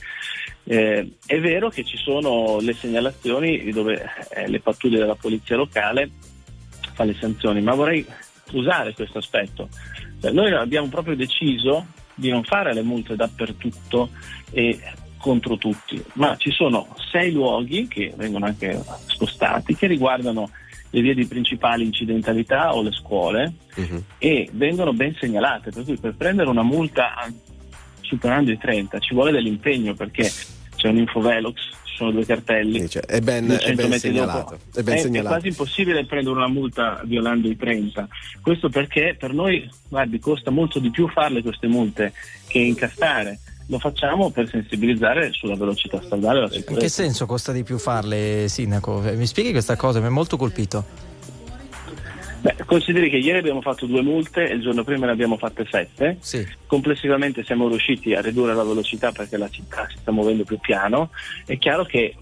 [0.65, 6.09] Eh, è vero che ci sono le segnalazioni dove eh, le pattuglie della polizia locale
[6.93, 8.05] fa le sanzioni, ma vorrei
[8.51, 9.69] usare questo aspetto.
[10.19, 14.09] Cioè, noi abbiamo proprio deciso di non fare le multe dappertutto
[14.51, 14.79] e
[15.17, 20.49] contro tutti, ma ci sono sei luoghi che vengono anche spostati che riguardano
[20.89, 23.53] le vie di principali incidentalità o le scuole
[24.17, 27.13] e vengono ben segnalate, per cui per prendere una multa
[28.01, 30.29] superando i 30 ci vuole dell'impegno perché
[30.75, 31.69] c'è un infovelox,
[32.01, 32.87] sono due cartelli.
[33.05, 35.35] è ben- 200 è ben segnalato, è ben segnalato.
[35.35, 38.07] quasi impossibile prendere una multa violando i 30.
[38.41, 42.13] Questo perché per noi, guardi, costa molto di più farle queste multe
[42.47, 43.39] che incassare.
[43.67, 47.77] Lo facciamo per sensibilizzare sulla velocità stradale e la In che senso costa di più
[47.77, 49.01] farle, Sindaco?
[49.03, 49.99] Eh, Mi spieghi questa cosa?
[49.99, 51.09] Mi ha molto colpito.
[52.71, 56.19] Consideri che ieri abbiamo fatto due multe e il giorno prima ne abbiamo fatte sette.
[56.67, 61.09] Complessivamente siamo riusciti a ridurre la velocità perché la città si sta muovendo più piano.
[61.45, 62.15] È chiaro che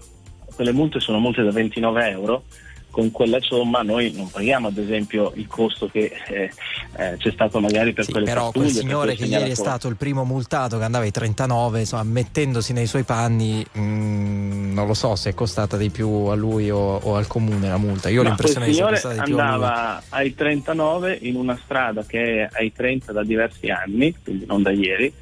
[0.52, 2.42] quelle multe sono multe da 29 euro.
[2.90, 6.50] Con quella somma noi non paghiamo ad esempio il costo che eh,
[6.96, 9.96] eh, c'è stato magari per Sì, quelle però quel signore che ieri è stato il
[9.96, 15.14] primo multato che andava ai 39, insomma, mettendosi nei suoi panni, mm, non lo so
[15.14, 18.08] se è costata di più a lui o, o al comune la multa.
[18.08, 22.04] Io ho No, l'impressione che sia costata di più andava ai 39 in una strada
[22.04, 25.12] che è ai 30 da diversi anni, quindi non da ieri,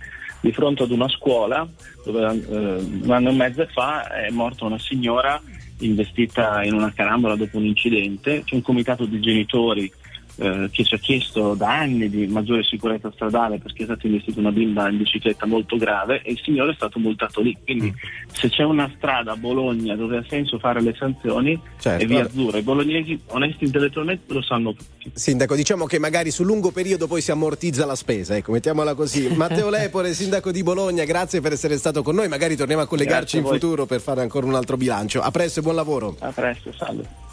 [0.41, 1.69] di fronte ad una scuola
[2.05, 5.41] dove eh, un anno e mezzo fa è morta una signora
[5.81, 8.43] investita in una carambola dopo un incidente.
[8.45, 9.91] C'è un comitato di genitori
[10.39, 14.39] eh, che ci ha chiesto da anni di maggiore sicurezza stradale perché è stata investita
[14.39, 17.57] una bimba in bicicletta molto grave e il signore è stato multato lì.
[17.65, 17.93] Quindi
[18.33, 22.25] se c'è una strada a Bologna dove ha senso fare le sanzioni Certo, è via
[22.25, 22.59] azzurra.
[22.59, 25.11] I bolognesi onesti intellettualmente lo sanno tutti.
[25.13, 29.29] Sindaco, diciamo che magari sul lungo periodo poi si ammortizza la spesa, ecco, mettiamola così.
[29.35, 32.29] Matteo Lepore, sindaco di Bologna, grazie per essere stato con noi.
[32.29, 35.21] Magari torniamo a collegarci in futuro per fare ancora un altro bilancio.
[35.21, 36.17] A presto e buon lavoro.
[36.21, 37.27] A presto, salve.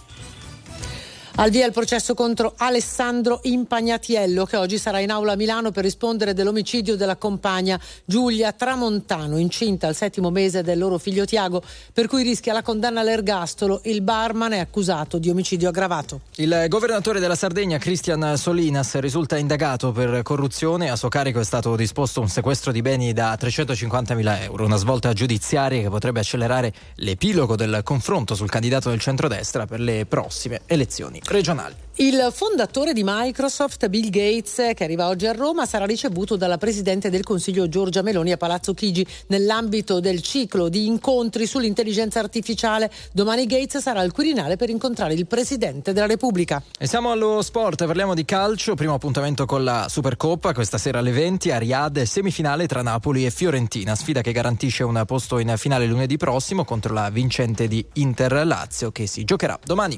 [1.38, 5.84] Al via il processo contro Alessandro Impagnatiello che oggi sarà in aula a Milano per
[5.84, 12.08] rispondere dell'omicidio della compagna Giulia Tramontano, incinta al settimo mese del loro figlio Tiago, per
[12.08, 13.82] cui rischia la condanna all'ergastolo.
[13.84, 16.22] Il barman è accusato di omicidio aggravato.
[16.36, 20.90] Il governatore della Sardegna, Cristian Solinas, risulta indagato per corruzione.
[20.90, 25.12] A suo carico è stato disposto un sequestro di beni da 350.000 euro, una svolta
[25.12, 31.24] giudiziaria che potrebbe accelerare l'epilogo del confronto sul candidato del centrodestra per le prossime elezioni.
[31.28, 31.84] Regionali.
[31.98, 37.10] Il fondatore di Microsoft, Bill Gates, che arriva oggi a Roma, sarà ricevuto dalla Presidente
[37.10, 42.92] del Consiglio Giorgia Meloni a Palazzo Chigi nell'ambito del ciclo di incontri sull'intelligenza artificiale.
[43.14, 46.62] Domani Gates sarà al Quirinale per incontrare il Presidente della Repubblica.
[46.78, 51.12] E siamo allo sport, parliamo di calcio, primo appuntamento con la Supercoppa, questa sera alle
[51.12, 56.18] 20 a semifinale tra Napoli e Fiorentina, sfida che garantisce un posto in finale lunedì
[56.18, 59.98] prossimo contro la vincente di Inter Lazio che si giocherà domani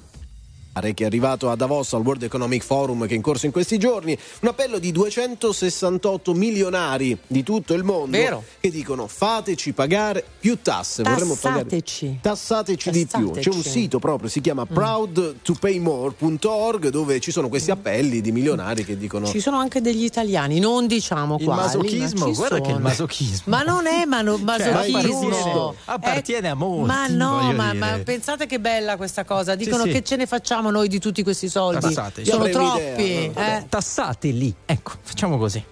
[0.93, 3.77] che è arrivato a Davos al World Economic Forum che è in corso in questi
[3.77, 8.43] giorni, un appello di 268 milionari di tutto il mondo Vero.
[8.59, 12.19] che dicono fateci pagare più tasse, vorremmo pagare Tassateci.
[12.21, 13.31] tassateci di più.
[13.31, 13.69] C'è un Tassateci.
[13.69, 14.43] sito proprio, si Mm.
[14.43, 20.03] chiama proudtopaymore.org dove ci sono questi appelli di milionari che dicono Ci sono anche degli
[20.03, 23.43] italiani, non diciamo Il quali, masochismo, ma guarda che il masochismo.
[23.45, 25.75] Ma non è mano- masochismo.
[25.85, 29.55] appartiene- appartiene a molti, Ma no, ma, ma pensate che bella questa cosa.
[29.55, 29.89] Dicono sì.
[29.91, 31.79] che ce ne facciamo noi di tutti questi soldi.
[31.79, 32.25] Tassate.
[32.25, 33.31] Sono troppi.
[33.33, 33.65] Vabbè, eh.
[33.69, 35.63] Tassate lì, ecco, facciamo così.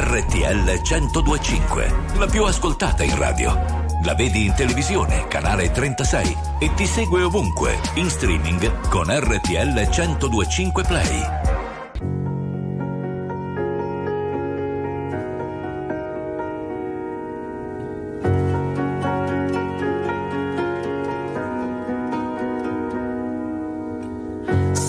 [0.00, 3.86] RTL 1025, la più ascoltata in radio.
[4.04, 10.84] La vedi in televisione, canale 36 e ti segue ovunque, in streaming con RTL 1025
[10.84, 11.67] Play.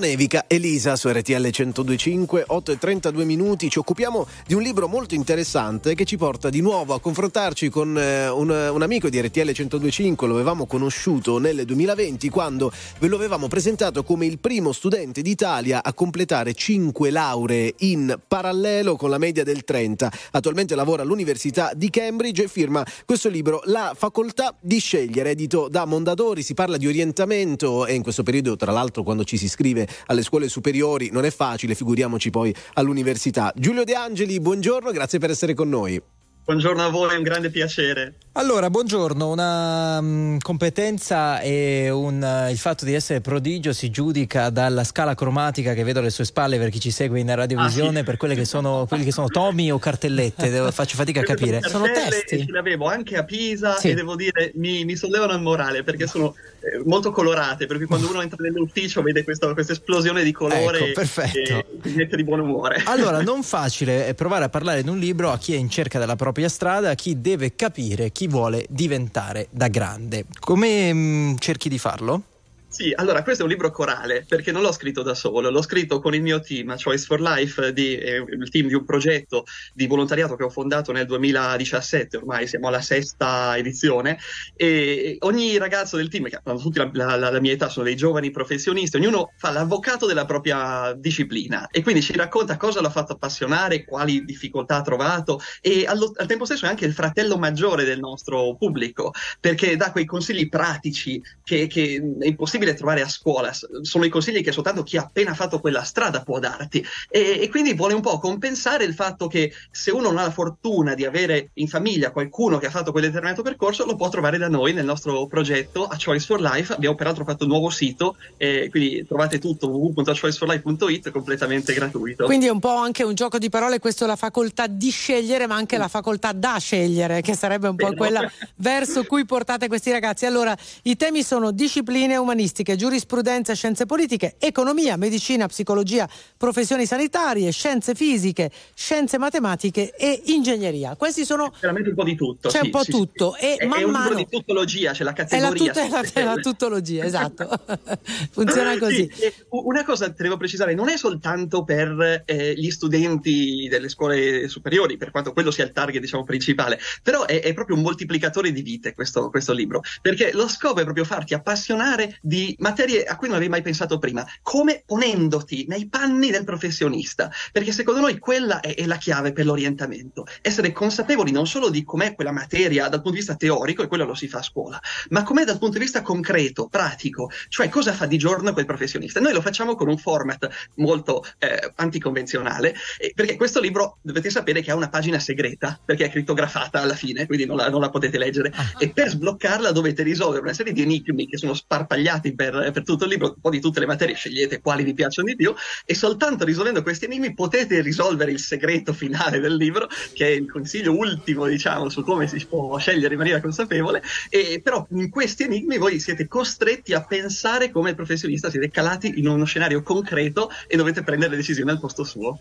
[0.00, 3.68] nevica Elisa su RTL 1025, 8 e 32 minuti.
[3.68, 7.96] Ci occupiamo di un libro molto interessante che ci porta di nuovo a confrontarci con
[7.96, 10.26] eh, un, un amico di RTL 1025.
[10.26, 15.84] Lo avevamo conosciuto nel 2020 quando ve lo avevamo presentato come il primo studente d'Italia
[15.84, 20.10] a completare 5 lauree in parallelo con la media del 30.
[20.32, 25.84] Attualmente lavora all'Università di Cambridge e firma questo libro La facoltà di scegliere, edito da
[25.84, 26.42] Mondadori.
[26.42, 30.22] Si parla di orientamento e in questo periodo, tra l'altro, quando ci si iscrive alle
[30.22, 33.52] scuole superiori non è facile, figuriamoci poi all'università.
[33.56, 36.00] Giulio De Angeli, buongiorno, grazie per essere con noi.
[36.44, 38.14] Buongiorno a voi, è un grande piacere.
[38.32, 44.50] Allora, buongiorno, una mm, competenza e un, eh, il fatto di essere prodigio si giudica
[44.50, 47.98] dalla scala cromatica che vedo alle sue spalle per chi ci segue in radiovisione, Ah,
[48.00, 48.04] sì.
[48.04, 51.60] per quelle che sono, quelli che sono tomi o cartellette, devo- faccio fatica a capire.
[51.68, 52.34] Sono cartelle testi?
[52.36, 53.90] e Ce l'avevo anche a Pisa Sì.
[53.90, 57.86] e devo dire mi, mi sollevano il morale perché sono eh, molto colorate, per cui
[57.86, 61.38] quando uno entra nell'ufficio vede questa, questa esplosione di colore Ecco, perfetto.
[61.38, 62.82] e ti mette di buon umore.
[62.86, 65.98] Allora, non facile è provare a parlare di un libro a chi è in cerca
[65.98, 70.24] della propria strada, a chi deve capire chi vuole diventare da grande.
[70.38, 72.22] Come mm, cerchi di farlo?
[72.72, 75.98] Sì, allora questo è un libro corale perché non l'ho scritto da solo, l'ho scritto
[75.98, 79.42] con il mio team, Choice for Life, di, eh, il team di un progetto
[79.74, 84.18] di volontariato che ho fondato nel 2017, ormai siamo alla sesta edizione,
[84.54, 87.96] e ogni ragazzo del team, che hanno tutti la, la- la- mia età, sono dei
[87.96, 93.14] giovani professionisti, ognuno fa l'avvocato della propria disciplina e quindi ci racconta cosa l'ha fatto
[93.14, 97.82] appassionare, quali difficoltà ha trovato e allo- al tempo stesso è anche il fratello maggiore
[97.82, 99.10] del nostro pubblico
[99.40, 104.42] perché dà quei consigli pratici che, che è impossibile trovare a scuola, sono i consigli
[104.42, 108.00] che soltanto chi ha appena fatto quella strada può darti e, e quindi vuole un
[108.00, 112.10] po' compensare il fatto che se uno non ha la fortuna di avere in famiglia
[112.10, 115.86] qualcuno che ha fatto quel determinato percorso lo può trovare da noi nel nostro progetto
[115.86, 121.10] a Choice for Life, abbiamo peraltro fatto un nuovo sito e quindi trovate tutto www.choiceforlife.it
[121.10, 122.24] completamente gratuito.
[122.24, 125.54] Quindi è un po' anche un gioco di parole, questo la facoltà di scegliere, ma
[125.54, 127.96] anche la facoltà da scegliere, che sarebbe un po' Vero.
[127.96, 130.26] quella verso cui portate questi ragazzi.
[130.26, 132.16] Allora, i temi sono discipline
[132.50, 140.96] umanistiche, giurisprudenza, scienze politiche, economia, medicina, psicologia, professioni sanitarie, scienze fisiche, scienze matematiche e ingegneria.
[140.96, 142.48] Questi sono veramente un po' di tutto.
[142.48, 143.46] C'è sì, un po' sì, tutto sì.
[143.46, 145.72] e è, man è un mano- libro di tuttologia, c'è la è la, categoria.
[145.72, 147.48] tut- è la- tuttologia, esatto.
[148.32, 149.08] Funziona così.
[149.50, 154.96] Una cosa che devo precisare, non è soltanto per eh, gli studenti delle scuole superiori,
[154.96, 158.62] per quanto quello sia il target diciamo, principale, però è, è proprio un moltiplicatore di
[158.62, 163.28] vite questo, questo libro, perché lo scopo è proprio farti appassionare di materie a cui
[163.28, 168.60] non avevi mai pensato prima, come ponendoti nei panni del professionista, perché secondo noi quella
[168.60, 173.00] è, è la chiave per l'orientamento, essere consapevoli non solo di com'è quella materia dal
[173.00, 174.80] punto di vista teorico, e quello lo si fa a scuola,
[175.10, 179.20] ma com'è dal punto di vista concreto, pratico, cioè cosa fa di giorno quel professionista.
[179.20, 182.74] Noi lo facciamo con un format molto eh, anticonvenzionale,
[183.14, 187.26] perché questo libro dovete sapere che ha una pagina segreta, perché è crittografata alla fine,
[187.26, 190.82] quindi non la, non la potete leggere, e per sbloccarla dovete risolvere una serie di
[190.82, 194.14] enigmi che sono sparpagliati per, per tutto il libro, un po' di tutte le materie,
[194.14, 195.54] scegliete quali vi piacciono di più,
[195.84, 200.50] e soltanto risolvendo questi enigmi potete risolvere il segreto finale del libro, che è il
[200.50, 205.44] consiglio ultimo, diciamo, su come si può scegliere in maniera consapevole, e però in questi
[205.44, 210.76] enigmi voi siete costretti a pensare come professionista, siete calati in uno scenario concreto e
[210.76, 212.38] dovete prendere le decisioni al posto suo.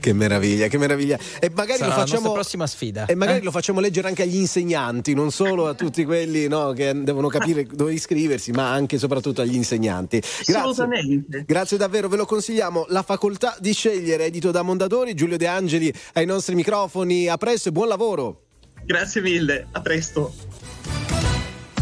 [0.00, 1.18] Che meraviglia, che meraviglia.
[1.38, 2.20] E magari Sarà lo la facciamo.
[2.20, 3.04] nostra prossima sfida.
[3.06, 3.42] E magari eh?
[3.42, 7.66] lo facciamo leggere anche agli insegnanti, non solo a tutti quelli no, che devono capire
[7.66, 10.18] dove iscriversi, ma anche e soprattutto agli insegnanti.
[10.18, 10.54] Grazie.
[10.54, 11.44] Assolutamente.
[11.46, 12.86] Grazie davvero, ve lo consigliamo.
[12.88, 17.28] La facoltà di scegliere, edito da Mondadori, Giulio De Angeli ai nostri microfoni.
[17.28, 18.44] A presto e buon lavoro.
[18.84, 20.32] Grazie mille, a presto.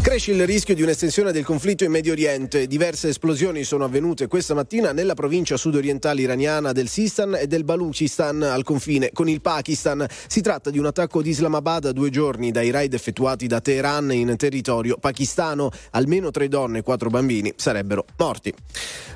[0.01, 2.67] Cresce il rischio di un'estensione del conflitto in Medio Oriente.
[2.67, 8.41] Diverse esplosioni sono avvenute questa mattina nella provincia sudorientale iraniana del Sistan e del Baluchistan
[8.41, 10.07] al confine con il Pakistan.
[10.27, 14.11] Si tratta di un attacco di Islamabad a due giorni dai raid effettuati da Teheran
[14.11, 15.69] in territorio pakistano.
[15.91, 18.53] Almeno tre donne e quattro bambini sarebbero morti.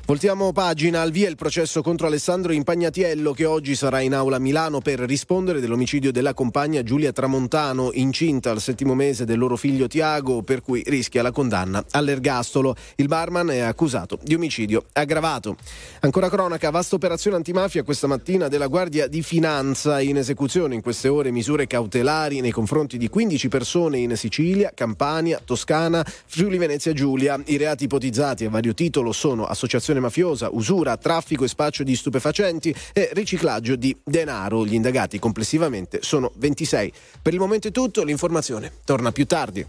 [0.06, 4.38] Voltiamo pagina, al via il processo contro Alessandro Impagnatiello che oggi sarà in aula a
[4.38, 9.86] Milano per rispondere dell'omicidio della compagna Giulia Tramontano, incinta al settimo mese del loro figlio
[9.86, 12.76] Tiago, per cui rischia la condanna all'ergastolo.
[12.96, 15.56] Il barman è accusato di omicidio aggravato.
[16.00, 21.08] Ancora cronaca, vasta operazione antimafia questa mattina della Guardia di Finanza in esecuzione in queste
[21.08, 27.40] ore misure cautelari nei confronti di 15 persone in Sicilia, Campania, Toscana, Friuli Venezia Giulia.
[27.46, 32.74] I reati ipotizzati a vario titolo sono associazione mafiosa, usura, traffico e spaccio di stupefacenti
[32.92, 34.64] e riciclaggio di denaro.
[34.64, 36.92] Gli indagati complessivamente sono 26.
[37.22, 39.66] Per il momento è tutto, l'informazione torna più tardi.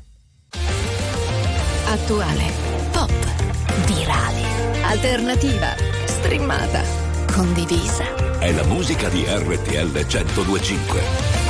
[1.88, 2.52] Attuale,
[2.92, 3.12] pop,
[3.86, 4.42] virale,
[4.84, 5.76] alternativa,
[6.06, 6.84] streamata,
[7.32, 8.40] condivisa.
[8.40, 11.45] È la musica di RTL 1025.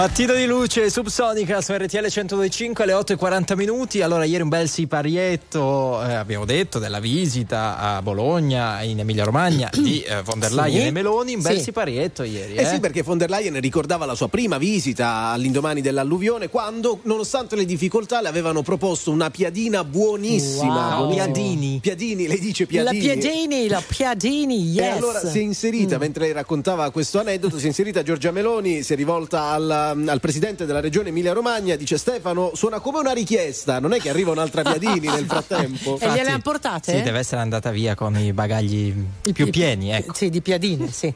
[0.00, 4.00] Mattino di luce subsonica su RTL 125 alle 8.40 minuti.
[4.00, 9.68] Allora, ieri un bel siparietto, eh, abbiamo detto, della visita a Bologna, in Emilia Romagna,
[9.76, 10.86] di eh, von der Leyen Sì.
[10.86, 11.34] e Meloni.
[11.34, 11.64] Un bel Sì.
[11.64, 12.54] siparietto ieri.
[12.54, 17.00] Eh Eh, sì, perché von der Leyen ricordava la sua prima visita all'indomani dell'alluvione, quando,
[17.02, 20.96] nonostante le difficoltà, le avevano proposto una piadina buonissima.
[20.96, 21.08] Wow.
[21.08, 21.24] buonissima.
[21.26, 21.78] Piadini.
[21.82, 23.02] Piadini, lei dice La piadini.
[23.18, 24.82] Piadini, la Piadini, yes.
[24.82, 28.82] E allora si è inserita, mentre lei raccontava questo aneddoto, si è inserita Giorgia Meloni,
[28.82, 33.12] si è rivolta al, al presidente della regione Emilia Romagna, dice Stefano, suona come una
[33.12, 35.98] richiesta, non è che arriva un'altra Piadini nel frattempo.
[36.00, 36.96] E gliele hanno portate?
[36.96, 38.94] Sì, deve essere andata via con i bagagli
[39.32, 40.14] più I- pieni, ecco.
[40.14, 41.12] Sì, di piadine, sì.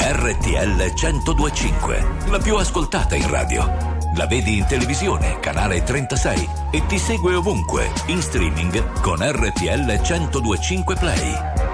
[0.00, 3.92] RTL 1025, la più ascoltata in radio.
[4.16, 10.94] La vedi in televisione, canale 36 e ti segue ovunque, in streaming con RTL 1025
[10.94, 11.73] Play.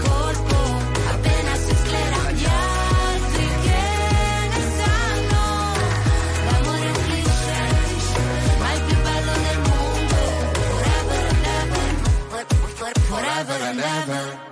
[13.43, 14.49] forever and ever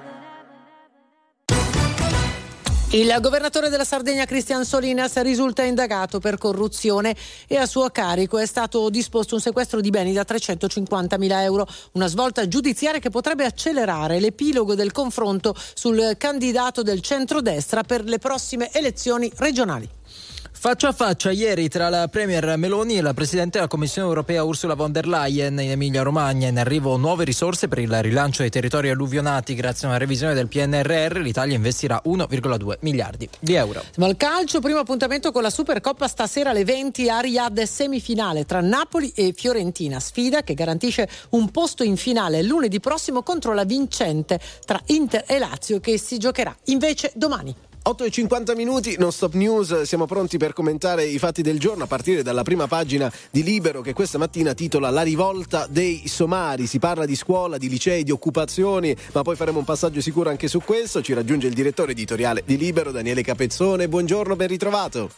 [2.91, 8.47] Il governatore della Sardegna Cristian Solinas risulta indagato per corruzione e a suo carico è
[8.47, 13.45] stato disposto un sequestro di beni da 350 mila euro, una svolta giudiziaria che potrebbe
[13.45, 19.97] accelerare l'epilogo del confronto sul candidato del centrodestra per le prossime elezioni regionali.
[20.61, 24.73] Faccia a faccia ieri tra la Premier Meloni e la Presidente della Commissione europea Ursula
[24.73, 26.49] von der Leyen in Emilia-Romagna.
[26.49, 30.49] In arrivo nuove risorse per il rilancio dei territori alluvionati grazie a una revisione del
[30.49, 31.19] PNRR.
[31.19, 33.81] L'Italia investirà 1,2 miliardi di euro.
[33.95, 38.59] Ma il calcio, primo appuntamento con la Supercoppa stasera alle 20 a Riyadh semifinale tra
[38.59, 40.01] Napoli e Fiorentina.
[40.01, 45.39] Sfida che garantisce un posto in finale lunedì prossimo contro la vincente tra Inter e
[45.39, 47.55] Lazio che si giocherà invece domani.
[47.89, 51.85] 8 e 50 minuti, non stop news, siamo pronti per commentare i fatti del giorno
[51.85, 56.67] a partire dalla prima pagina di Libero che questa mattina titola La rivolta dei somari,
[56.67, 60.47] si parla di scuola, di licei, di occupazioni, ma poi faremo un passaggio sicuro anche
[60.47, 65.09] su questo, ci raggiunge il direttore editoriale di Libero Daniele Capezzone, buongiorno, ben ritrovato.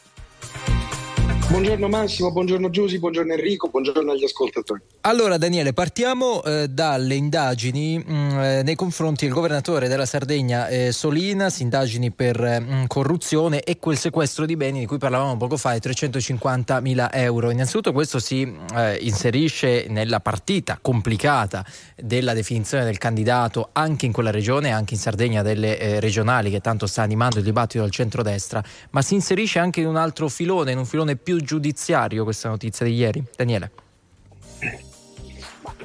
[1.50, 4.82] Buongiorno Massimo, buongiorno Giusy, buongiorno Enrico, buongiorno agli ascoltatori.
[5.02, 10.92] Allora Daniele, partiamo eh, dalle indagini mh, eh, nei confronti del governatore della Sardegna eh,
[10.94, 15.74] Solinas, indagini per mh, corruzione e quel sequestro di beni di cui parlavamo poco fa,
[15.74, 17.50] di 350 mila euro.
[17.50, 21.66] Innanzitutto questo si eh, inserisce nella partita complicata
[21.96, 26.62] della definizione del candidato anche in quella regione, anche in Sardegna delle eh, regionali che
[26.62, 30.72] tanto sta animando il dibattito del centrodestra, ma si inserisce anche in un altro filone,
[30.72, 33.24] in un filone più giudiziario questa notizia di ieri.
[33.36, 33.72] Daniele.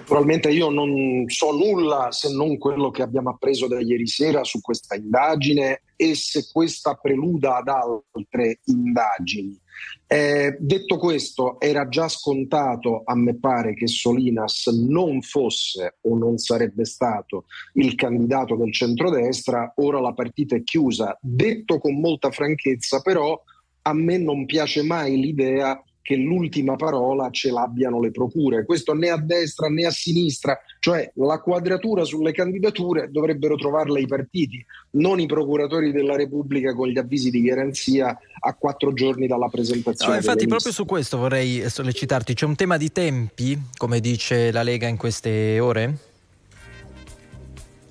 [0.09, 4.61] Naturalmente io non so nulla se non quello che abbiamo appreso da ieri sera su
[4.61, 9.59] questa indagine e se questa preluda ad altre indagini.
[10.07, 16.39] Eh, detto questo, era già scontato a me pare che Solinas non fosse o non
[16.39, 21.19] sarebbe stato il candidato del centrodestra, ora la partita è chiusa.
[21.21, 23.43] Detto con molta franchezza, però,
[23.87, 28.65] a me non piace mai l'idea che l'ultima parola ce l'abbiano le procure.
[28.65, 34.07] Questo né a destra né a sinistra, cioè la quadratura sulle candidature dovrebbero trovarla i
[34.07, 39.49] partiti, non i procuratori della Repubblica con gli avvisi di garanzia a quattro giorni dalla
[39.49, 40.13] presentazione.
[40.13, 44.63] No, infatti proprio su questo vorrei sollecitarti, c'è un tema di tempi, come dice la
[44.63, 46.15] Lega in queste ore?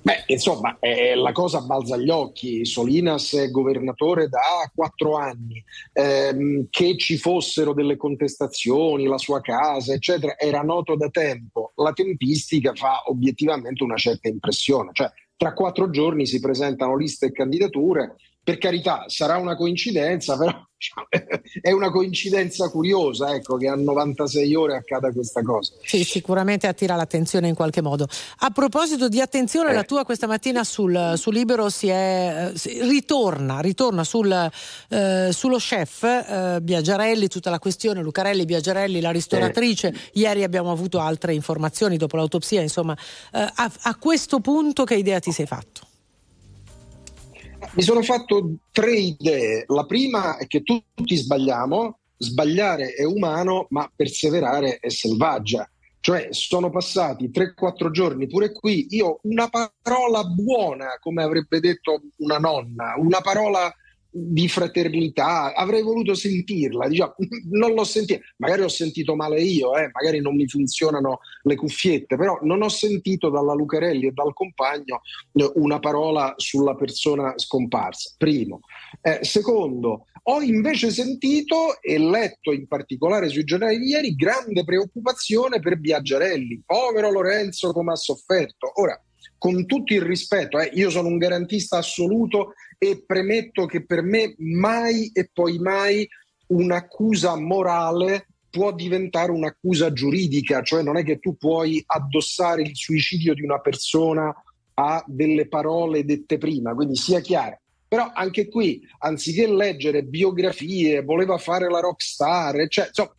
[0.06, 2.64] Beh, insomma, eh, la cosa balza agli occhi.
[2.64, 5.60] Solinas è governatore da quattro anni.
[5.94, 11.72] Ehm, che ci fossero delle contestazioni, la sua casa, eccetera, era noto da tempo.
[11.74, 14.90] La tempistica fa obiettivamente una certa impressione.
[14.92, 18.14] Cioè, tra quattro giorni si presentano liste e candidature.
[18.46, 20.52] Per carità, sarà una coincidenza, però
[21.60, 25.72] è una coincidenza curiosa ecco, che a 96 ore accada questa cosa.
[25.82, 28.06] Sì, sicuramente attira l'attenzione in qualche modo.
[28.38, 29.74] A proposito di attenzione, Eh.
[29.74, 34.30] la tua questa mattina sul, sul Libero si è, eh, si- ritorna, ritorna sul,
[34.90, 39.92] eh, sullo chef eh, Biagiarelli, tutta la questione Lucarelli, Biagiarelli, la ristoratrice.
[40.12, 42.96] Ieri abbiamo avuto altre informazioni dopo l'autopsia, insomma.
[43.32, 45.85] Eh, a, a questo punto che idea ti sei fatto?
[47.76, 49.64] Mi sono fatto tre idee.
[49.66, 55.68] La prima è che tutti sbagliamo, sbagliare è umano, ma perseverare è selvaggia.
[56.00, 58.86] Cioè, sono passati 3-4 giorni pure qui.
[58.90, 63.70] Io una parola buona, come avrebbe detto una nonna, una parola
[64.18, 66.88] di fraternità, avrei voluto sentirla.
[66.88, 67.14] Diciamo,
[67.50, 72.16] non l'ho sentita, magari ho sentito male io, eh, magari non mi funzionano le cuffiette,
[72.16, 75.02] però non ho sentito dalla Lucarelli e dal compagno
[75.32, 78.14] eh, una parola sulla persona scomparsa.
[78.16, 78.60] Primo.
[79.02, 85.60] Eh, secondo, ho invece sentito e letto in particolare sui giornali di ieri grande preoccupazione
[85.60, 86.62] per Biaggiarelli.
[86.64, 88.72] Povero Lorenzo come ha sofferto.
[88.80, 89.00] Ora,
[89.38, 94.34] con tutto il rispetto, eh, io sono un garantista assoluto e premetto che per me
[94.38, 96.08] mai e poi mai
[96.48, 103.34] un'accusa morale può diventare un'accusa giuridica, cioè non è che tu puoi addossare il suicidio
[103.34, 104.34] di una persona
[104.74, 107.60] a delle parole dette prima, quindi sia chiaro.
[107.88, 113.14] Però anche qui, anziché leggere biografie, voleva fare la rockstar, cioè, insomma,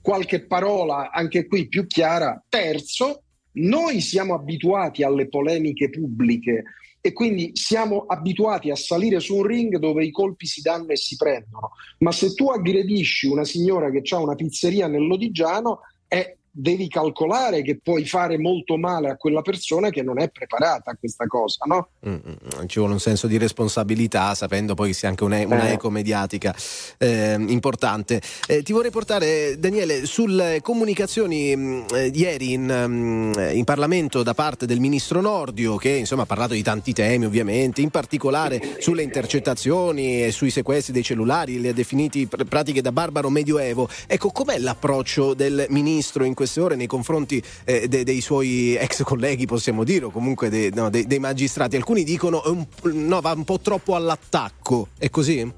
[0.00, 2.42] qualche parola anche qui più chiara.
[2.48, 6.64] Terzo, noi siamo abituati alle polemiche pubbliche
[7.00, 10.96] e quindi siamo abituati a salire su un ring dove i colpi si danno e
[10.96, 11.72] si prendono.
[11.98, 17.80] Ma se tu aggredisci una signora che ha una pizzeria nell'Odigiano, eh, devi calcolare che
[17.82, 21.88] puoi fare molto male a quella persona che non è preparata a questa cosa, no?
[22.06, 25.68] Mm, mm, Ci vuole un senso di responsabilità, sapendo poi che sia anche une- una
[25.68, 25.72] Eh.
[25.72, 26.54] eco mediatica
[26.98, 28.20] eh, importante.
[28.46, 34.34] Eh, ti vorrei portare, Daniele, sulle comunicazioni mh, eh, ieri in, mh, in Parlamento da
[34.34, 39.02] parte del ministro Nordio, che insomma ha parlato di tanti temi, ovviamente, in particolare sulle
[39.02, 43.88] intercettazioni e sui sequestri dei cellulari, li ha definiti pr- pratiche da barbaro medioevo.
[44.06, 49.02] Ecco, com'è l'approccio del ministro in queste ore nei confronti eh, de- dei suoi ex
[49.04, 51.76] colleghi, possiamo dire, o comunque dei, no, dei- dei magistrati?
[51.76, 52.42] Alcuni dicono
[52.82, 55.52] no, va un po' troppo all'attacco, è così?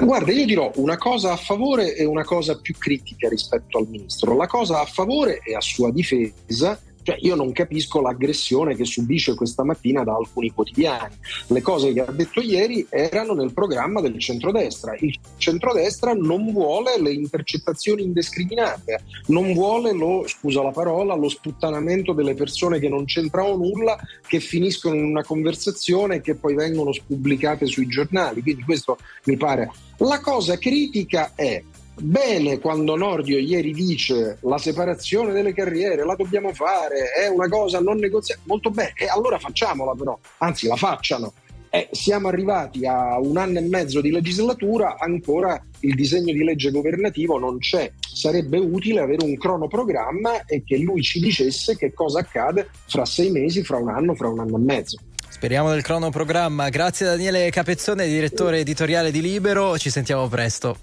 [0.00, 4.34] Guarda, io dirò una cosa a favore e una cosa più critica rispetto al ministro.
[4.34, 6.80] La cosa a favore è a sua difesa.
[7.02, 11.14] Cioè, io non capisco l'aggressione che subisce questa mattina da alcuni quotidiani.
[11.48, 14.94] Le cose che ha detto ieri erano nel programma del centrodestra.
[15.00, 22.12] Il centrodestra non vuole le intercettazioni indiscriminate, non vuole lo, scusa la parola, lo sputtanamento
[22.12, 26.92] delle persone che non c'entrano nulla, che finiscono in una conversazione e che poi vengono
[27.06, 28.42] pubblicate sui giornali.
[28.42, 29.70] Quindi questo mi pare.
[29.98, 31.62] La cosa critica è
[31.94, 37.80] Bene quando Nordio ieri dice la separazione delle carriere la dobbiamo fare, è una cosa
[37.80, 41.32] non negoziabile, molto bene, e allora facciamola però, anzi la facciano.
[41.74, 46.70] Eh, siamo arrivati a un anno e mezzo di legislatura, ancora il disegno di legge
[46.70, 47.90] governativo non c'è.
[47.98, 53.30] Sarebbe utile avere un cronoprogramma e che lui ci dicesse che cosa accade fra sei
[53.30, 54.98] mesi, fra un anno, fra un anno e mezzo.
[55.30, 56.68] Speriamo del cronoprogramma.
[56.68, 59.78] Grazie Daniele Capezzone, direttore editoriale di Libero.
[59.78, 60.76] Ci sentiamo presto.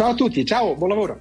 [0.00, 1.20] Ciao a tutti, ciao, buon lavoro.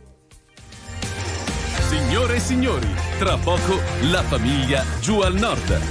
[1.90, 2.88] Signore e signori,
[3.18, 5.82] tra poco la famiglia giù al nord.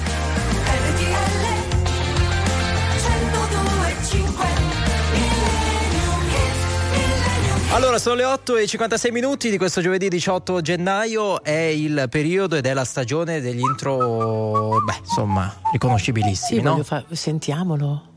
[7.73, 11.43] Allora, sono le 8 e 56 minuti di questo giovedì 18 gennaio.
[11.43, 16.83] È il periodo ed è la stagione degli intro, beh, insomma, riconoscibilissimi, Sì, no?
[16.83, 18.08] fa- sentiamolo.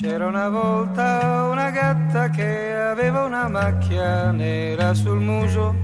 [0.00, 5.74] C'era una volta una gatta che aveva una macchia nera sul muso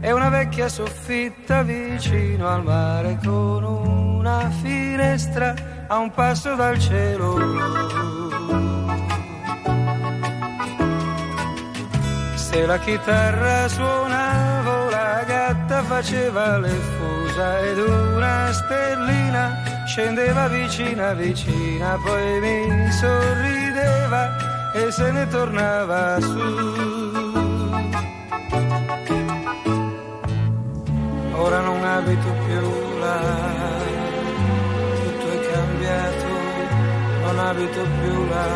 [0.00, 5.54] e una vecchia soffitta vicino al mare con una finestra
[5.86, 7.38] a un passo dal cielo.
[12.34, 21.98] Se la chitarra suonavo, la gatta faceva le fusa ed una stellina Scendeva vicina, vicina,
[22.02, 26.38] poi mi sorrideva e se ne tornava su.
[31.34, 33.20] Ora non abito più là,
[34.94, 36.26] tutto è cambiato,
[37.24, 38.46] non abito più là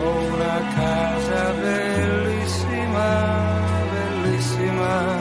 [0.00, 3.08] ho una casa bellissima,
[3.90, 5.16] bellissima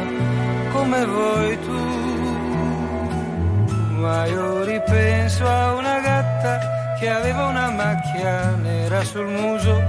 [0.74, 1.99] come vuoi tu.
[4.00, 9.82] Ma io ripenso a una gatta che aveva una macchia nera sul muso,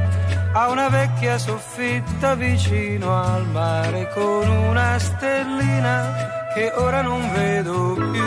[0.52, 8.20] a una vecchia soffitta vicino al mare con una stellina che ora non vedo più.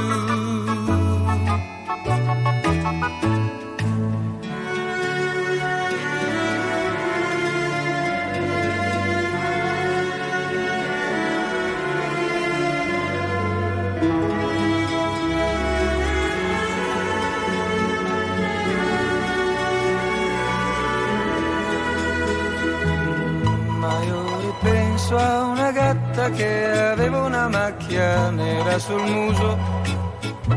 [25.17, 29.57] A una gatta che aveva una macchia nera sul muso,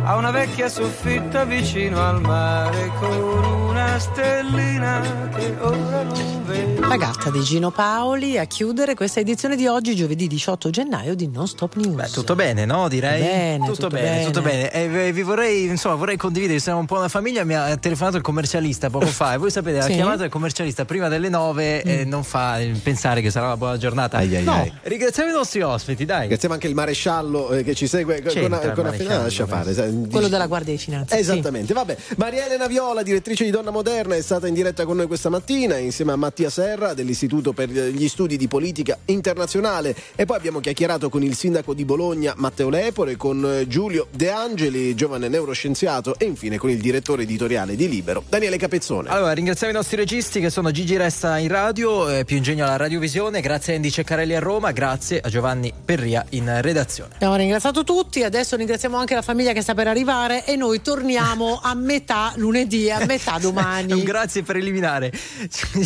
[0.04, 6.86] a una vecchia soffitta vicino al mare con una stellina che ora non vedo.
[6.86, 11.28] La gatta di Gino Paoli a chiudere questa edizione di oggi, giovedì 18 gennaio di
[11.28, 11.94] Non Stop News.
[11.94, 12.88] Beh, tutto bene, no?
[12.88, 13.20] Direi.
[13.20, 14.24] Bene, tutto, tutto bene, bene.
[14.24, 14.70] tutto bene.
[14.72, 18.22] E vi vorrei, insomma, vorrei condividere, siamo un po' una famiglia, mi ha telefonato il
[18.22, 19.92] commercialista poco fa e voi sapete, Sì.
[19.92, 23.56] ha chiamato il commercialista prima delle 9 e non fa eh, pensare che sarà una
[23.56, 24.18] buona giornata.
[24.18, 24.72] Ai, ai, no, ai.
[24.82, 26.20] ringraziamo i nostri ospiti, dai.
[26.20, 29.74] Ringraziamo anche il maresciallo eh, che ci segue con, C'entra con, con maresciallo, lascia fare.
[29.74, 31.16] sai, Quello dici- della Guardia di Finanza.
[31.16, 31.96] Esattamente, vabbè.
[32.16, 35.76] Maria Elena Viola, direttrice di Donna Moderna, è stata in diretta con noi questa mattina
[35.76, 41.08] insieme a Mattia Serra dell'Istituto per gli Studi di Politica Internazionale e poi abbiamo chiacchierato
[41.08, 46.24] con il sindaco di Bologna Matteo Lepore, con eh, Giulio De Angeli, giovane neuroscienziato e
[46.24, 49.08] infine con il direttore editoriale di Libero, Daniele Capezzone.
[49.08, 52.76] Allora, ringraziamo i nostri registi che sono Gigi Resta in radio, eh, più ingegno alla
[52.76, 57.14] radiovisione, grazie a Andy Ceccarelli a Roma, grazie a Giovanni Perria in redazione.
[57.14, 61.58] Abbiamo ringraziato tutti, adesso ringraziamo anche la famiglia che sta per arrivare e noi torniamo
[61.60, 63.92] a metà lunedì a metà domani.
[63.94, 65.10] Un grazie preliminare.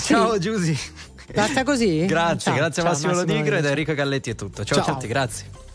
[0.04, 0.76] Ciao Giusy.
[1.32, 2.04] Basta così?
[2.04, 3.64] Grazie, Ciao, grazie ciao, Massimo Massimo Lodigro ed.
[3.64, 4.64] Enrico Galletti è tutto.
[4.64, 4.90] Ciao, Ciao.
[4.90, 5.69] a tutti, grazie.